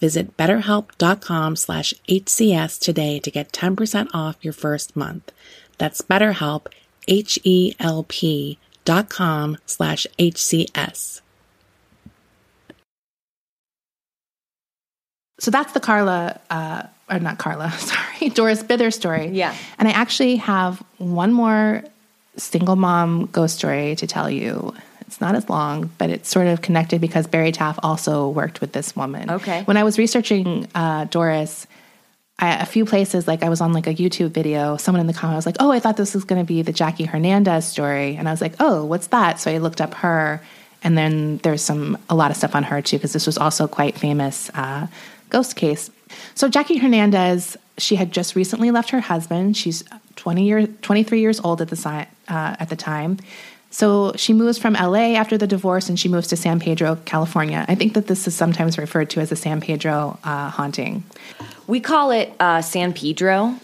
Visit 0.00 0.36
betterhelp.com 0.36 1.56
slash 1.56 1.92
HCS 2.08 2.78
today 2.78 3.18
to 3.18 3.30
get 3.30 3.52
10% 3.52 4.08
off 4.14 4.36
your 4.42 4.52
first 4.52 4.94
month. 4.96 5.32
That's 5.78 6.00
betterhelp, 6.00 6.66
H-E-L-P 7.08 8.58
dot 8.84 9.08
com 9.08 9.58
slash 9.66 10.06
HCS. 10.18 11.20
So 15.40 15.50
that's 15.50 15.72
the 15.72 15.80
Carla, 15.80 16.40
uh, 16.50 16.82
or 17.08 17.18
not 17.20 17.38
Carla, 17.38 17.70
sorry, 17.78 18.30
Doris 18.30 18.62
Bither 18.62 18.92
story. 18.92 19.28
Yeah. 19.28 19.54
And 19.78 19.88
I 19.88 19.92
actually 19.92 20.36
have 20.36 20.82
one 20.98 21.32
more 21.32 21.84
single 22.36 22.76
mom 22.76 23.26
ghost 23.26 23.58
story 23.58 23.94
to 23.96 24.06
tell 24.06 24.30
you. 24.30 24.74
It's 25.08 25.22
not 25.22 25.34
as 25.34 25.48
long, 25.48 25.90
but 25.96 26.10
it's 26.10 26.28
sort 26.28 26.48
of 26.48 26.60
connected 26.60 27.00
because 27.00 27.26
Barry 27.26 27.50
Taff 27.50 27.78
also 27.82 28.28
worked 28.28 28.60
with 28.60 28.72
this 28.72 28.94
woman. 28.94 29.30
Okay. 29.30 29.62
When 29.62 29.78
I 29.78 29.82
was 29.82 29.96
researching 29.96 30.68
uh, 30.74 31.06
Doris, 31.06 31.66
I, 32.38 32.60
a 32.60 32.66
few 32.66 32.84
places, 32.84 33.26
like 33.26 33.42
I 33.42 33.48
was 33.48 33.62
on 33.62 33.72
like 33.72 33.86
a 33.86 33.94
YouTube 33.94 34.32
video, 34.32 34.76
someone 34.76 35.00
in 35.00 35.06
the 35.06 35.14
comment 35.14 35.36
was 35.36 35.46
like, 35.46 35.56
"Oh, 35.60 35.72
I 35.72 35.80
thought 35.80 35.96
this 35.96 36.12
was 36.12 36.24
going 36.24 36.42
to 36.42 36.46
be 36.46 36.60
the 36.60 36.74
Jackie 36.74 37.06
Hernandez 37.06 37.66
story," 37.66 38.16
and 38.16 38.28
I 38.28 38.32
was 38.32 38.42
like, 38.42 38.52
"Oh, 38.60 38.84
what's 38.84 39.06
that?" 39.06 39.40
So 39.40 39.50
I 39.50 39.56
looked 39.56 39.80
up 39.80 39.94
her, 39.94 40.42
and 40.82 40.98
then 40.98 41.38
there's 41.38 41.62
some 41.62 41.96
a 42.10 42.14
lot 42.14 42.30
of 42.30 42.36
stuff 42.36 42.54
on 42.54 42.64
her 42.64 42.82
too 42.82 42.98
because 42.98 43.14
this 43.14 43.24
was 43.24 43.38
also 43.38 43.66
quite 43.66 43.96
famous 43.96 44.50
uh, 44.52 44.88
ghost 45.30 45.56
case. 45.56 45.90
So 46.34 46.50
Jackie 46.50 46.76
Hernandez, 46.76 47.56
she 47.78 47.96
had 47.96 48.12
just 48.12 48.36
recently 48.36 48.70
left 48.70 48.90
her 48.90 49.00
husband. 49.00 49.56
She's 49.56 49.84
20 50.16 50.44
years, 50.44 50.68
23 50.82 51.20
years 51.20 51.40
old 51.40 51.62
at 51.62 51.68
the 51.68 51.76
si- 51.76 51.88
uh, 52.28 52.56
at 52.60 52.68
the 52.68 52.76
time. 52.76 53.16
So 53.70 54.12
she 54.16 54.32
moves 54.32 54.58
from 54.58 54.74
LA 54.74 55.14
after 55.14 55.36
the 55.36 55.46
divorce 55.46 55.88
and 55.88 55.98
she 55.98 56.08
moves 56.08 56.28
to 56.28 56.36
San 56.36 56.58
Pedro, 56.58 56.96
California. 57.04 57.64
I 57.68 57.74
think 57.74 57.94
that 57.94 58.06
this 58.06 58.26
is 58.26 58.34
sometimes 58.34 58.78
referred 58.78 59.10
to 59.10 59.20
as 59.20 59.30
a 59.30 59.36
San 59.36 59.60
Pedro 59.60 60.18
uh, 60.24 60.50
haunting. 60.50 61.04
We 61.66 61.80
call 61.80 62.10
it 62.10 62.32
uh, 62.40 62.62
San 62.62 62.94
Pedro, 62.94 63.54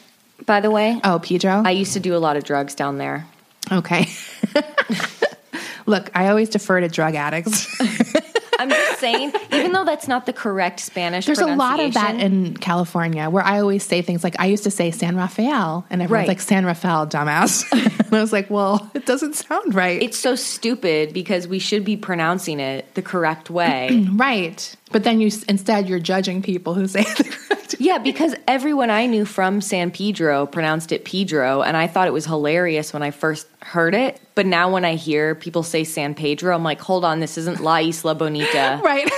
by 0.44 0.60
the 0.60 0.70
way. 0.70 1.00
Oh, 1.04 1.20
Pedro? 1.22 1.62
I 1.64 1.70
used 1.70 1.94
to 1.94 2.00
do 2.00 2.14
a 2.14 2.18
lot 2.18 2.36
of 2.36 2.44
drugs 2.44 2.74
down 2.74 2.98
there. 2.98 3.26
okay. 3.72 4.06
Look, 5.86 6.10
I 6.14 6.28
always 6.28 6.48
defer 6.48 6.80
to 6.80 6.88
drug 6.88 7.14
addicts. 7.14 7.66
I'm 8.58 8.70
just 8.70 9.00
saying, 9.00 9.32
even 9.52 9.72
though 9.72 9.84
that's 9.84 10.08
not 10.08 10.26
the 10.26 10.32
correct 10.32 10.80
Spanish 10.80 11.26
There's 11.26 11.38
a 11.38 11.46
lot 11.56 11.80
of 11.80 11.94
that 11.94 12.20
in 12.20 12.56
California 12.56 13.28
where 13.30 13.42
I 13.44 13.60
always 13.60 13.84
say 13.84 14.02
things 14.02 14.22
like, 14.24 14.36
I 14.38 14.46
used 14.46 14.64
to 14.64 14.70
say 14.70 14.90
San 14.90 15.16
Rafael, 15.16 15.84
and 15.90 16.02
everyone's 16.02 16.22
Right. 16.24 16.28
like, 16.28 16.40
San 16.40 16.64
Rafael, 16.64 17.06
dumbass. 17.06 17.64
and 17.72 18.14
I 18.14 18.20
was 18.20 18.32
like, 18.32 18.50
well, 18.50 18.90
it 18.94 19.06
doesn't 19.06 19.34
sound 19.34 19.74
right. 19.74 20.00
It's 20.02 20.18
so 20.18 20.34
stupid 20.34 21.12
because 21.12 21.48
we 21.48 21.58
should 21.58 21.84
be 21.84 21.96
pronouncing 21.96 22.60
it 22.60 22.94
the 22.94 23.02
correct 23.02 23.50
way. 23.50 24.06
right. 24.12 24.74
But 24.94 25.02
then 25.02 25.20
you 25.20 25.28
instead 25.48 25.88
you're 25.88 25.98
judging 25.98 26.40
people 26.40 26.74
who 26.74 26.86
say 26.86 27.00
it 27.00 27.16
the 27.18 27.24
correct 27.24 27.74
yeah, 27.80 27.98
because 27.98 28.32
everyone 28.46 28.88
I 28.88 29.06
knew 29.06 29.24
from 29.24 29.60
San 29.60 29.90
Pedro 29.90 30.46
pronounced 30.46 30.92
it 30.92 31.04
Pedro, 31.04 31.62
and 31.62 31.76
I 31.76 31.88
thought 31.88 32.06
it 32.06 32.12
was 32.12 32.26
hilarious 32.26 32.92
when 32.92 33.02
I 33.02 33.10
first 33.10 33.48
heard 33.60 33.96
it. 33.96 34.20
But 34.36 34.46
now 34.46 34.72
when 34.72 34.84
I 34.84 34.94
hear 34.94 35.34
people 35.34 35.64
say 35.64 35.82
San 35.82 36.14
Pedro, 36.14 36.54
I'm 36.54 36.62
like, 36.62 36.80
hold 36.80 37.04
on, 37.04 37.18
this 37.18 37.36
isn't 37.38 37.58
La 37.60 37.78
Isla 37.78 38.14
Bonita. 38.14 38.80
Right. 38.84 39.10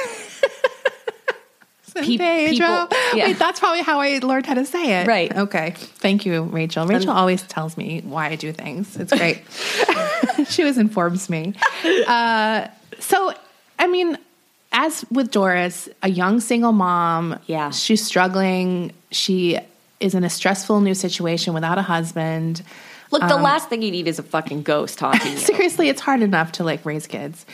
San 1.82 2.04
Pe- 2.04 2.16
Pedro. 2.16 2.86
people- 2.86 2.98
yeah. 3.14 3.26
Wait, 3.26 3.38
that's 3.38 3.60
probably 3.60 3.82
how 3.82 4.00
I 4.00 4.18
learned 4.22 4.46
how 4.46 4.54
to 4.54 4.64
say 4.64 5.02
it. 5.02 5.06
Right. 5.06 5.36
Okay. 5.36 5.74
Thank 5.76 6.24
you, 6.24 6.44
Rachel. 6.44 6.86
Rachel 6.86 7.10
always 7.10 7.42
tells 7.42 7.76
me 7.76 8.00
why 8.00 8.28
I 8.28 8.36
do 8.36 8.50
things. 8.50 8.96
It's 8.96 9.12
great. 9.12 9.42
she 10.48 10.62
always 10.62 10.78
informs 10.78 11.28
me. 11.28 11.52
Uh, 12.06 12.68
so, 12.98 13.34
I 13.78 13.86
mean, 13.88 14.16
as 14.76 15.04
with 15.10 15.30
Doris, 15.30 15.88
a 16.02 16.08
young 16.10 16.38
single 16.38 16.72
mom, 16.72 17.38
Yeah. 17.46 17.70
she's 17.70 18.04
struggling. 18.04 18.92
She 19.10 19.58
is 20.00 20.14
in 20.14 20.22
a 20.22 20.30
stressful 20.30 20.80
new 20.82 20.94
situation 20.94 21.54
without 21.54 21.78
a 21.78 21.82
husband. 21.82 22.62
Look, 23.10 23.22
the 23.22 23.36
um, 23.36 23.42
last 23.42 23.68
thing 23.70 23.80
you 23.82 23.90
need 23.90 24.06
is 24.06 24.18
a 24.18 24.22
fucking 24.22 24.62
ghost 24.62 25.00
haunting 25.00 25.32
you. 25.32 25.38
Seriously, 25.38 25.88
it's 25.88 26.02
hard 26.02 26.20
enough 26.20 26.52
to 26.52 26.64
like 26.64 26.84
raise 26.84 27.06
kids. 27.06 27.46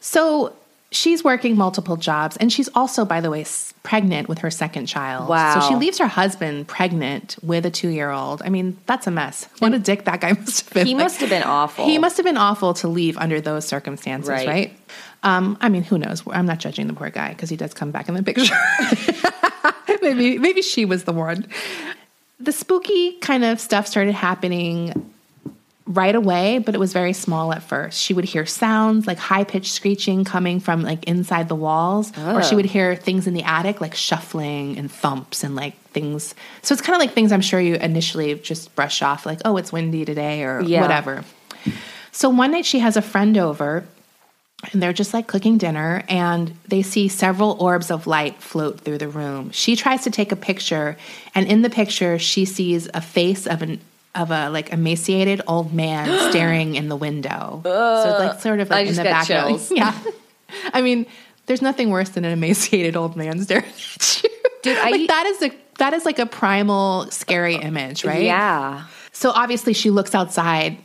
So 0.00 0.52
she's 0.92 1.24
working 1.24 1.56
multiple 1.56 1.96
jobs, 1.96 2.36
and 2.36 2.52
she's 2.52 2.68
also, 2.74 3.04
by 3.04 3.20
the 3.20 3.30
way, 3.30 3.44
pregnant 3.82 4.28
with 4.28 4.38
her 4.38 4.50
second 4.50 4.86
child. 4.86 5.28
Wow. 5.28 5.58
So 5.60 5.68
she 5.68 5.74
leaves 5.74 5.98
her 5.98 6.06
husband 6.06 6.68
pregnant 6.68 7.36
with 7.42 7.66
a 7.66 7.70
two-year-old. 7.70 8.42
I 8.44 8.50
mean, 8.50 8.76
that's 8.86 9.06
a 9.06 9.10
mess. 9.10 9.48
What 9.58 9.74
a 9.74 9.78
dick 9.80 10.04
that 10.04 10.20
guy 10.20 10.32
must 10.38 10.66
have 10.66 10.74
been. 10.74 10.86
He 10.86 10.94
Like, 10.94 11.04
must 11.04 11.20
have 11.20 11.30
been 11.30 11.42
awful. 11.42 11.86
He 11.86 11.98
must 11.98 12.16
have 12.18 12.24
been 12.24 12.36
awful 12.36 12.74
to 12.74 12.88
leave 12.88 13.18
under 13.18 13.40
those 13.40 13.66
circumstances, 13.66 14.28
right? 14.30 14.46
Right. 14.46 14.78
Um, 15.22 15.58
I 15.60 15.68
mean, 15.68 15.82
who 15.82 15.98
knows? 15.98 16.22
I'm 16.28 16.46
not 16.46 16.58
judging 16.58 16.86
the 16.86 16.92
poor 16.92 17.10
guy 17.10 17.30
because 17.30 17.50
he 17.50 17.56
does 17.56 17.74
come 17.74 17.90
back 17.90 18.08
in 18.08 18.14
the 18.14 18.22
picture. 18.22 18.54
maybe, 20.02 20.38
maybe 20.38 20.62
she 20.62 20.84
was 20.84 21.04
the 21.04 21.12
one. 21.12 21.46
The 22.40 22.52
spooky 22.52 23.12
kind 23.18 23.44
of 23.44 23.58
stuff 23.60 23.86
started 23.86 24.14
happening 24.14 25.12
right 25.86 26.14
away, 26.14 26.58
but 26.58 26.74
it 26.74 26.78
was 26.78 26.92
very 26.92 27.12
small 27.14 27.52
at 27.52 27.62
first. 27.62 27.98
She 28.00 28.12
would 28.14 28.26
hear 28.26 28.44
sounds 28.46 29.06
like 29.06 29.18
high 29.18 29.42
pitched 29.44 29.72
screeching 29.72 30.22
coming 30.22 30.60
from 30.60 30.82
like 30.82 31.04
inside 31.04 31.48
the 31.48 31.54
walls, 31.56 32.12
or 32.18 32.42
she 32.42 32.54
would 32.54 32.66
hear 32.66 32.94
things 32.94 33.26
in 33.26 33.34
the 33.34 33.42
attic 33.42 33.80
like 33.80 33.94
shuffling 33.94 34.78
and 34.78 34.90
thumps 34.92 35.42
and 35.42 35.56
like 35.56 35.74
things. 35.88 36.34
So 36.62 36.74
it's 36.74 36.82
kind 36.82 36.94
of 36.94 37.00
like 37.00 37.12
things 37.12 37.32
I'm 37.32 37.40
sure 37.40 37.58
you 37.58 37.74
initially 37.76 38.34
just 38.36 38.74
brush 38.76 39.00
off, 39.02 39.24
like, 39.26 39.40
oh, 39.46 39.56
it's 39.56 39.72
windy 39.72 40.04
today 40.04 40.44
or 40.44 40.60
Yeah. 40.60 40.82
whatever. 40.82 41.24
So 42.12 42.28
one 42.28 42.52
night 42.52 42.66
she 42.66 42.78
has 42.80 42.96
a 42.96 43.02
friend 43.02 43.36
over 43.38 43.84
and 44.72 44.82
they're 44.82 44.92
just 44.92 45.14
like 45.14 45.26
cooking 45.28 45.56
dinner 45.58 46.02
and 46.08 46.52
they 46.66 46.82
see 46.82 47.06
several 47.08 47.52
orbs 47.60 47.90
of 47.90 48.06
light 48.06 48.42
float 48.42 48.80
through 48.80 48.98
the 48.98 49.08
room. 49.08 49.50
She 49.52 49.76
tries 49.76 50.02
to 50.04 50.10
take 50.10 50.32
a 50.32 50.36
picture 50.36 50.96
and 51.34 51.46
in 51.46 51.62
the 51.62 51.70
picture 51.70 52.18
she 52.18 52.44
sees 52.44 52.88
a 52.92 53.00
face 53.00 53.46
of 53.46 53.62
an 53.62 53.80
of 54.14 54.30
a 54.32 54.50
like 54.50 54.72
emaciated 54.72 55.40
old 55.46 55.72
man 55.72 56.30
staring 56.30 56.74
in 56.74 56.88
the 56.88 56.96
window. 56.96 57.60
so 57.62 58.10
it's 58.10 58.18
like 58.18 58.40
sort 58.40 58.58
of 58.58 58.70
I 58.72 58.76
like 58.76 58.88
in 58.88 58.94
the 58.96 59.04
background. 59.04 59.48
chills. 59.58 59.70
Yeah. 59.76 59.96
I 60.72 60.80
mean, 60.82 61.06
there's 61.46 61.62
nothing 61.62 61.90
worse 61.90 62.08
than 62.08 62.24
an 62.24 62.32
emaciated 62.32 62.96
old 62.96 63.16
man 63.16 63.40
staring 63.44 63.64
at 63.64 64.22
you. 64.24 64.30
Dude, 64.62 64.76
I- 64.78 64.90
like 64.90 65.08
that 65.08 65.26
is 65.26 65.42
a 65.42 65.52
that 65.78 65.92
is 65.94 66.04
like 66.04 66.18
a 66.18 66.26
primal 66.26 67.08
scary 67.12 67.54
image, 67.54 68.04
right? 68.04 68.24
Yeah. 68.24 68.86
So 69.12 69.30
obviously 69.30 69.72
she 69.72 69.90
looks 69.90 70.14
outside 70.16 70.78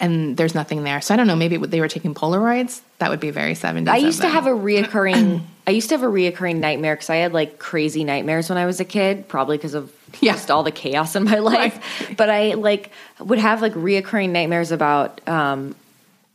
and 0.00 0.36
there's 0.36 0.54
nothing 0.54 0.84
there. 0.84 1.00
So 1.00 1.14
I 1.14 1.16
don't 1.16 1.26
know, 1.26 1.36
maybe 1.36 1.56
they 1.56 1.80
were 1.80 1.88
taking 1.88 2.14
Polaroids. 2.14 2.80
That 2.98 3.10
would 3.10 3.20
be 3.20 3.30
very 3.30 3.54
70s. 3.54 3.88
I 3.88 3.96
used 3.98 4.20
to 4.22 4.28
have 4.28 4.46
a 4.46 4.50
reoccurring. 4.50 5.42
I 5.66 5.70
used 5.72 5.88
to 5.90 5.96
have 5.98 6.02
a 6.02 6.10
reoccurring 6.12 6.56
nightmare 6.56 6.94
because 6.94 7.10
I 7.10 7.16
had 7.16 7.32
like 7.32 7.58
crazy 7.58 8.04
nightmares 8.04 8.48
when 8.48 8.58
I 8.58 8.66
was 8.66 8.80
a 8.80 8.84
kid, 8.84 9.28
probably 9.28 9.56
because 9.56 9.74
of 9.74 9.92
Yeah. 10.20 10.32
just 10.32 10.50
all 10.50 10.62
the 10.62 10.70
chaos 10.70 11.14
in 11.16 11.24
my 11.24 11.38
life. 11.54 12.14
But 12.16 12.30
I 12.30 12.54
like 12.54 12.90
would 13.20 13.38
have 13.38 13.60
like 13.60 13.74
reoccurring 13.74 14.30
nightmares 14.30 14.70
about 14.72 15.20
um, 15.28 15.74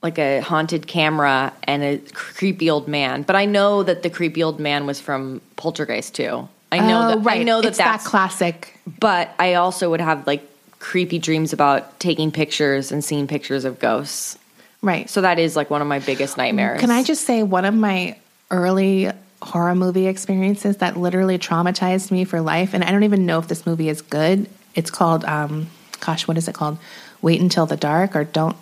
like 0.02 0.18
a 0.20 0.42
haunted 0.42 0.86
camera 0.88 1.54
and 1.64 1.84
a 1.84 1.98
creepy 2.14 2.70
old 2.70 2.88
man. 2.88 3.24
But 3.24 3.36
I 3.38 3.46
know 3.46 3.82
that 3.84 4.04
the 4.04 4.10
creepy 4.10 4.44
old 4.44 4.60
man 4.60 4.86
was 4.86 5.00
from 5.00 5.42
Poltergeist 5.56 6.14
too. 6.16 6.48
I 6.72 6.80
know 6.80 7.04
Oh, 7.04 7.08
that. 7.10 7.18
right. 7.20 7.40
I 7.42 7.44
know 7.44 7.62
that 7.62 7.70
it's 7.70 7.78
that's 7.78 8.04
that 8.04 8.10
classic. 8.10 8.78
But 9.00 9.30
I 9.40 9.54
also 9.56 9.90
would 9.90 10.02
have 10.02 10.28
like 10.28 10.48
creepy 10.84 11.18
dreams 11.18 11.54
about 11.54 11.98
taking 12.02 12.30
pictures 12.30 12.92
and 12.92 13.04
seeing 13.04 13.26
pictures 13.26 13.64
of 13.64 13.80
ghosts. 13.80 14.38
Right. 14.82 15.10
So 15.10 15.22
that 15.22 15.40
is 15.40 15.56
like 15.56 15.70
one 15.70 15.82
of 15.82 15.88
my 15.88 16.00
biggest 16.00 16.38
nightmares. 16.38 16.82
Can 16.82 16.92
I 16.92 17.04
just 17.04 17.26
say 17.26 17.42
one 17.42 17.64
of 17.64 17.74
my 17.74 18.18
early 18.52 19.10
horror 19.42 19.76
movie 19.76 20.08
experiences 20.08 20.78
that 20.78 20.98
literally 20.98 21.38
traumatized 21.40 22.12
me 22.12 22.26
for 22.26 22.42
life, 22.42 22.74
and 22.74 22.84
I 22.84 22.92
don't 22.92 23.04
even 23.04 23.26
know 23.26 23.40
if 23.40 23.48
this 23.48 23.66
movie 23.66 23.88
is 23.88 24.02
good. 24.02 24.50
It's 24.76 24.92
called, 24.92 25.24
um, 25.24 25.68
gosh, 26.02 26.28
what 26.28 26.38
is 26.38 26.50
it 26.50 26.56
called? 26.56 26.78
Wait 27.22 27.40
until 27.40 27.66
the 27.66 27.78
dark, 27.78 28.14
or 28.14 28.26
don't. 28.26 28.58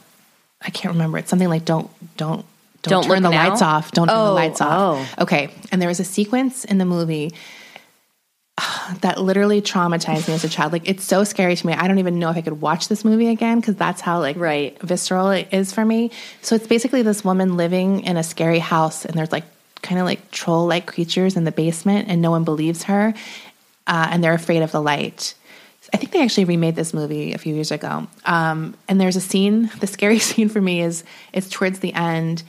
I 0.62 0.70
can't 0.70 0.94
remember. 0.94 1.18
It's 1.18 1.30
something 1.30 1.50
like 1.50 1.66
don't 1.66 1.90
don't 2.18 2.46
don't, 2.84 3.02
Don't 3.02 3.04
turn 3.06 3.24
the 3.24 3.30
Now? 3.30 3.50
lights 3.50 3.64
off. 3.64 3.92
Don't 3.92 4.08
turn 4.08 4.16
the 4.18 4.24
Oh, 4.30 4.34
lights 4.34 4.62
off. 4.62 5.18
Okay. 5.20 5.50
And 5.72 5.82
there 5.82 5.90
was 5.90 6.00
a 6.00 6.04
sequence 6.04 6.66
in 6.66 6.78
the 6.78 6.86
movie 6.86 7.32
that 9.02 9.20
literally 9.20 9.62
traumatized 9.62 10.28
me 10.28 10.34
as 10.34 10.44
a 10.44 10.50
child. 10.50 10.72
Like 10.72 10.88
it's 10.88 11.04
so 11.04 11.24
scary 11.24 11.56
to 11.56 11.68
me. 11.68 11.74
I 11.74 11.88
don't 11.88 12.00
even 12.00 12.20
know 12.20 12.30
if 12.30 12.38
I 12.38 12.42
could 12.42 12.62
watch 12.62 12.88
this 12.88 13.04
movie 13.06 13.28
again 13.28 13.60
because 13.60 13.76
that's 13.76 14.02
how 14.02 14.20
like 14.20 14.38
Right. 14.38 14.80
visceral 14.82 15.30
it 15.32 15.48
is 15.52 15.72
for 15.72 15.84
me. 15.86 16.12
So 16.42 16.56
it's 16.56 16.68
basically 16.68 17.02
this 17.02 17.24
woman 17.24 17.58
living 17.58 18.02
in 18.02 18.18
a 18.18 18.24
scary 18.24 18.60
house, 18.60 19.06
and 19.06 19.16
there's 19.16 19.32
like 19.32 19.46
kind 19.82 20.00
of 20.00 20.06
like 20.06 20.32
troll 20.32 20.68
like 20.68 20.86
creatures 20.86 21.36
in 21.36 21.44
the 21.44 21.52
basement, 21.52 22.08
and 22.10 22.22
no 22.22 22.32
one 22.32 22.44
believes 22.44 22.84
her, 22.84 23.14
uh, 23.88 24.08
and 24.12 24.24
they're 24.24 24.34
afraid 24.34 24.62
of 24.62 24.72
the 24.72 24.82
light. 24.82 25.34
I 25.94 25.98
think 25.98 26.12
they 26.12 26.24
actually 26.24 26.46
remade 26.46 26.76
this 26.76 26.94
movie 26.94 27.34
a 27.34 27.38
few 27.38 27.54
years 27.54 27.72
ago. 27.72 28.08
Um, 28.26 28.76
and 28.88 29.02
there's 29.02 29.16
a 29.18 29.22
scene. 29.22 29.70
The 29.80 29.88
scary 29.88 30.20
scene 30.30 30.48
for 30.50 30.62
me 30.62 30.82
is 30.82 31.04
it's 31.34 31.50
towards 31.50 31.80
the 31.80 31.94
end, 31.94 32.44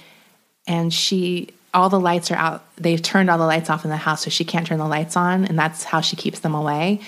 and 0.67 0.93
she 0.93 1.49
all 1.75 1.89
the 1.89 2.01
lights 2.01 2.31
are 2.31 2.37
out. 2.37 2.65
They've 2.77 3.01
turned 3.01 3.31
all 3.31 3.39
the 3.39 3.47
lights 3.47 3.71
off 3.71 3.85
in 3.85 3.91
the 3.91 3.97
house, 3.97 4.25
so 4.25 4.31
she 4.31 4.45
can't 4.45 4.67
turn 4.67 4.79
the 4.79 4.87
lights 4.87 5.17
on, 5.17 5.45
and 5.45 5.59
that's 5.59 5.85
how 5.85 6.01
she 6.01 6.17
keeps 6.17 6.41
them 6.41 6.55
away. 6.55 7.01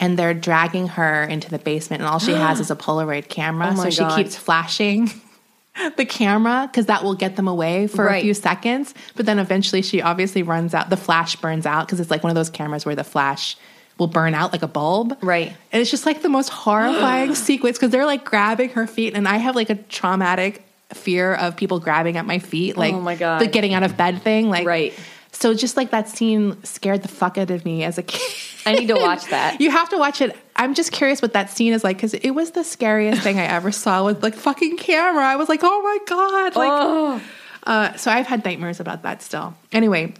And 0.00 0.18
they're 0.18 0.34
dragging 0.34 0.88
her 0.88 1.24
into 1.24 1.50
the 1.50 1.58
basement, 1.58 2.02
and 2.02 2.08
all 2.08 2.18
she 2.18 2.32
has 2.32 2.60
is 2.60 2.70
a 2.70 2.76
Polaroid 2.76 3.28
camera. 3.28 3.74
Oh 3.76 3.84
so 3.84 3.90
she 3.90 3.98
God. 4.00 4.16
keeps 4.16 4.36
flashing 4.36 5.10
the 5.96 6.04
camera 6.04 6.68
because 6.70 6.86
that 6.86 7.04
will 7.04 7.14
get 7.14 7.36
them 7.36 7.48
away 7.48 7.86
for 7.86 8.08
a 8.08 8.20
few 8.20 8.34
seconds. 8.34 8.94
But 9.14 9.26
then 9.26 9.38
eventually, 9.38 9.82
she 9.82 10.02
obviously 10.02 10.42
runs 10.42 10.74
out. 10.74 10.90
The 10.90 10.96
flash 10.96 11.36
burns 11.36 11.66
out 11.66 11.86
because 11.86 12.00
it's 12.00 12.10
like 12.10 12.22
one 12.22 12.30
of 12.30 12.36
those 12.36 12.50
cameras 12.50 12.84
where 12.84 12.96
the 12.96 13.04
flash 13.04 13.56
will 13.98 14.06
burn 14.06 14.34
out 14.34 14.52
like 14.52 14.62
a 14.62 14.68
bulb. 14.68 15.16
Right. 15.22 15.52
And 15.72 15.80
it's 15.82 15.90
just 15.90 16.06
like 16.06 16.22
the 16.22 16.28
most 16.28 16.48
horrifying 16.48 17.34
sequence 17.36 17.78
because 17.78 17.90
they're 17.90 18.06
like 18.06 18.24
grabbing 18.24 18.70
her 18.70 18.86
feet, 18.86 19.14
and 19.14 19.28
I 19.28 19.36
have 19.36 19.54
like 19.54 19.70
a 19.70 19.76
traumatic 19.76 20.64
fear 20.94 21.34
of 21.34 21.56
people 21.56 21.80
grabbing 21.80 22.16
at 22.16 22.26
my 22.26 22.38
feet, 22.38 22.76
like 22.76 22.94
Oh 22.94 23.00
my 23.00 23.14
God. 23.16 23.40
the 23.40 23.46
getting 23.46 23.74
out 23.74 23.82
of 23.82 23.96
bed 23.96 24.22
thing, 24.22 24.48
like 24.50 24.66
Right. 24.66 24.94
So 25.32 25.54
just 25.54 25.76
like 25.76 25.90
that 25.90 26.08
scene 26.08 26.56
scared 26.64 27.02
the 27.02 27.08
fuck 27.08 27.38
out 27.38 27.50
of 27.50 27.64
me 27.64 27.84
as 27.84 27.98
a 27.98 28.02
kid. 28.02 28.34
I 28.66 28.74
need 28.74 28.88
to 28.88 28.94
watch 28.96 29.26
that. 29.30 29.60
You 29.60 29.70
have 29.70 29.88
to 29.90 29.98
watch 29.98 30.20
it. 30.20 30.36
I'm 30.56 30.74
just 30.74 30.90
curious 30.90 31.22
what 31.22 31.34
that 31.34 31.50
scene 31.50 31.72
is 31.72 31.84
like 31.84 31.96
because 31.98 32.14
it 32.14 32.30
was 32.30 32.52
the 32.52 32.64
scariest 32.64 33.22
thing 33.22 33.38
I 33.38 33.44
ever 33.44 33.70
saw 33.70 34.04
with 34.04 34.22
like 34.22 34.34
fucking 34.34 34.78
camera. 34.78 35.24
I 35.24 35.36
was 35.36 35.48
like, 35.48 35.60
oh 35.62 35.82
my 35.82 35.98
god, 36.06 36.56
like. 36.56 36.70
Oh. 36.72 37.20
Uh, 37.64 37.92
so 37.96 38.10
I've 38.10 38.26
had 38.26 38.44
nightmares 38.44 38.80
about 38.80 39.02
that 39.02 39.20
still. 39.20 39.54
Anyway, 39.72 40.14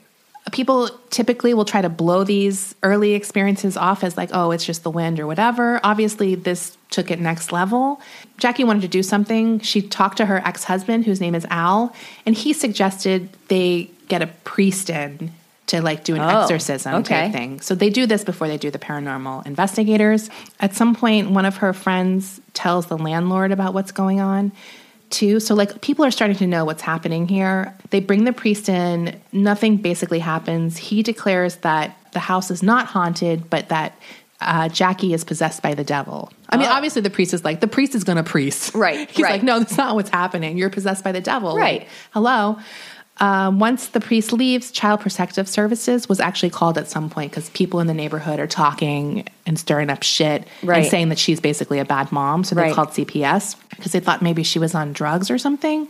people 0.53 0.88
typically 1.11 1.55
will 1.55 1.64
try 1.64 1.82
to 1.82 1.88
blow 1.88 2.24
these 2.24 2.74
early 2.82 3.14
experiences 3.14 3.76
off 3.76 4.05
as 4.05 4.16
like, 4.16 4.30
oh, 4.32 4.51
it's 4.51 4.64
just 4.64 4.82
the 4.82 4.90
wind 4.90 5.18
or 5.20 5.26
whatever. 5.26 5.80
Obviously, 5.82 6.34
this 6.34 6.76
took 6.90 7.11
it 7.11 7.20
next 7.20 7.53
level. 7.53 8.01
Jackie 8.38 8.64
wanted 8.64 8.82
to 8.82 8.88
do 8.88 9.03
something. 9.03 9.61
She 9.61 9.82
talked 9.82 10.16
to 10.18 10.26
her 10.26 10.38
ex 10.38 10.64
husband, 10.64 11.05
whose 11.05 11.20
name 11.20 11.34
is 11.34 11.46
Al, 11.51 11.94
and 12.24 12.34
he 12.34 12.53
suggested 12.53 13.28
they 13.49 13.90
get 14.09 14.22
a 14.22 14.26
priest 14.44 14.90
in 14.90 15.32
to 15.66 15.82
like 15.82 16.05
do 16.05 16.14
an 16.14 16.22
Oh, 16.22 16.42
exorcism 16.42 16.94
okay. 16.96 17.24
type 17.24 17.32
thing. 17.32 17.61
So 17.61 17.74
they 17.74 17.90
do 17.90 18.07
this 18.07 18.24
before 18.24 18.49
they 18.49 18.57
do 18.57 18.70
the 18.70 18.78
paranormal 18.78 19.46
investigators. 19.46 20.30
At 20.61 20.74
some 20.74 20.94
point, 20.94 21.30
one 21.30 21.44
of 21.44 21.59
her 21.59 21.72
friends 21.72 22.40
tells 22.55 22.86
the 22.86 22.96
landlord 22.96 23.53
about 23.53 23.74
what's 23.74 23.92
going 23.92 24.20
on 24.20 24.53
too. 25.11 25.41
So 25.41 25.55
like 25.55 25.81
people 25.81 26.05
are 26.05 26.11
starting 26.11 26.37
to 26.39 26.47
know 26.47 26.65
what's 26.65 26.83
happening 26.83 27.29
here. 27.29 27.75
They 27.91 28.01
bring 28.01 28.25
the 28.25 28.33
priest 28.33 28.69
in, 28.69 29.19
nothing 29.33 29.77
basically 29.79 30.19
happens. 30.19 30.77
He 30.77 31.03
declares 31.03 31.57
that 31.57 31.97
the 32.13 32.19
house 32.21 32.51
is 32.51 32.63
not 32.63 32.87
haunted, 32.87 33.49
but 33.51 33.69
that 33.69 33.99
uh, 34.41 34.69
Jackie 34.69 35.13
is 35.15 35.25
possessed 35.25 35.63
by 35.63 35.75
the 35.75 35.83
devil. 35.85 36.31
I 36.49 36.57
mean, 36.57 36.69
obviously 36.69 37.03
the 37.03 37.11
priest 37.11 37.35
is 37.35 37.45
like, 37.45 37.61
the 37.61 37.67
priest 37.67 37.95
is 37.95 38.05
going 38.05 38.17
to 38.17 38.23
priest. 38.23 38.75
Right, 38.75 39.11
He's 39.11 39.23
right. 39.25 39.33
like, 39.33 39.43
no, 39.43 39.59
that's 39.59 39.77
not 39.77 39.95
what's 39.97 40.11
happening. 40.11 40.57
You're 40.57 40.71
possessed 40.71 41.03
by 41.03 41.13
the 41.13 41.21
devil. 41.21 41.51
Like, 41.55 41.61
Right. 41.61 41.89
hello. 42.13 42.59
Um, 43.21 43.59
once 43.59 43.89
the 43.89 44.01
priest 44.01 44.33
leaves, 44.33 44.71
Child 44.71 45.01
Protective 45.01 45.49
Services 45.49 46.09
was 46.09 46.21
actually 46.21 46.51
called 46.51 46.79
at 46.79 46.89
some 46.89 47.11
point 47.11 47.33
because 47.33 47.51
people 47.51 47.81
in 47.81 47.89
the 47.89 47.95
neighborhood 47.95 48.39
are 48.39 48.47
talking 48.47 49.27
and 49.45 49.59
stirring 49.59 49.91
up 49.91 50.05
shit 50.05 50.47
and 50.83 50.91
saying 50.91 51.09
that 51.09 51.19
she's 51.19 51.41
basically 51.41 51.81
a 51.81 51.85
bad 51.85 52.12
mom. 52.12 52.45
So 52.45 52.55
they 52.55 52.62
Right. 52.62 52.75
called 52.75 52.91
CPS 52.91 53.57
because 53.71 53.91
they 53.93 54.01
thought 54.01 54.23
maybe 54.23 54.45
she 54.45 54.59
was 54.61 54.75
on 54.75 54.93
drugs 54.93 55.31
or 55.31 55.39
something. 55.39 55.89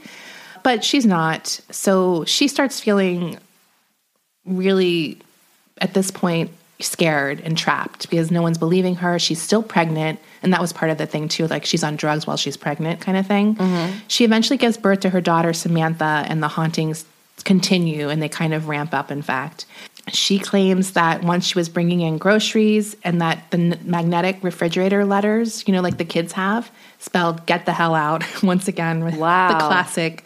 But 0.63 0.85
she's 0.85 1.05
not. 1.05 1.61
So 1.71 2.25
she 2.25 2.49
starts 2.49 2.81
feeling 2.81 3.39
really, 4.47 5.19
at 5.81 5.93
this 5.95 6.11
point, 6.11 6.51
scared 6.81 7.41
and 7.45 7.59
trapped 7.59 8.09
because 8.09 8.31
no 8.31 8.41
one's 8.41 8.57
believing 8.59 8.95
her. 8.97 9.19
She's 9.19 9.43
still 9.43 9.63
pregnant. 9.63 10.19
And 10.43 10.53
that 10.53 10.61
was 10.61 10.73
part 10.73 10.91
of 10.91 10.99
the 10.99 11.07
thing, 11.07 11.29
too. 11.29 11.47
Like 11.49 11.65
she's 11.65 11.83
on 11.85 11.97
drugs 11.97 12.27
while 12.27 12.37
she's 12.37 12.57
pregnant, 12.57 13.01
kind 13.01 13.19
of 13.19 13.27
thing. 13.27 13.59
She 14.07 14.25
eventually 14.25 14.57
gives 14.57 14.77
birth 14.77 15.01
to 15.01 15.11
her 15.11 15.21
daughter, 15.21 15.53
Samantha, 15.53 16.25
and 16.29 16.43
the 16.43 16.49
hauntings 16.49 17.05
continue 17.49 18.11
and 18.11 18.21
they 18.23 18.29
kind 18.29 18.53
of 18.53 18.69
ramp 18.69 18.93
up, 18.93 19.11
in 19.11 19.23
fact. 19.23 19.65
She 20.13 20.39
claims 20.39 20.93
that 20.93 21.25
once 21.25 21.47
she 21.47 21.59
was 21.59 21.71
bringing 21.71 22.03
in 22.03 22.19
groceries 22.19 22.95
and 23.05 23.23
that 23.23 23.51
the 23.51 23.79
magnetic 23.85 24.45
refrigerator 24.45 25.07
letters, 25.07 25.67
you 25.67 25.73
know, 25.73 25.81
like 25.81 25.97
the 25.97 26.05
kids 26.05 26.33
have, 26.35 26.71
spelled 26.99 27.47
get 27.47 27.65
the 27.65 27.73
hell 27.73 27.95
out 27.95 28.23
once 28.43 28.69
again 28.69 29.03
with 29.03 29.17
Wow. 29.17 29.49
the 29.49 29.55
classic. 29.67 30.25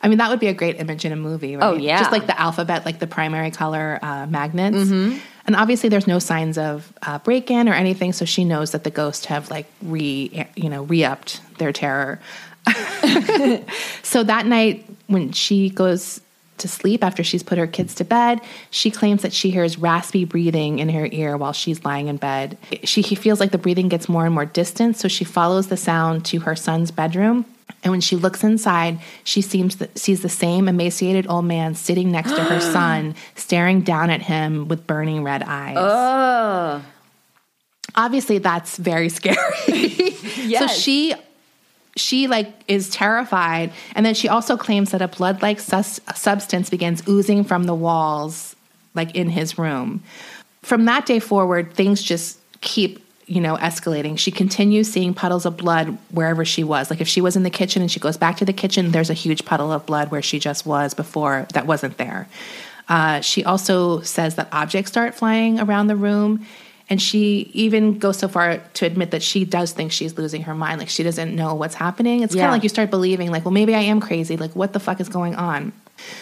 I 0.00 0.08
mean, 0.08 0.16
that 0.18 0.30
would 0.30 0.40
be 0.40 0.48
a 0.48 0.54
great 0.54 0.80
image 0.80 1.04
in 1.04 1.12
a 1.12 1.16
movie, 1.16 1.56
right? 1.56 1.64
Oh, 1.64 1.74
yeah. 1.74 1.98
Just 1.98 2.10
like 2.10 2.26
the 2.26 2.40
alphabet, 2.40 2.86
like 2.86 2.98
the 2.98 3.06
primary 3.06 3.50
color 3.50 3.98
uh, 4.02 4.26
magnets. 4.26 4.90
And 5.44 5.56
obviously, 5.56 5.88
there's 5.90 6.06
no 6.06 6.18
signs 6.18 6.56
of 6.56 6.92
uh, 7.02 7.18
break 7.18 7.50
in 7.50 7.68
or 7.68 7.74
anything, 7.74 8.12
so 8.12 8.24
she 8.24 8.44
knows 8.44 8.72
that 8.72 8.84
the 8.84 8.90
ghosts 8.90 9.26
have 9.26 9.50
like 9.50 9.66
re, 9.82 10.46
you 10.56 10.70
know, 10.70 10.84
re 10.84 11.04
upped 11.04 11.40
their 11.58 11.72
terror. 11.72 12.18
so 14.02 14.22
that 14.24 14.46
night, 14.46 14.86
when 15.08 15.32
she 15.32 15.68
goes 15.68 16.20
to 16.58 16.68
sleep 16.68 17.02
after 17.02 17.24
she's 17.24 17.42
put 17.42 17.58
her 17.58 17.66
kids 17.66 17.94
to 17.96 18.04
bed, 18.04 18.40
she 18.70 18.90
claims 18.90 19.22
that 19.22 19.32
she 19.32 19.50
hears 19.50 19.78
raspy 19.78 20.24
breathing 20.24 20.78
in 20.78 20.88
her 20.90 21.08
ear 21.10 21.36
while 21.36 21.52
she's 21.52 21.84
lying 21.84 22.08
in 22.08 22.16
bed. 22.16 22.56
She 22.84 23.02
feels 23.02 23.40
like 23.40 23.50
the 23.50 23.58
breathing 23.58 23.88
gets 23.88 24.08
more 24.08 24.24
and 24.24 24.34
more 24.34 24.46
distant, 24.46 24.96
so 24.96 25.08
she 25.08 25.24
follows 25.24 25.68
the 25.68 25.76
sound 25.76 26.24
to 26.26 26.40
her 26.40 26.54
son's 26.54 26.90
bedroom. 26.90 27.44
And 27.84 27.90
when 27.90 28.00
she 28.00 28.16
looks 28.16 28.44
inside, 28.44 29.00
she 29.24 29.42
seems 29.42 29.74
th- 29.76 29.90
sees 29.96 30.22
the 30.22 30.28
same 30.28 30.68
emaciated 30.68 31.26
old 31.28 31.46
man 31.46 31.74
sitting 31.74 32.12
next 32.12 32.30
to 32.32 32.44
her 32.44 32.60
son, 32.72 33.14
staring 33.34 33.80
down 33.80 34.10
at 34.10 34.22
him 34.22 34.68
with 34.68 34.86
burning 34.86 35.24
red 35.24 35.42
eyes. 35.42 35.76
Oh. 35.78 36.82
Obviously, 37.94 38.38
that's 38.38 38.76
very 38.76 39.08
scary. 39.08 39.38
So 40.58 40.66
she 40.66 41.14
she 41.96 42.26
like 42.26 42.52
is 42.68 42.88
terrified, 42.90 43.72
and 43.94 44.04
then 44.04 44.14
she 44.14 44.28
also 44.28 44.56
claims 44.56 44.90
that 44.92 45.02
a 45.02 45.08
blood-like 45.08 45.60
sus- 45.60 46.00
substance 46.14 46.70
begins 46.70 47.06
oozing 47.08 47.44
from 47.44 47.64
the 47.64 47.74
walls, 47.74 48.56
like 48.94 49.14
in 49.14 49.28
his 49.28 49.58
room. 49.58 50.02
From 50.62 50.84
that 50.86 51.06
day 51.06 51.18
forward, 51.18 51.74
things 51.74 52.02
just 52.02 52.38
keep 52.60 53.04
you 53.26 53.40
know 53.40 53.56
escalating. 53.56 54.18
She 54.18 54.30
continues 54.30 54.90
seeing 54.90 55.14
puddles 55.14 55.46
of 55.46 55.56
blood 55.56 55.98
wherever 56.10 56.44
she 56.44 56.64
was. 56.64 56.90
Like 56.90 57.00
if 57.00 57.08
she 57.08 57.20
was 57.20 57.36
in 57.36 57.42
the 57.42 57.50
kitchen 57.50 57.82
and 57.82 57.90
she 57.90 58.00
goes 58.00 58.16
back 58.16 58.36
to 58.38 58.44
the 58.44 58.52
kitchen 58.52 58.90
there's 58.90 59.10
a 59.10 59.14
huge 59.14 59.44
puddle 59.44 59.72
of 59.72 59.86
blood 59.86 60.10
where 60.10 60.22
she 60.22 60.38
just 60.38 60.66
was 60.66 60.94
before 60.94 61.46
that 61.54 61.66
wasn't 61.66 61.98
there. 61.98 62.28
Uh, 62.88 63.20
she 63.20 63.44
also 63.44 64.00
says 64.00 64.34
that 64.34 64.48
objects 64.52 64.90
start 64.90 65.14
flying 65.14 65.60
around 65.60 65.86
the 65.86 65.96
room 65.96 66.44
and 66.90 67.00
she 67.00 67.50
even 67.52 67.98
goes 67.98 68.18
so 68.18 68.28
far 68.28 68.58
to 68.74 68.86
admit 68.86 69.10
that 69.10 69.22
she 69.22 69.44
does 69.44 69.72
think 69.72 69.92
she's 69.92 70.16
losing 70.18 70.42
her 70.42 70.54
mind 70.54 70.78
like 70.78 70.88
she 70.88 71.02
doesn't 71.02 71.34
know 71.34 71.54
what's 71.54 71.74
happening 71.74 72.22
it's 72.22 72.34
kind 72.34 72.46
of 72.46 72.52
like 72.52 72.62
you 72.62 72.68
start 72.68 72.90
believing 72.90 73.30
like 73.30 73.44
well 73.44 73.52
maybe 73.52 73.74
i 73.74 73.80
am 73.80 74.00
crazy 74.00 74.36
like 74.36 74.54
what 74.56 74.72
the 74.72 74.80
fuck 74.80 75.00
is 75.00 75.08
going 75.08 75.34
on 75.34 75.72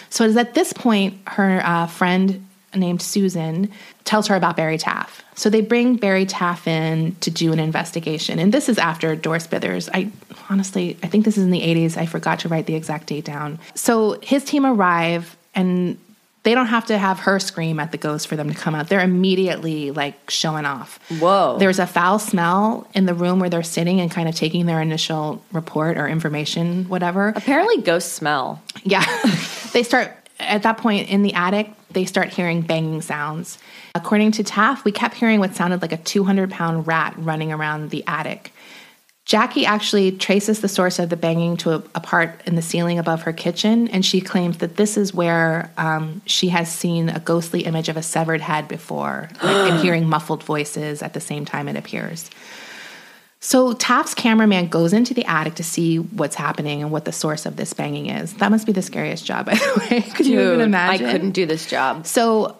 so 0.08 0.24
it 0.24 0.28
is 0.28 0.36
at 0.36 0.54
this 0.54 0.72
point 0.72 1.18
her 1.28 1.60
uh, 1.64 1.86
friend 1.86 2.46
named 2.74 3.02
Susan 3.02 3.70
tells 4.04 4.28
her 4.28 4.36
about 4.36 4.56
Barry 4.56 4.78
Taff. 4.78 5.24
So 5.34 5.50
they 5.50 5.60
bring 5.60 5.96
Barry 5.96 6.26
Taff 6.26 6.68
in 6.68 7.14
to 7.16 7.30
do 7.30 7.52
an 7.52 7.58
investigation. 7.58 8.38
And 8.38 8.52
this 8.52 8.68
is 8.68 8.78
after 8.78 9.16
Doris 9.16 9.46
Bithers. 9.46 9.88
I 9.92 10.10
honestly, 10.48 10.96
I 11.02 11.08
think 11.08 11.24
this 11.24 11.36
is 11.36 11.44
in 11.44 11.50
the 11.50 11.62
80s. 11.62 11.96
I 11.96 12.06
forgot 12.06 12.40
to 12.40 12.48
write 12.48 12.66
the 12.66 12.74
exact 12.74 13.06
date 13.08 13.24
down. 13.24 13.58
So 13.74 14.18
his 14.22 14.44
team 14.44 14.64
arrive 14.64 15.36
and 15.54 15.98
they 16.42 16.54
don't 16.54 16.66
have 16.66 16.86
to 16.86 16.96
have 16.96 17.20
her 17.20 17.38
scream 17.38 17.78
at 17.78 17.92
the 17.92 17.98
ghost 17.98 18.26
for 18.26 18.36
them 18.36 18.48
to 18.48 18.54
come 18.54 18.74
out. 18.74 18.88
They're 18.88 19.00
immediately 19.00 19.90
like 19.90 20.30
showing 20.30 20.64
off. 20.64 20.98
Whoa. 21.20 21.58
There's 21.58 21.78
a 21.78 21.86
foul 21.86 22.18
smell 22.18 22.88
in 22.94 23.06
the 23.06 23.14
room 23.14 23.40
where 23.40 23.50
they're 23.50 23.62
sitting 23.62 24.00
and 24.00 24.10
kind 24.10 24.28
of 24.28 24.34
taking 24.34 24.66
their 24.66 24.80
initial 24.80 25.42
report 25.52 25.98
or 25.98 26.08
information, 26.08 26.88
whatever. 26.88 27.28
Apparently, 27.36 27.82
ghosts 27.82 28.12
smell. 28.12 28.62
Yeah. 28.84 29.04
they 29.72 29.82
start 29.82 30.16
at 30.40 30.62
that 30.62 30.78
point 30.78 31.08
in 31.08 31.22
the 31.22 31.34
attic, 31.34 31.70
they 31.90 32.04
start 32.04 32.28
hearing 32.28 32.62
banging 32.62 33.02
sounds. 33.02 33.58
According 33.94 34.32
to 34.32 34.44
Taff, 34.44 34.84
we 34.84 34.92
kept 34.92 35.14
hearing 35.14 35.40
what 35.40 35.54
sounded 35.54 35.82
like 35.82 35.92
a 35.92 35.96
200 35.96 36.50
pound 36.50 36.86
rat 36.86 37.14
running 37.18 37.52
around 37.52 37.90
the 37.90 38.04
attic. 38.06 38.52
Jackie 39.30 39.64
actually 39.64 40.10
traces 40.10 40.60
the 40.60 40.66
source 40.66 40.98
of 40.98 41.08
the 41.08 41.16
banging 41.16 41.56
to 41.58 41.70
a, 41.70 41.76
a 41.94 42.00
part 42.00 42.42
in 42.46 42.56
the 42.56 42.62
ceiling 42.62 42.98
above 42.98 43.22
her 43.22 43.32
kitchen, 43.32 43.86
and 43.86 44.04
she 44.04 44.20
claims 44.20 44.58
that 44.58 44.74
this 44.74 44.96
is 44.96 45.14
where 45.14 45.70
um, 45.76 46.20
she 46.26 46.48
has 46.48 46.68
seen 46.68 47.08
a 47.08 47.20
ghostly 47.20 47.60
image 47.60 47.88
of 47.88 47.96
a 47.96 48.02
severed 48.02 48.40
head 48.40 48.66
before, 48.66 49.28
like, 49.44 49.70
and 49.70 49.78
hearing 49.78 50.08
muffled 50.08 50.42
voices 50.42 51.00
at 51.00 51.14
the 51.14 51.20
same 51.20 51.44
time 51.44 51.68
it 51.68 51.76
appears. 51.76 52.28
So 53.38 53.72
Taff's 53.72 54.14
cameraman 54.14 54.66
goes 54.66 54.92
into 54.92 55.14
the 55.14 55.24
attic 55.26 55.54
to 55.54 55.62
see 55.62 56.00
what's 56.00 56.34
happening 56.34 56.82
and 56.82 56.90
what 56.90 57.04
the 57.04 57.12
source 57.12 57.46
of 57.46 57.54
this 57.54 57.72
banging 57.72 58.06
is. 58.06 58.34
That 58.34 58.50
must 58.50 58.66
be 58.66 58.72
the 58.72 58.82
scariest 58.82 59.24
job, 59.24 59.46
by 59.46 59.54
the 59.54 59.86
way. 59.88 60.00
Could 60.00 60.26
you 60.26 60.40
even 60.40 60.60
imagine? 60.60 61.06
I 61.06 61.12
couldn't 61.12 61.30
do 61.30 61.46
this 61.46 61.66
job. 61.66 62.04
So, 62.04 62.56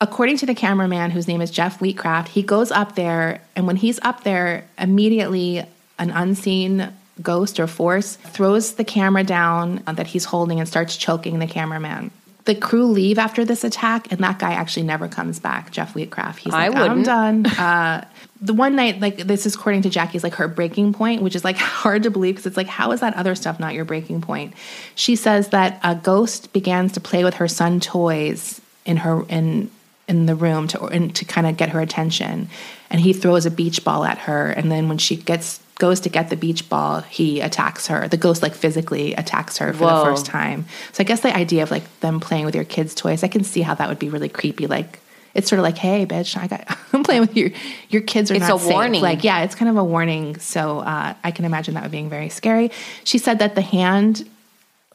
according 0.00 0.38
to 0.38 0.46
the 0.46 0.56
cameraman, 0.56 1.12
whose 1.12 1.28
name 1.28 1.40
is 1.40 1.52
Jeff 1.52 1.78
Wheatcraft, 1.78 2.26
he 2.26 2.42
goes 2.42 2.72
up 2.72 2.96
there, 2.96 3.42
and 3.54 3.68
when 3.68 3.76
he's 3.76 4.00
up 4.02 4.24
there, 4.24 4.66
immediately 4.76 5.64
an 5.98 6.10
unseen 6.10 6.92
ghost 7.22 7.60
or 7.60 7.66
force 7.66 8.16
throws 8.16 8.74
the 8.74 8.84
camera 8.84 9.24
down 9.24 9.82
that 9.86 10.06
he's 10.06 10.24
holding 10.24 10.58
and 10.58 10.68
starts 10.68 10.96
choking 10.96 11.38
the 11.38 11.46
cameraman. 11.46 12.10
The 12.44 12.54
crew 12.54 12.86
leave 12.86 13.18
after 13.18 13.44
this 13.44 13.64
attack, 13.64 14.12
and 14.12 14.20
that 14.20 14.38
guy 14.38 14.52
actually 14.52 14.82
never 14.82 15.08
comes 15.08 15.40
back. 15.40 15.70
Jeff 15.70 15.94
Wheatcraft. 15.94 16.38
He's 16.38 16.52
I 16.52 16.68
like, 16.68 16.76
I'm 16.76 16.98
wouldn't. 16.98 17.06
done. 17.06 17.46
Uh, 17.58 18.04
the 18.40 18.52
one 18.52 18.76
night, 18.76 19.00
like 19.00 19.16
this 19.16 19.46
is 19.46 19.54
according 19.54 19.82
to 19.82 19.90
Jackie's, 19.90 20.22
like 20.22 20.34
her 20.34 20.48
breaking 20.48 20.92
point, 20.92 21.22
which 21.22 21.34
is 21.34 21.44
like 21.44 21.56
hard 21.58 22.02
to 22.02 22.10
believe 22.10 22.34
because 22.34 22.44
it's 22.46 22.56
like, 22.58 22.66
how 22.66 22.92
is 22.92 23.00
that 23.00 23.14
other 23.14 23.34
stuff 23.34 23.58
not 23.58 23.72
your 23.72 23.86
breaking 23.86 24.20
point? 24.20 24.52
She 24.94 25.16
says 25.16 25.48
that 25.48 25.80
a 25.82 25.94
ghost 25.94 26.52
begins 26.52 26.92
to 26.92 27.00
play 27.00 27.24
with 27.24 27.34
her 27.34 27.48
son 27.48 27.80
toys 27.80 28.60
in 28.84 28.98
her 28.98 29.24
in 29.30 29.70
in 30.06 30.26
the 30.26 30.34
room 30.34 30.68
to 30.68 30.84
and 30.84 31.14
to 31.16 31.24
kind 31.24 31.46
of 31.46 31.56
get 31.56 31.70
her 31.70 31.80
attention, 31.80 32.50
and 32.90 33.00
he 33.00 33.14
throws 33.14 33.46
a 33.46 33.50
beach 33.50 33.82
ball 33.84 34.04
at 34.04 34.18
her, 34.18 34.50
and 34.50 34.70
then 34.70 34.88
when 34.90 34.98
she 34.98 35.16
gets 35.16 35.60
goes 35.78 36.00
to 36.00 36.08
get 36.08 36.30
the 36.30 36.36
beach 36.36 36.68
ball, 36.68 37.00
he 37.00 37.40
attacks 37.40 37.88
her. 37.88 38.06
The 38.08 38.16
ghost 38.16 38.42
like 38.42 38.54
physically 38.54 39.14
attacks 39.14 39.58
her 39.58 39.72
for 39.72 39.84
Whoa. 39.84 39.98
the 39.98 40.04
first 40.04 40.26
time. 40.26 40.66
So 40.92 41.02
I 41.02 41.04
guess 41.04 41.20
the 41.20 41.34
idea 41.34 41.62
of 41.62 41.70
like 41.70 42.00
them 42.00 42.20
playing 42.20 42.44
with 42.44 42.54
your 42.54 42.64
kids' 42.64 42.94
toys, 42.94 43.24
I 43.24 43.28
can 43.28 43.44
see 43.44 43.62
how 43.62 43.74
that 43.74 43.88
would 43.88 43.98
be 43.98 44.08
really 44.08 44.28
creepy. 44.28 44.66
Like 44.66 45.00
it's 45.34 45.48
sort 45.48 45.58
of 45.58 45.64
like, 45.64 45.76
hey, 45.76 46.06
bitch, 46.06 46.36
I 46.36 46.46
got 46.46 46.78
I'm 46.92 47.02
playing 47.02 47.22
with 47.22 47.36
your 47.36 47.50
your 47.88 48.02
kids 48.02 48.30
are 48.30 48.34
It's 48.34 48.48
not 48.48 48.56
a 48.56 48.58
safe. 48.60 48.72
warning. 48.72 49.02
Like 49.02 49.24
yeah, 49.24 49.42
it's 49.42 49.54
kind 49.54 49.68
of 49.68 49.76
a 49.76 49.84
warning. 49.84 50.38
So 50.38 50.78
uh, 50.78 51.14
I 51.24 51.30
can 51.32 51.44
imagine 51.44 51.74
that 51.74 51.82
would 51.82 51.92
being 51.92 52.08
very 52.08 52.28
scary. 52.28 52.70
She 53.02 53.18
said 53.18 53.40
that 53.40 53.56
the 53.56 53.62
hand, 53.62 54.28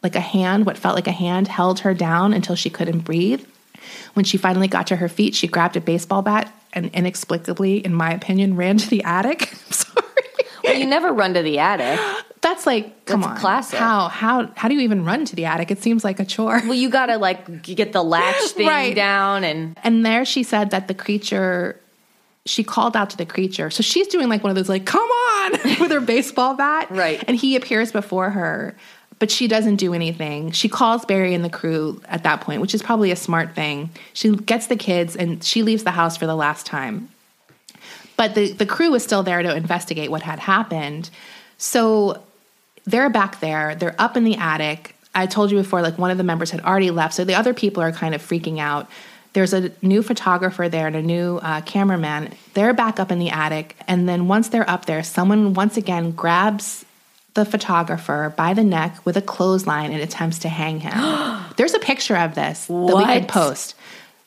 like 0.02 0.16
a 0.16 0.22
hand, 0.22 0.66
what 0.66 0.78
felt 0.78 0.96
like 0.96 1.08
a 1.08 1.12
hand, 1.12 1.50
held 1.50 1.80
her 1.80 1.94
down 1.94 2.34
until 2.34 2.56
she 2.56 2.70
couldn't 2.70 3.00
breathe. 3.00 3.44
When 4.14 4.24
she 4.24 4.38
finally 4.38 4.68
got 4.68 4.88
to 4.88 4.96
her 4.98 5.10
feet, 5.10 5.36
she 5.36 5.48
grabbed 5.48 5.76
a 5.76 5.82
baseball 5.82 6.22
bat 6.22 6.54
and 6.74 6.90
inexplicably, 6.94 7.84
in 7.84 7.94
my 7.94 8.14
opinion, 8.14 8.56
ran 8.56 8.78
to 8.78 8.90
the 8.90 9.04
attic. 9.04 9.54
I'm 10.70 10.74
sorry. 10.74 10.74
Well, 10.76 10.84
you 10.84 10.90
never 10.90 11.12
run 11.14 11.34
to 11.34 11.42
the 11.42 11.60
attic. 11.60 12.00
That's 12.42 12.66
like, 12.66 13.06
come 13.06 13.22
That's 13.22 13.34
on, 13.34 13.38
classic. 13.40 13.80
How 13.80 14.08
how 14.08 14.50
how 14.56 14.68
do 14.70 14.74
you 14.76 14.82
even 14.82 15.04
run 15.04 15.26
to 15.26 15.36
the 15.36 15.46
attic? 15.46 15.72
It 15.72 15.82
seems 15.84 16.04
like 16.04 16.20
a 16.20 16.26
chore. 16.26 16.62
Well, 16.64 16.74
you 16.74 16.90
gotta 16.90 17.18
like 17.18 17.62
get 17.64 17.92
the 17.92 18.04
latch 18.04 18.36
thing 18.52 18.68
Right. 18.68 18.96
down 18.96 19.44
and 19.44 19.78
And 19.84 20.06
there 20.06 20.24
she 20.26 20.44
said 20.44 20.70
that 20.72 20.88
the 20.88 20.94
creature, 20.94 21.80
she 22.46 22.64
called 22.64 22.96
out 22.96 23.10
to 23.10 23.18
the 23.18 23.26
creature. 23.26 23.70
So 23.70 23.84
she's 23.84 24.08
doing 24.08 24.30
like 24.30 24.42
one 24.44 24.52
of 24.52 24.56
those, 24.56 24.70
like, 24.70 24.86
come 24.86 25.02
on, 25.10 25.52
with 25.82 25.92
her 25.92 26.00
baseball 26.00 26.54
bat. 26.56 26.90
Right. 26.90 27.22
And 27.28 27.36
he 27.36 27.56
appears 27.58 27.92
before 27.92 28.30
her, 28.30 28.76
but 29.20 29.30
she 29.30 29.50
doesn't 29.50 29.76
do 29.76 29.94
anything. 29.94 30.52
She 30.52 30.70
calls 30.70 31.04
Barry 31.04 31.34
and 31.34 31.44
the 31.44 31.50
crew 31.50 32.02
at 32.08 32.24
that 32.24 32.40
point, 32.40 32.62
which 32.62 32.74
is 32.74 32.82
probably 32.82 33.12
a 33.12 33.18
smart 33.18 33.54
thing. 33.54 33.90
She 34.14 34.34
gets 34.34 34.68
the 34.68 34.78
kids 34.78 35.18
and 35.18 35.44
she 35.44 35.62
leaves 35.62 35.84
the 35.84 35.92
house 35.92 36.16
for 36.16 36.26
the 36.26 36.36
last 36.36 36.66
time. 36.66 37.10
But 38.20 38.36
the, 38.36 38.52
the 38.52 38.66
crew 38.66 38.94
is 38.96 39.02
still 39.02 39.24
there 39.24 39.42
to 39.42 39.56
investigate 39.56 40.12
what 40.12 40.24
had 40.24 40.40
happened. 40.40 41.10
So 41.58 42.22
they're 42.84 43.10
back 43.10 43.40
there. 43.40 43.76
They're 43.76 43.96
up 43.98 44.18
in 44.18 44.26
the 44.26 44.36
attic. 44.36 44.94
I 45.16 45.26
told 45.26 45.52
you 45.52 45.58
before, 45.58 45.82
like 45.82 45.98
one 45.98 46.12
of 46.12 46.18
the 46.18 46.26
members 46.26 46.52
had 46.52 46.60
already 46.60 46.92
left, 46.92 47.14
so 47.14 47.24
the 47.24 47.36
other 47.36 47.54
people 47.54 47.82
are 47.82 47.94
kind 47.94 48.14
of 48.14 48.22
freaking 48.22 48.60
out. 48.60 48.90
There's 49.32 49.54
a 49.54 49.72
new 49.82 50.04
photographer 50.04 50.68
there 50.68 50.86
and 50.86 50.98
a 50.98 51.02
new 51.02 51.38
uh, 51.38 51.62
cameraman. 51.62 52.34
They're 52.56 52.74
back 52.74 53.00
up 53.00 53.10
in 53.10 53.20
the 53.20 53.30
attic, 53.30 53.78
and 53.88 54.10
then 54.10 54.28
once 54.28 54.50
they're 54.50 54.70
up 54.70 54.84
there, 54.84 55.02
someone 55.02 55.54
once 55.54 55.78
again 55.78 56.12
grabs 56.12 56.84
the 57.36 57.46
photographer 57.46 58.34
by 58.36 58.54
the 58.54 58.66
neck 58.66 59.00
with 59.06 59.16
a 59.16 59.22
clothesline 59.22 59.94
and 59.94 60.02
attempts 60.02 60.40
to 60.40 60.50
hang 60.50 60.82
him. 60.82 60.94
There's 61.56 61.74
a 61.74 61.80
picture 61.80 62.18
of 62.18 62.36
this 62.36 62.66
that 62.66 62.74
we 62.74 62.94
What? 62.94 63.14
could 63.14 63.30
post 63.30 63.76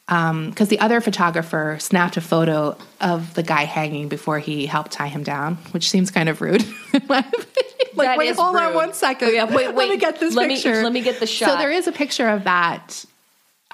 because 0.06 0.68
the 0.68 0.80
other 0.80 1.00
photographer 1.00 1.76
snapped 1.80 2.16
a 2.16 2.20
photo 2.20 2.76
of 3.00 3.32
the 3.34 3.42
guy 3.42 3.64
hanging 3.64 4.08
before 4.08 4.38
he 4.38 4.66
helped 4.66 4.90
tie 4.92 5.06
him 5.08 5.22
down, 5.22 5.56
which 5.70 5.88
seems 5.88 6.10
kind 6.10 6.28
of 6.28 6.40
rude. 6.40 6.62
in 6.92 7.02
my 7.08 7.18
opinion. 7.20 7.46
like, 7.94 8.08
That 8.08 8.18
wait, 8.18 8.36
hold 8.36 8.56
on 8.56 8.74
one 8.74 8.92
second. 8.94 9.28
Oh, 9.28 9.30
yeah, 9.30 9.44
wait, 9.44 9.66
Let 9.74 9.74
me 9.76 9.90
wait. 9.90 10.00
get 10.00 10.18
this 10.20 10.34
Let 10.34 10.48
me- 10.48 10.54
picture. 10.54 10.82
let 10.82 10.92
me 10.92 11.00
get 11.02 11.20
the 11.20 11.26
shot. 11.26 11.50
So 11.50 11.56
there 11.56 11.70
is 11.70 11.86
a 11.86 11.92
picture 11.92 12.28
of 12.28 12.44
that. 12.44 13.04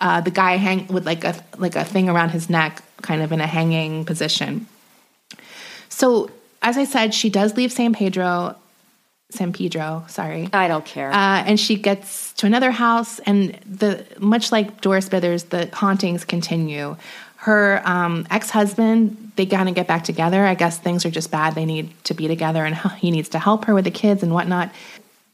Uh, 0.01 0.21
the 0.21 0.31
guy 0.31 0.57
hang 0.59 0.87
with 0.89 1.05
like 1.07 1.25
a 1.25 1.35
like 1.57 1.75
a 1.75 1.85
thing 1.85 2.09
around 2.09 2.29
his 2.31 2.49
neck, 2.49 2.83
kind 3.03 3.21
of 3.21 3.33
in 3.33 3.41
a 3.41 3.47
hanging 3.49 4.05
position. 4.05 4.67
So 5.89 6.31
as 6.63 6.77
I 6.77 6.85
said, 6.85 7.15
she 7.15 7.31
does 7.31 7.57
leave 7.57 7.73
San 7.73 7.93
Pedro, 7.95 8.55
San 9.31 9.53
Pedro. 9.53 10.05
Sorry, 10.09 10.49
I 10.53 10.69
don't 10.69 10.85
care. 10.85 11.11
uh, 11.13 11.45
and 11.47 11.61
she 11.61 11.77
gets 11.77 12.33
to 12.35 12.47
another 12.47 12.71
house, 12.71 13.19
and 13.21 13.59
the 13.67 14.05
much 14.19 14.51
like 14.51 14.81
Doris 14.81 15.09
Bithers, 15.09 15.49
the 15.51 15.69
hauntings 15.75 16.25
continue. 16.25 16.97
Her 17.37 17.83
um, 17.85 18.27
ex 18.31 18.51
husband, 18.51 19.33
they 19.37 19.47
kind 19.47 19.69
of 19.69 19.75
get 19.75 19.87
back 19.87 20.05
together. 20.05 20.45
I 20.45 20.55
guess 20.55 20.79
things 20.79 21.05
are 21.05 21.11
just 21.11 21.31
bad. 21.31 21.55
They 21.55 21.67
need 21.67 21.93
to 22.05 22.15
be 22.15 22.27
together, 22.27 22.65
and 22.65 22.77
he 22.99 23.11
needs 23.11 23.29
to 23.31 23.39
help 23.39 23.67
her 23.67 23.75
with 23.75 23.85
the 23.85 23.91
kids 23.91 24.23
and 24.23 24.33
whatnot. 24.33 24.73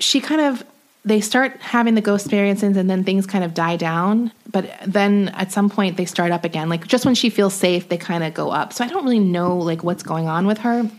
She 0.01 0.21
kind 0.21 0.41
of 0.41 0.65
they 1.07 1.21
start 1.21 1.61
having 1.61 1.95
the 1.95 2.01
ghost 2.01 2.27
experiences, 2.27 2.77
and 2.77 2.91
then 2.91 3.05
things 3.05 3.27
kind 3.27 3.45
of 3.45 3.55
die 3.55 3.77
down. 3.77 4.33
But 4.51 4.71
then 4.87 5.29
at 5.31 5.53
some 5.53 5.71
point, 5.71 5.97
they 5.97 6.05
start 6.05 6.33
up 6.33 6.45
again. 6.45 6.69
Like 6.69 6.87
just 6.87 7.05
when 7.05 7.15
she 7.15 7.31
feels 7.31 7.55
safe, 7.55 7.89
they 7.89 7.99
kind 7.99 8.25
of 8.25 8.35
go 8.35 8.51
up. 8.51 8.73
So 8.73 8.85
I 8.85 8.89
don't 8.89 9.05
really 9.05 9.21
know 9.21 9.57
like 9.57 9.85
what's 9.85 10.03
going 10.03 10.27
on 10.27 10.47
with 10.47 10.59
her 10.59 10.91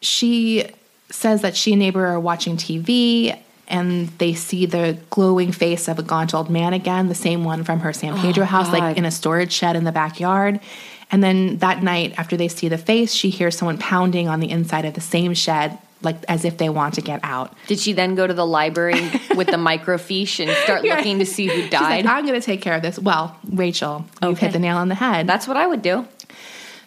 she 0.00 0.66
says 1.10 1.42
that 1.42 1.56
she 1.56 1.72
and 1.72 1.80
neighbor 1.80 2.06
are 2.06 2.20
watching 2.20 2.56
TV 2.56 3.36
and 3.70 4.08
they 4.18 4.34
see 4.34 4.66
the 4.66 4.98
glowing 5.10 5.52
face 5.52 5.88
of 5.88 5.98
a 5.98 6.02
gaunt 6.02 6.34
old 6.34 6.50
man 6.50 6.72
again, 6.72 7.08
the 7.08 7.14
same 7.14 7.44
one 7.44 7.62
from 7.64 7.80
her 7.80 7.92
San 7.92 8.14
oh, 8.14 8.20
Pedro 8.20 8.44
house, 8.44 8.66
God. 8.66 8.78
like 8.78 8.96
in 8.96 9.04
a 9.04 9.10
storage 9.10 9.52
shed 9.52 9.76
in 9.76 9.84
the 9.84 9.92
backyard. 9.92 10.60
And 11.12 11.22
then 11.22 11.58
that 11.58 11.82
night, 11.82 12.14
after 12.18 12.36
they 12.36 12.48
see 12.48 12.68
the 12.68 12.78
face, 12.78 13.12
she 13.12 13.30
hears 13.30 13.56
someone 13.56 13.78
pounding 13.78 14.28
on 14.28 14.40
the 14.40 14.50
inside 14.50 14.84
of 14.84 14.94
the 14.94 15.00
same 15.00 15.34
shed, 15.34 15.78
like 16.02 16.16
as 16.28 16.44
if 16.44 16.58
they 16.58 16.68
want 16.68 16.94
to 16.94 17.00
get 17.00 17.20
out. 17.22 17.54
Did 17.68 17.78
she 17.78 17.92
then 17.92 18.14
go 18.14 18.26
to 18.26 18.34
the 18.34 18.46
library 18.46 19.02
with 19.36 19.46
the 19.46 19.56
microfiche 19.56 20.44
and 20.44 20.50
start 20.58 20.82
looking 20.82 21.18
to 21.20 21.26
see 21.26 21.46
who 21.46 21.68
died? 21.68 22.04
like, 22.04 22.14
I'm 22.14 22.26
going 22.26 22.40
to 22.40 22.44
take 22.44 22.62
care 22.62 22.74
of 22.74 22.82
this. 22.82 22.98
Well, 22.98 23.36
Rachel, 23.52 24.04
you've 24.22 24.38
hit 24.38 24.52
the 24.52 24.58
nail 24.58 24.76
on 24.76 24.88
the 24.88 24.94
head. 24.94 25.26
That's 25.26 25.48
what 25.48 25.56
I 25.56 25.66
would 25.66 25.82
do. 25.82 26.06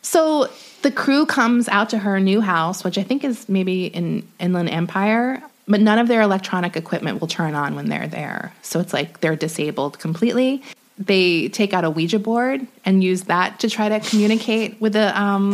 So 0.02 0.50
the 0.84 0.92
crew 0.92 1.26
comes 1.26 1.68
out 1.70 1.90
to 1.90 1.98
her 1.98 2.20
new 2.20 2.42
house, 2.42 2.84
which 2.84 2.98
I 2.98 3.04
think 3.04 3.24
is 3.24 3.50
maybe 3.50 3.88
in 3.88 4.28
Inland 4.40 4.70
Empire. 4.70 5.42
but 5.68 5.80
none 5.80 5.98
of 5.98 6.08
their 6.10 6.22
electronic 6.22 6.76
equipment 6.76 7.22
will 7.22 7.28
turn 7.28 7.56
on 7.56 7.76
when 7.76 7.88
they're 7.88 8.08
there. 8.08 8.54
So 8.62 8.80
it's 8.82 8.92
like 8.94 9.22
they're 9.22 9.38
disabled 9.38 9.98
completely. 9.98 10.62
They 11.00 11.48
take 11.48 11.74
out 11.74 11.86
a 11.86 11.90
Ouija 11.90 12.20
board 12.20 12.68
and 12.86 13.02
use 13.04 13.24
that 13.24 13.60
to 13.62 13.70
try 13.70 13.88
to 13.90 14.00
communicate 14.02 14.80
with 14.82 14.94
the 14.94 15.20
um, 15.20 15.54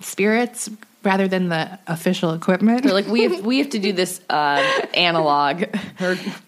spirits 0.00 0.70
rather 1.02 1.28
than 1.28 1.48
the 1.50 1.78
official 1.86 2.32
equipment. 2.32 2.84
They're 2.84 2.92
like, 2.94 3.06
we 3.06 3.22
have, 3.24 3.44
we 3.44 3.58
have 3.58 3.70
to 3.70 3.78
do 3.78 3.92
this 3.92 4.20
uh, 4.30 4.62
analog. 4.94 5.64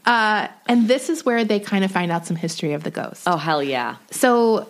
Uh, 0.05 0.49
and 0.66 0.89
this 0.89 1.09
is 1.09 1.24
where 1.24 1.45
they 1.45 1.61
kind 1.61 1.85
of 1.85 1.91
find 1.93 2.11
out 2.11 2.26
some 2.26 2.37
history 2.37 2.72
of 2.72 2.83
the 2.83 2.91
ghost. 2.91 3.22
oh, 3.26 3.37
hell 3.37 3.62
yeah. 3.62 3.97
So 4.11 4.66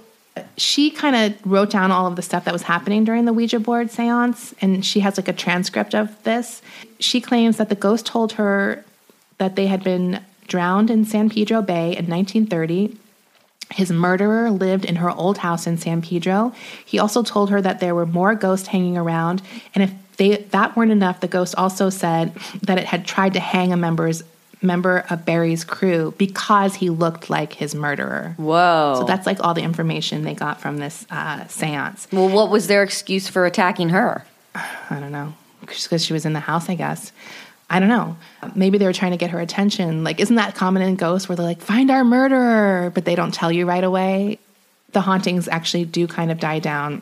she 0.56 0.90
kind 0.90 1.16
of 1.16 1.46
wrote 1.46 1.70
down 1.70 1.90
all 1.90 2.06
of 2.06 2.16
the 2.16 2.22
stuff 2.22 2.44
that 2.44 2.52
was 2.52 2.62
happening 2.62 3.04
during 3.04 3.24
the 3.24 3.32
Ouija 3.32 3.60
board 3.60 3.90
seance, 3.90 4.54
and 4.60 4.84
she 4.84 5.00
has 5.00 5.16
like 5.16 5.28
a 5.28 5.32
transcript 5.32 5.94
of 5.94 6.22
this. 6.24 6.62
She 6.98 7.20
claims 7.20 7.56
that 7.58 7.68
the 7.68 7.74
ghost 7.74 8.06
told 8.06 8.32
her 8.32 8.84
that 9.38 9.56
they 9.56 9.66
had 9.66 9.84
been 9.84 10.20
drowned 10.48 10.90
in 10.90 11.04
San 11.04 11.28
Pedro 11.28 11.62
Bay 11.62 11.96
in 11.96 12.06
1930. 12.06 12.96
His 13.70 13.90
murderer 13.90 14.50
lived 14.50 14.84
in 14.84 14.96
her 14.96 15.10
old 15.10 15.38
house 15.38 15.66
in 15.66 15.78
San 15.78 16.02
Pedro. 16.02 16.52
He 16.84 16.98
also 16.98 17.22
told 17.22 17.50
her 17.50 17.60
that 17.60 17.80
there 17.80 17.94
were 17.94 18.06
more 18.06 18.34
ghosts 18.34 18.68
hanging 18.68 18.96
around, 18.96 19.42
and 19.74 19.84
if 19.84 19.92
they 20.16 20.36
that 20.36 20.76
weren't 20.76 20.92
enough, 20.92 21.20
the 21.20 21.28
ghost 21.28 21.54
also 21.56 21.90
said 21.90 22.34
that 22.62 22.78
it 22.78 22.84
had 22.84 23.06
tried 23.06 23.32
to 23.34 23.40
hang 23.40 23.72
a 23.72 23.76
member's 23.76 24.22
member 24.62 25.04
of 25.10 25.24
Barry's 25.24 25.64
crew 25.64 26.14
because 26.18 26.74
he 26.74 26.90
looked 26.90 27.30
like 27.30 27.52
his 27.52 27.74
murderer. 27.74 28.34
Whoa. 28.36 28.96
So 28.98 29.04
that's 29.04 29.26
like 29.26 29.38
all 29.40 29.54
the 29.54 29.62
information 29.62 30.22
they 30.22 30.34
got 30.34 30.60
from 30.60 30.78
this 30.78 31.06
uh, 31.10 31.46
seance. 31.46 32.08
well, 32.12 32.28
what 32.28 32.50
was 32.50 32.66
their 32.66 32.82
excuse 32.82 33.28
for 33.28 33.46
attacking 33.46 33.90
her? 33.90 34.24
I 34.54 35.00
don't 35.00 35.12
know. 35.12 35.34
Just 35.66 35.84
because 35.84 36.04
she 36.04 36.12
was 36.12 36.26
in 36.26 36.32
the 36.32 36.40
house, 36.40 36.68
I 36.68 36.74
guess. 36.74 37.12
I 37.70 37.78
don't 37.78 37.88
know. 37.88 38.16
Maybe 38.54 38.76
they 38.76 38.84
were 38.84 38.92
trying 38.92 39.12
to 39.12 39.16
get 39.16 39.30
her 39.30 39.40
attention. 39.40 40.04
Like, 40.04 40.20
isn't 40.20 40.36
that 40.36 40.54
common 40.54 40.82
in 40.82 40.96
ghosts 40.96 41.28
where 41.28 41.36
they're 41.36 41.46
like, 41.46 41.62
find 41.62 41.90
our 41.90 42.04
murderer, 42.04 42.90
but 42.94 43.04
they 43.04 43.14
don't 43.14 43.32
tell 43.32 43.50
you 43.50 43.64
right 43.64 43.82
away? 43.82 44.38
The 44.90 45.00
hauntings 45.00 45.48
actually 45.48 45.86
do 45.86 46.06
kind 46.06 46.30
of 46.30 46.38
die 46.38 46.58
down. 46.58 47.00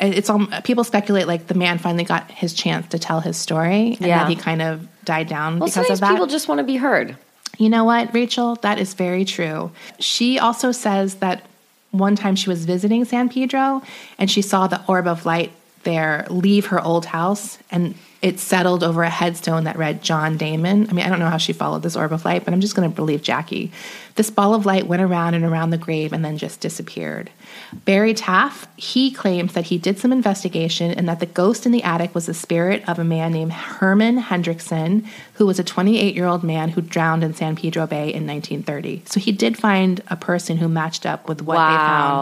It's 0.00 0.28
all 0.28 0.46
people 0.64 0.84
speculate 0.84 1.26
like 1.26 1.46
the 1.46 1.54
man 1.54 1.78
finally 1.78 2.04
got 2.04 2.30
his 2.30 2.52
chance 2.52 2.86
to 2.88 2.98
tell 2.98 3.20
his 3.20 3.36
story, 3.36 3.96
and 3.98 4.00
Yeah. 4.00 4.18
that 4.20 4.28
he 4.28 4.36
kind 4.36 4.60
of 4.62 4.86
died 5.04 5.28
down 5.28 5.58
Well, 5.58 5.66
because 5.68 5.74
sometimes 5.74 5.90
of 5.98 6.00
that. 6.00 6.10
people 6.12 6.26
just 6.26 6.48
want 6.48 6.58
to 6.58 6.64
be 6.64 6.76
heard. 6.76 7.16
You 7.58 7.70
know 7.70 7.84
what, 7.84 8.12
Rachel? 8.12 8.56
That 8.56 8.78
is 8.78 8.92
very 8.94 9.24
true. 9.24 9.70
She 9.98 10.38
also 10.38 10.72
says 10.72 11.16
that 11.16 11.42
one 11.90 12.14
time 12.16 12.36
she 12.36 12.50
was 12.50 12.66
visiting 12.66 13.04
San 13.06 13.28
Pedro 13.30 13.82
and 14.18 14.30
she 14.30 14.42
saw 14.42 14.66
the 14.66 14.82
orb 14.86 15.06
of 15.06 15.24
light 15.24 15.52
there 15.84 16.26
leave 16.28 16.66
her 16.66 16.82
old 16.82 17.06
house 17.06 17.58
and 17.70 17.94
it 18.26 18.40
settled 18.40 18.82
over 18.82 19.04
a 19.04 19.08
headstone 19.08 19.62
that 19.64 19.76
read 19.78 20.02
John 20.02 20.36
Damon. 20.36 20.88
I 20.90 20.92
mean, 20.92 21.06
I 21.06 21.08
don't 21.08 21.20
know 21.20 21.28
how 21.30 21.36
she 21.36 21.52
followed 21.52 21.84
this 21.84 21.94
orb 21.94 22.12
of 22.12 22.24
light, 22.24 22.44
but 22.44 22.52
I'm 22.52 22.60
just 22.60 22.74
going 22.74 22.90
to 22.90 22.94
believe 22.94 23.22
Jackie. 23.22 23.70
This 24.16 24.30
ball 24.30 24.52
of 24.52 24.66
light 24.66 24.88
went 24.88 25.00
around 25.00 25.34
and 25.34 25.44
around 25.44 25.70
the 25.70 25.78
grave 25.78 26.12
and 26.12 26.24
then 26.24 26.36
just 26.36 26.58
disappeared. 26.58 27.30
Barry 27.84 28.14
Taff, 28.14 28.66
he 28.76 29.12
claims 29.12 29.52
that 29.52 29.66
he 29.66 29.78
did 29.78 30.00
some 30.00 30.10
investigation 30.10 30.90
and 30.90 31.08
that 31.08 31.20
the 31.20 31.26
ghost 31.26 31.66
in 31.66 31.70
the 31.72 31.84
attic 31.84 32.16
was 32.16 32.26
the 32.26 32.34
spirit 32.34 32.82
of 32.88 32.98
a 32.98 33.04
man 33.04 33.30
named 33.32 33.52
Herman 33.52 34.20
Hendrickson, 34.20 35.06
who 35.34 35.46
was 35.46 35.60
a 35.60 35.64
28 35.64 36.12
year 36.16 36.26
old 36.26 36.42
man 36.42 36.70
who 36.70 36.80
drowned 36.80 37.22
in 37.22 37.32
San 37.32 37.54
Pedro 37.54 37.86
Bay 37.86 38.12
in 38.12 38.26
1930. 38.26 39.02
So 39.06 39.20
he 39.20 39.30
did 39.30 39.56
find 39.56 40.02
a 40.08 40.16
person 40.16 40.56
who 40.56 40.66
matched 40.68 41.06
up 41.06 41.28
with 41.28 41.42
what 41.42 41.58
Wow. 41.58 41.70
they 41.70 41.76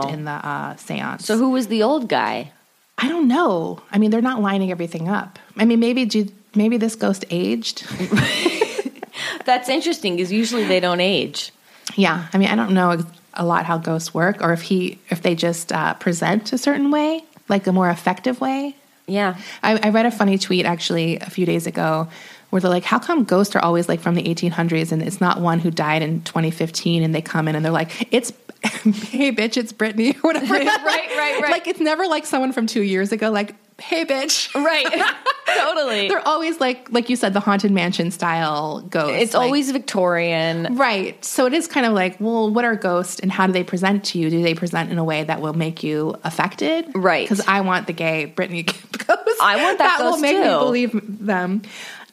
found 0.09 0.14
in 0.18 0.24
the 0.26 0.32
uh, 0.32 0.76
seance. 0.76 1.24
So 1.24 1.38
who 1.38 1.48
was 1.48 1.68
the 1.68 1.82
old 1.82 2.11
guy? 2.11 2.52
I 2.99 3.09
don't 3.09 3.28
know. 3.28 3.80
I 3.90 3.99
mean, 3.99 4.11
they're 4.11 4.22
not 4.22 4.40
lining 4.40 4.70
everything 4.70 5.09
up. 5.09 5.38
I 5.57 5.64
mean, 5.64 5.80
maybe 5.80 6.05
do, 6.05 6.28
maybe 6.55 6.76
this 6.76 6.95
ghost 6.95 7.24
aged. 7.30 7.84
That's 9.45 9.68
interesting 9.68 10.16
because 10.16 10.32
usually 10.32 10.64
they 10.64 10.80
don't 10.80 11.01
age. 11.01 11.53
yeah. 11.97 12.28
I 12.32 12.38
mean, 12.38 12.49
I 12.49 12.57
don't 12.57 12.72
know 12.72 13.05
a 13.34 13.45
lot 13.45 13.66
how 13.66 13.78
ghosts 13.78 14.14
work, 14.14 14.42
or 14.42 14.53
if 14.53 14.62
he 14.62 14.99
if 15.11 15.22
they 15.22 15.34
just 15.34 15.72
uh, 15.72 15.95
present 15.95 16.53
a 16.53 16.59
certain 16.59 16.90
way, 16.90 17.24
like 17.49 17.66
a 17.66 17.72
more 17.72 17.90
effective 17.90 18.40
way. 18.40 18.76
Yeah. 19.07 19.36
I, 19.62 19.78
I 19.82 19.90
read 19.90 20.07
a 20.07 20.11
funny 20.11 20.38
tweet 20.38 20.64
actually 20.64 21.18
a 21.18 21.28
few 21.28 21.45
days 21.45 21.66
ago 21.66 22.09
where 22.55 22.61
they're 22.61 22.70
like, 22.70 22.84
"How 22.84 23.00
come 23.00 23.24
ghosts 23.24 23.57
are 23.57 23.62
always 23.64 23.88
like 23.88 23.98
from 23.98 24.14
the 24.14 24.22
1800s 24.22 24.92
and 24.92 25.02
it's 25.02 25.20
not 25.20 25.40
one 25.40 25.59
who 25.59 25.72
died 25.72 26.02
in 26.02 26.22
2015?" 26.22 27.02
And 27.02 27.12
they 27.12 27.20
come 27.20 27.48
in 27.48 27.57
and 27.57 27.64
they're 27.64 27.72
like, 27.72 28.09
"It's 28.14 28.32
hey 28.62 29.32
bitch, 29.32 29.57
it's 29.57 29.72
Brittany 29.72 30.12
or 30.12 30.20
whatever." 30.20 30.55
Right, 30.55 30.64
right, 30.66 31.14
right. 31.42 31.50
Like 31.50 31.66
it's 31.66 31.80
never 31.80 32.07
like 32.07 32.26
someone 32.26 32.52
from 32.52 32.66
two 32.68 32.82
years 32.82 33.11
ago. 33.11 33.30
Like, 33.30 33.57
hey 33.80 34.05
bitch. 34.05 34.55
Right. 34.55 34.86
totally. 35.59 36.09
They're 36.09 36.26
always 36.26 36.61
like, 36.61 36.90
like 36.92 37.09
you 37.11 37.16
said, 37.16 37.32
the 37.34 37.40
haunted 37.40 37.70
mansion 37.72 38.11
style 38.12 38.80
ghosts. 38.82 39.22
It's 39.22 39.34
Like- 39.34 39.42
always 39.44 39.70
Victorian. 39.70 40.76
right. 40.76 41.22
So 41.24 41.46
it 41.46 41.55
is 41.55 41.66
kind 41.66 41.86
of 41.86 41.92
like, 41.92 42.20
well, 42.20 42.52
what 42.52 42.64
are 42.64 42.76
ghosts 42.76 43.20
and 43.20 43.30
how 43.32 43.46
do 43.46 43.52
they 43.52 43.64
present 43.64 44.05
to 44.07 44.18
you? 44.18 44.30
Do 44.30 44.42
they 44.42 44.55
present 44.55 44.90
in 44.90 44.98
a 44.98 45.05
way 45.05 45.24
that 45.24 45.40
will 45.40 45.52
make 45.55 45.82
you 45.82 46.14
affected? 46.24 46.86
Right. 46.94 47.28
Because 47.28 47.44
I 47.46 47.61
want 47.62 47.86
the 47.86 47.92
gay 47.92 48.32
Britney 48.34 48.66
ghost. 48.66 49.40
I 49.42 49.62
want 49.62 49.78
that 49.78 49.98
will 50.00 50.12
ghost 50.12 50.22
make 50.22 50.36
me 50.38 50.44
believe 50.44 51.00
them. 51.26 51.62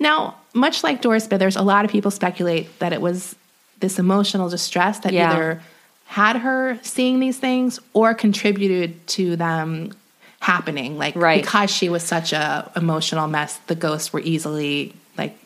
Now, 0.02 0.36
much 0.54 0.84
like 0.84 1.02
Doris 1.02 1.28
Bithers, 1.28 1.56
a 1.58 1.62
lot 1.62 1.86
of 1.86 1.92
people 1.92 2.12
speculate 2.12 2.80
that 2.80 2.92
it 2.92 3.00
was 3.02 3.36
this 3.80 4.00
emotional 4.00 4.50
distress 4.50 5.00
that 5.00 5.14
Yeah. 5.14 5.32
either 5.32 5.62
had 6.08 6.38
her 6.38 6.78
seeing 6.82 7.20
these 7.20 7.38
things 7.38 7.80
or 7.94 8.14
contributed 8.14 9.06
to 9.08 9.36
them 9.38 9.92
happening. 10.40 10.98
Like 10.98 11.16
Right. 11.16 11.42
because 11.44 11.70
she 11.70 11.88
was 11.88 12.04
such 12.04 12.34
a 12.34 12.70
emotional 12.76 13.28
mess, 13.28 13.60
the 13.68 13.76
ghosts 13.76 14.12
were 14.12 14.20
easily 14.22 14.94
like 15.18 15.38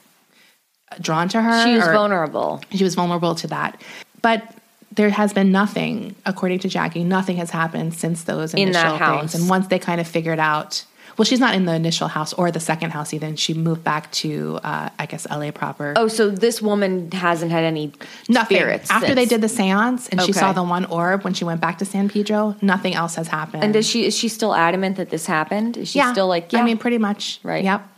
drawn 1.02 1.28
to 1.30 1.42
her. 1.42 1.64
She 1.66 1.76
was 1.76 1.84
vulnerable. 1.86 2.62
she 2.72 2.84
was 2.84 2.96
vulnerable 2.96 3.36
to 3.36 3.48
that. 3.48 3.80
But 4.22 4.42
there 4.94 5.10
has 5.10 5.34
been 5.34 5.52
nothing, 5.52 6.16
according 6.26 6.60
to 6.60 6.70
Jackie, 6.70 7.04
nothing 7.04 7.36
has 7.38 7.50
happened 7.52 7.94
since 7.94 8.24
those 8.24 8.54
In 8.54 8.70
initial 8.70 8.98
house. 8.98 9.20
things. 9.34 9.36
And 9.36 9.50
once 9.50 9.68
they 9.68 9.80
kind 9.80 10.00
of 10.00 10.08
figured 10.08 10.40
out, 10.40 10.86
well, 11.18 11.26
she's 11.26 11.40
not 11.40 11.56
in 11.56 11.66
the 11.66 11.74
initial 11.74 12.08
house 12.08 12.34
or 12.34 12.52
the 12.52 12.60
second 12.60 12.92
house 12.92 13.14
even. 13.14 13.36
She 13.36 13.54
moved 13.54 13.84
back 13.84 14.12
to, 14.14 14.60
uh, 14.64 14.90
I 15.00 15.06
guess, 15.06 15.26
LA 15.30 15.52
proper. 15.52 15.94
Oh, 15.96 16.08
so 16.08 16.30
this 16.30 16.62
woman 16.62 17.12
hasn't 17.12 17.52
had 17.52 17.64
any 17.64 17.94
nothing. 18.28 18.58
spirits 18.58 18.90
After 18.92 19.08
since. 19.08 19.16
they 19.16 19.26
did 19.26 19.42
the 19.42 19.50
seance 19.50 20.10
and 20.10 20.22
she 20.22 20.34
saw 20.34 20.52
the 20.54 20.64
one 20.64 20.86
orb 20.86 21.24
when 21.24 21.34
she 21.34 21.46
went 21.46 21.62
back 21.62 21.78
to 21.80 21.86
San 21.86 22.10
Pedro, 22.10 22.56
nothing 22.62 22.96
else 22.96 23.16
has 23.16 23.28
happened. 23.28 23.64
And 23.64 23.74
does 23.74 23.88
she 23.88 24.06
is 24.06 24.16
she 24.18 24.28
still 24.28 24.54
adamant 24.54 24.98
that 24.98 25.10
this 25.10 25.26
happened? 25.26 25.78
Is 25.78 25.90
she 25.90 26.02
still 26.12 26.28
like 26.28 26.52
yeah? 26.52 26.60
I 26.60 26.64
mean, 26.64 26.78
pretty 26.78 26.98
much. 26.98 27.40
Right. 27.44 27.64
Yep. 27.64 27.90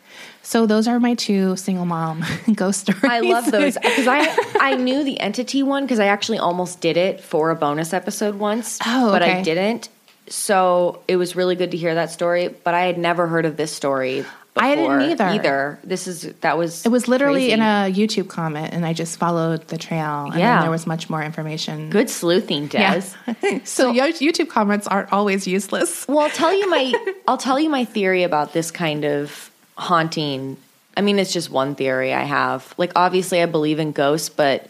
So 0.43 0.65
those 0.65 0.87
are 0.87 0.97
my 0.99 1.13
two 1.13 1.57
single 1.57 1.85
mom 1.85 2.23
ghost 2.55 2.81
stories. 2.81 3.03
I 3.03 3.19
love 3.19 3.51
those 3.51 3.73
because 3.81 4.07
I 4.07 4.33
I 4.61 4.75
knew 4.75 5.03
the 5.03 5.19
entity 5.19 5.61
one 5.61 5.83
because 5.83 5.99
I 5.99 6.05
actually 6.05 6.37
almost 6.39 6.79
did 6.79 6.95
it 6.97 7.19
for 7.19 7.49
a 7.49 7.55
bonus 7.55 7.93
episode 7.93 8.35
once, 8.35 8.79
Oh, 8.85 9.11
but 9.11 9.21
I 9.23 9.41
didn't. 9.41 9.89
So 10.29 11.01
it 11.07 11.15
was 11.15 11.35
really 11.35 11.55
good 11.55 11.71
to 11.71 11.77
hear 11.77 11.95
that 11.95 12.11
story, 12.11 12.49
but 12.63 12.73
I 12.73 12.81
had 12.81 12.97
never 12.97 13.27
heard 13.27 13.45
of 13.45 13.57
this 13.57 13.71
story. 13.73 14.25
Before 14.53 14.69
I 14.71 14.75
didn't 14.75 15.01
either. 15.11 15.23
Either 15.25 15.79
this 15.83 16.07
is 16.07 16.21
that 16.41 16.57
was 16.57 16.83
It 16.83 16.89
was 16.89 17.07
literally 17.07 17.41
crazy. 17.41 17.51
in 17.51 17.61
a 17.61 17.93
YouTube 17.93 18.27
comment, 18.27 18.73
and 18.73 18.83
I 18.87 18.93
just 18.93 19.19
followed 19.19 19.67
the 19.67 19.77
trail. 19.77 20.25
And 20.31 20.39
Yeah. 20.39 20.61
there 20.61 20.71
was 20.71 20.87
much 20.87 21.11
more 21.11 21.21
information. 21.21 21.91
good 21.91 22.09
sleuthing, 22.09 22.65
Des. 22.67 23.03
Yeah. 23.43 23.59
so, 23.65 23.91
Yo- 23.91 24.05
YouTube 24.07 24.49
comments 24.49 24.87
aren't 24.87 25.13
always 25.13 25.45
useless. 25.45 26.07
Well, 26.07 26.21
I'll 26.21 26.29
tell 26.31 26.51
you 26.51 26.67
my 26.71 26.91
I'll 27.27 27.37
tell 27.37 27.59
you 27.59 27.69
my 27.69 27.85
theory 27.85 28.23
about 28.23 28.53
this 28.53 28.71
kind 28.71 29.05
of 29.05 29.51
haunting. 29.77 30.57
I 30.97 31.01
mean, 31.01 31.19
it's 31.19 31.31
just 31.31 31.51
one 31.51 31.75
theory 31.75 32.11
I 32.11 32.23
have. 32.23 32.73
Like 32.77 32.91
obviously 32.95 33.43
I 33.43 33.45
believe 33.45 33.77
in 33.77 33.91
ghosts, 33.91 34.29
but 34.29 34.67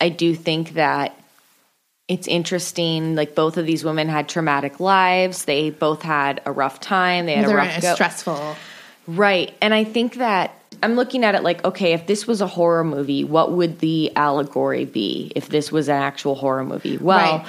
I 0.00 0.08
do 0.08 0.34
think 0.34 0.72
that 0.72 1.14
it's 2.08 2.26
interesting 2.26 3.14
like 3.14 3.34
both 3.34 3.56
of 3.56 3.66
these 3.66 3.84
women 3.84 4.08
had 4.08 4.28
traumatic 4.28 4.80
lives. 4.80 5.44
They 5.44 5.70
both 5.70 6.02
had 6.02 6.40
a 6.44 6.52
rough 6.52 6.80
time. 6.80 7.26
They 7.26 7.34
had 7.34 7.44
a 7.44 7.48
They're 7.48 7.56
rough 7.56 7.80
go. 7.80 7.94
stressful. 7.94 8.56
Right. 9.06 9.54
And 9.60 9.72
I 9.72 9.84
think 9.84 10.14
that 10.16 10.54
I'm 10.82 10.94
looking 10.94 11.24
at 11.24 11.34
it 11.34 11.42
like, 11.42 11.64
okay, 11.64 11.92
if 11.92 12.06
this 12.06 12.26
was 12.26 12.40
a 12.40 12.46
horror 12.46 12.84
movie, 12.84 13.24
what 13.24 13.52
would 13.52 13.78
the 13.78 14.14
allegory 14.16 14.84
be 14.84 15.32
if 15.36 15.48
this 15.48 15.70
was 15.70 15.88
an 15.88 15.96
actual 15.96 16.34
horror 16.34 16.64
movie? 16.64 16.98
Well, 16.98 17.38
Right. 17.38 17.46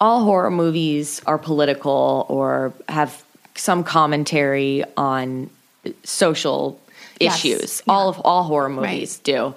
all 0.00 0.24
horror 0.24 0.50
movies 0.50 1.20
are 1.26 1.38
political 1.38 2.26
or 2.28 2.72
have 2.88 3.22
some 3.54 3.84
commentary 3.84 4.84
on 4.96 5.50
social 6.02 6.80
Yes. 7.20 7.44
issues. 7.44 7.82
All 7.86 8.08
of 8.08 8.20
all 8.24 8.42
horror 8.44 8.68
Right. 8.70 8.92
movies 8.94 9.18
do. 9.18 9.54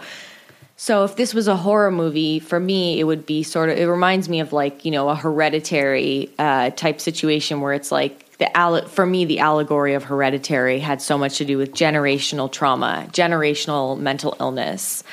So 0.80 1.03
if 1.03 1.15
this 1.15 1.34
was 1.34 1.47
a 1.47 1.55
horror 1.55 1.89
movie, 1.89 2.38
for 2.38 2.59
me, 2.59 2.99
it 2.99 3.03
would 3.03 3.25
be 3.25 3.41
sort 3.41 3.69
of. 3.69 3.78
It 3.78 3.86
reminds 3.86 4.30
me 4.30 4.39
of 4.39 4.53
like 4.53 4.86
you 4.86 4.91
know 4.91 5.09
a 5.09 5.15
hereditary 5.15 6.30
uh, 6.38 6.69
type 6.69 7.01
situation 7.01 7.61
where 7.61 7.73
it's 7.73 7.91
like 7.91 8.38
the 8.38 8.86
for 8.88 9.05
me 9.05 9.25
the 9.25 9.39
allegory 9.39 9.95
of 9.95 10.03
hereditary 10.03 10.80
had 10.80 11.01
so 11.01 11.17
much 11.17 11.39
to 11.39 11.45
do 11.45 11.57
with 11.57 11.73
generational 11.73 12.51
trauma, 12.51 13.07
generational 13.11 13.99
mental 13.99 14.38
illness. 14.39 15.03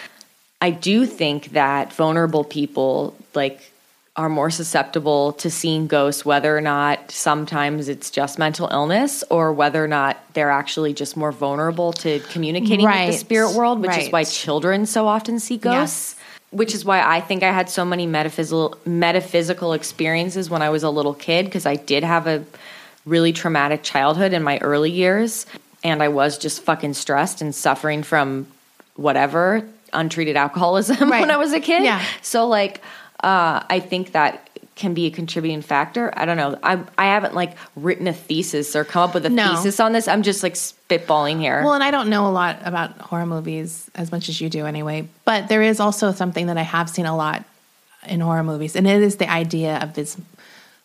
I 0.61 0.71
do 0.71 1.07
think 1.07 1.53
that 1.53 1.93
vulnerable 1.95 2.45
people 2.45 3.17
like 3.35 3.73
are 4.17 4.29
more 4.29 4.51
susceptible 4.51 5.33
to 5.33 5.51
seeing 5.51 5.89
ghosts, 5.89 6.25
whether 6.25 6.57
or 6.57 6.61
not 6.61 7.11
sometimes 7.11 7.89
it's 7.89 8.11
just 8.11 8.39
mental 8.39 8.69
illness 8.69 9.25
or 9.29 9.53
whether 9.53 9.83
or 9.83 9.89
not 9.89 10.17
they're 10.35 10.53
actually 10.53 10.95
just 10.95 11.17
more 11.17 11.33
vulnerable 11.33 11.93
to 11.93 12.21
communicating 12.31 12.87
with 12.87 13.07
the 13.11 13.12
spirit 13.12 13.55
world, 13.55 13.81
which 13.81 13.97
is 13.97 14.11
why 14.11 14.23
children 14.23 14.87
so 14.87 15.09
often 15.09 15.41
see 15.41 15.57
ghosts. 15.57 16.15
Which 16.51 16.73
is 16.73 16.85
why 16.85 17.03
I 17.03 17.21
think 17.21 17.43
I 17.43 17.51
had 17.51 17.69
so 17.69 17.85
many 17.85 18.07
metaphysical 18.07 18.79
metaphysical 18.87 19.73
experiences 19.73 20.49
when 20.49 20.62
I 20.62 20.71
was 20.71 20.85
a 20.85 20.91
little 20.91 21.15
kid 21.15 21.47
because 21.47 21.67
I 21.67 21.75
did 21.75 22.05
have 22.05 22.29
a 22.29 22.45
really 23.05 23.33
traumatic 23.33 23.83
childhood 23.83 24.33
in 24.33 24.45
my 24.45 24.59
early 24.59 24.93
years 24.93 25.47
and 25.83 26.01
I 26.01 26.09
was 26.09 26.39
just 26.39 26.62
fucking 26.62 26.95
stressed 26.95 27.43
and 27.43 27.53
suffering 27.53 28.05
from 28.05 28.47
whatever 28.95 29.69
untreated 29.93 30.37
alcoholism 30.37 30.97
Right. 31.11 31.21
when 31.21 31.31
I 31.33 31.37
was 31.37 31.53
a 31.53 31.61
kid. 31.61 31.83
Yeah. 31.83 32.05
So 32.23 32.47
like 32.47 32.81
uh, 33.25 33.64
I 33.70 33.81
think 33.81 34.12
that 34.12 34.49
can 34.77 34.93
be 34.93 35.07
a 35.07 35.11
contributing 35.11 35.62
factor. 35.62 36.12
I 36.16 36.25
don't 36.25 36.37
know. 36.37 36.59
I 36.62 36.79
I 36.99 37.07
haven't 37.07 37.35
like 37.35 37.57
written 37.77 38.07
a 38.09 38.12
thesis 38.12 38.75
or 38.77 38.85
come 38.85 39.03
up 39.09 39.14
with 39.14 39.25
a 39.25 39.31
No. 39.31 39.55
thesis 39.55 39.79
on 39.81 39.93
this. 39.93 40.09
I'm 40.09 40.22
just 40.22 40.43
like 40.43 40.55
spitballing 40.55 41.39
here. 41.41 41.62
Well, 41.64 41.75
and 41.75 41.85
I 41.85 41.91
don't 41.91 42.09
know 42.11 42.27
a 42.27 42.33
lot 42.43 42.59
about 42.64 42.91
horror 43.01 43.27
movies 43.27 43.89
as 43.95 44.11
much 44.12 44.29
as 44.29 44.41
you 44.41 44.49
do 44.51 44.66
anyway, 44.66 45.09
but 45.25 45.49
there 45.49 45.62
is 45.62 45.79
also 45.81 46.12
something 46.12 46.47
that 46.49 46.59
I 46.59 46.62
have 46.62 46.91
seen 46.91 47.07
a 47.07 47.16
lot 47.16 47.45
in 48.09 48.20
horror 48.20 48.43
movies, 48.43 48.75
and 48.77 48.87
it 48.87 49.01
is 49.03 49.16
the 49.16 49.31
idea 49.31 49.79
of 49.79 49.95
this 49.95 50.16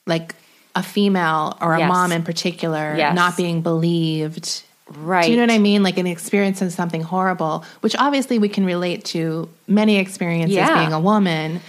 like 0.05 0.35
a 0.75 0.83
female 0.83 1.57
or 1.59 1.73
a 1.73 1.79
Yes. 1.79 1.89
mom 1.89 2.11
in 2.11 2.23
particular 2.23 2.93
Yes. 2.95 3.15
not 3.15 3.35
being 3.37 3.61
believed. 3.61 4.63
right. 4.97 5.25
Do 5.25 5.29
you 5.31 5.37
know 5.37 5.43
what 5.43 5.51
I 5.51 5.59
mean? 5.59 5.83
Like 5.83 5.97
an 5.99 6.07
experience 6.07 6.61
of 6.63 6.71
something 6.73 7.01
horrible, 7.03 7.63
which 7.81 7.95
obviously 7.97 8.39
we 8.39 8.49
can 8.49 8.65
relate 8.65 9.03
to 9.13 9.47
many 9.67 9.97
experiences 9.97 10.55
Yeah. 10.55 10.79
being 10.79 10.93
a 10.93 10.99
woman. 10.99 11.61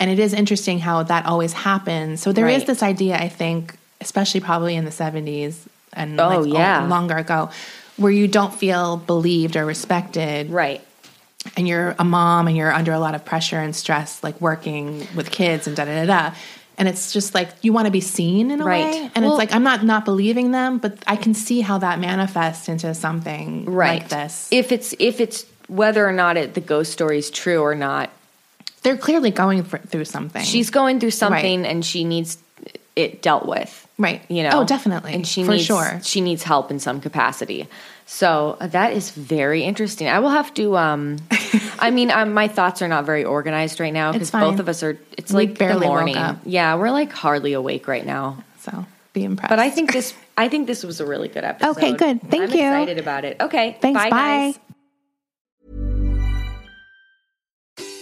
And 0.00 0.10
it 0.10 0.18
is 0.18 0.32
interesting 0.32 0.78
how 0.80 1.02
that 1.04 1.26
always 1.26 1.52
happens. 1.52 2.20
So 2.22 2.32
there 2.32 2.48
is 2.48 2.60
Right. 2.60 2.66
this 2.68 2.82
idea, 2.82 3.16
I 3.16 3.28
think, 3.28 3.76
especially 4.00 4.40
probably 4.40 4.74
in 4.74 4.86
the 4.86 4.90
70s 4.90 5.56
and 5.92 6.18
Oh, 6.18 6.40
like, 6.40 6.52
yeah. 6.54 6.86
longer 6.86 7.16
ago, 7.18 7.50
where 7.98 8.10
you 8.10 8.26
don't 8.26 8.54
feel 8.54 8.96
believed 8.96 9.56
or 9.56 9.66
respected 9.66 10.50
Right. 10.50 10.80
and 11.56 11.68
you're 11.68 11.94
a 11.98 12.04
mom 12.04 12.48
and 12.48 12.56
you're 12.56 12.72
under 12.72 12.92
a 12.92 12.98
lot 12.98 13.14
of 13.14 13.26
pressure 13.26 13.58
and 13.60 13.76
stress, 13.76 14.24
like 14.24 14.40
working 14.40 15.06
with 15.14 15.30
kids 15.30 15.66
and 15.66 15.76
da 15.76 15.84
da 15.84 16.04
da 16.04 16.06
da. 16.06 16.34
And 16.78 16.88
it's 16.88 17.12
just 17.12 17.34
like 17.34 17.50
you 17.60 17.74
want 17.74 17.84
to 17.84 17.90
be 17.90 18.00
seen 18.00 18.50
in 18.50 18.62
a 18.62 18.64
Right. 18.64 18.86
way. 18.86 19.10
And 19.14 19.22
Well- 19.26 19.34
it's 19.34 19.38
like 19.38 19.54
I'm 19.54 19.62
not 19.62 19.84
not 19.84 20.06
believing 20.06 20.50
them, 20.52 20.78
but 20.78 20.94
I 21.06 21.16
can 21.16 21.34
see 21.34 21.60
how 21.60 21.76
that 21.76 22.00
manifests 22.00 22.70
into 22.70 22.94
something 22.94 23.66
Right. 23.66 24.00
like 24.00 24.08
this. 24.08 24.48
If 24.50 24.72
it's 24.72 24.94
if 24.98 25.20
it's 25.20 25.44
whether 25.68 26.08
or 26.08 26.12
not 26.12 26.38
it, 26.38 26.54
the 26.54 26.60
ghost 26.62 26.90
story 26.90 27.18
is 27.18 27.28
true 27.30 27.60
or 27.60 27.74
not, 27.74 28.08
They're 28.82 28.96
clearly 28.96 29.30
going 29.30 29.62
for, 29.64 29.78
through 29.78 30.06
something. 30.06 30.42
she's 30.42 30.70
going 30.70 31.00
through 31.00 31.10
something 31.12 31.62
Right. 31.62 31.70
and 31.70 31.84
she 31.84 32.04
needs 32.04 32.38
it 32.96 33.22
dealt 33.22 33.46
with. 33.46 33.86
right. 33.98 34.20
You 34.28 34.42
know. 34.42 34.50
Oh, 34.60 34.64
definitely. 34.64 35.14
And 35.14 35.26
she 35.26 35.44
for 35.44 35.52
needs 35.52 35.64
sure. 35.64 36.00
she 36.02 36.20
needs 36.20 36.42
help 36.42 36.70
in 36.70 36.78
some 36.80 37.00
capacity. 37.00 37.68
So 38.06 38.56
uh, 38.60 38.66
that 38.68 38.92
is 38.92 39.10
very 39.10 39.62
interesting. 39.62 40.08
I 40.08 40.18
will 40.18 40.30
have 40.30 40.52
to. 40.54 40.76
um 40.76 41.16
I 41.78 41.90
mean, 41.90 42.10
um, 42.10 42.34
my 42.34 42.48
thoughts 42.48 42.82
are 42.82 42.88
not 42.88 43.04
very 43.06 43.24
organized 43.24 43.80
right 43.80 43.92
now 43.92 44.12
because 44.12 44.30
both 44.30 44.58
of 44.58 44.68
us 44.68 44.82
are. 44.82 44.98
It's 45.16 45.32
We 45.32 45.46
like 45.46 45.58
barely 45.58 45.80
the 45.80 45.86
morning. 45.86 46.16
Yeah, 46.44 46.74
we're 46.76 46.90
like 46.90 47.12
hardly 47.12 47.52
awake 47.54 47.86
right 47.88 48.04
now. 48.04 48.42
So 48.60 48.84
be 49.12 49.24
impressed. 49.24 49.50
But 49.50 49.60
I 49.60 49.70
think 49.70 49.92
this. 49.92 50.12
I 50.36 50.48
think 50.48 50.66
this 50.66 50.82
was 50.84 51.00
a 51.00 51.06
really 51.06 51.28
good 51.28 51.44
episode. 51.44 51.70
Okay, 51.76 51.92
good. 51.92 52.20
Thank 52.22 52.50
I'm 52.50 52.58
you. 52.58 52.66
Excited 52.66 52.98
about 52.98 53.24
it. 53.24 53.36
Okay. 53.40 53.76
Thanks. 53.80 54.00
Bye, 54.02 54.10
Bye. 54.10 54.54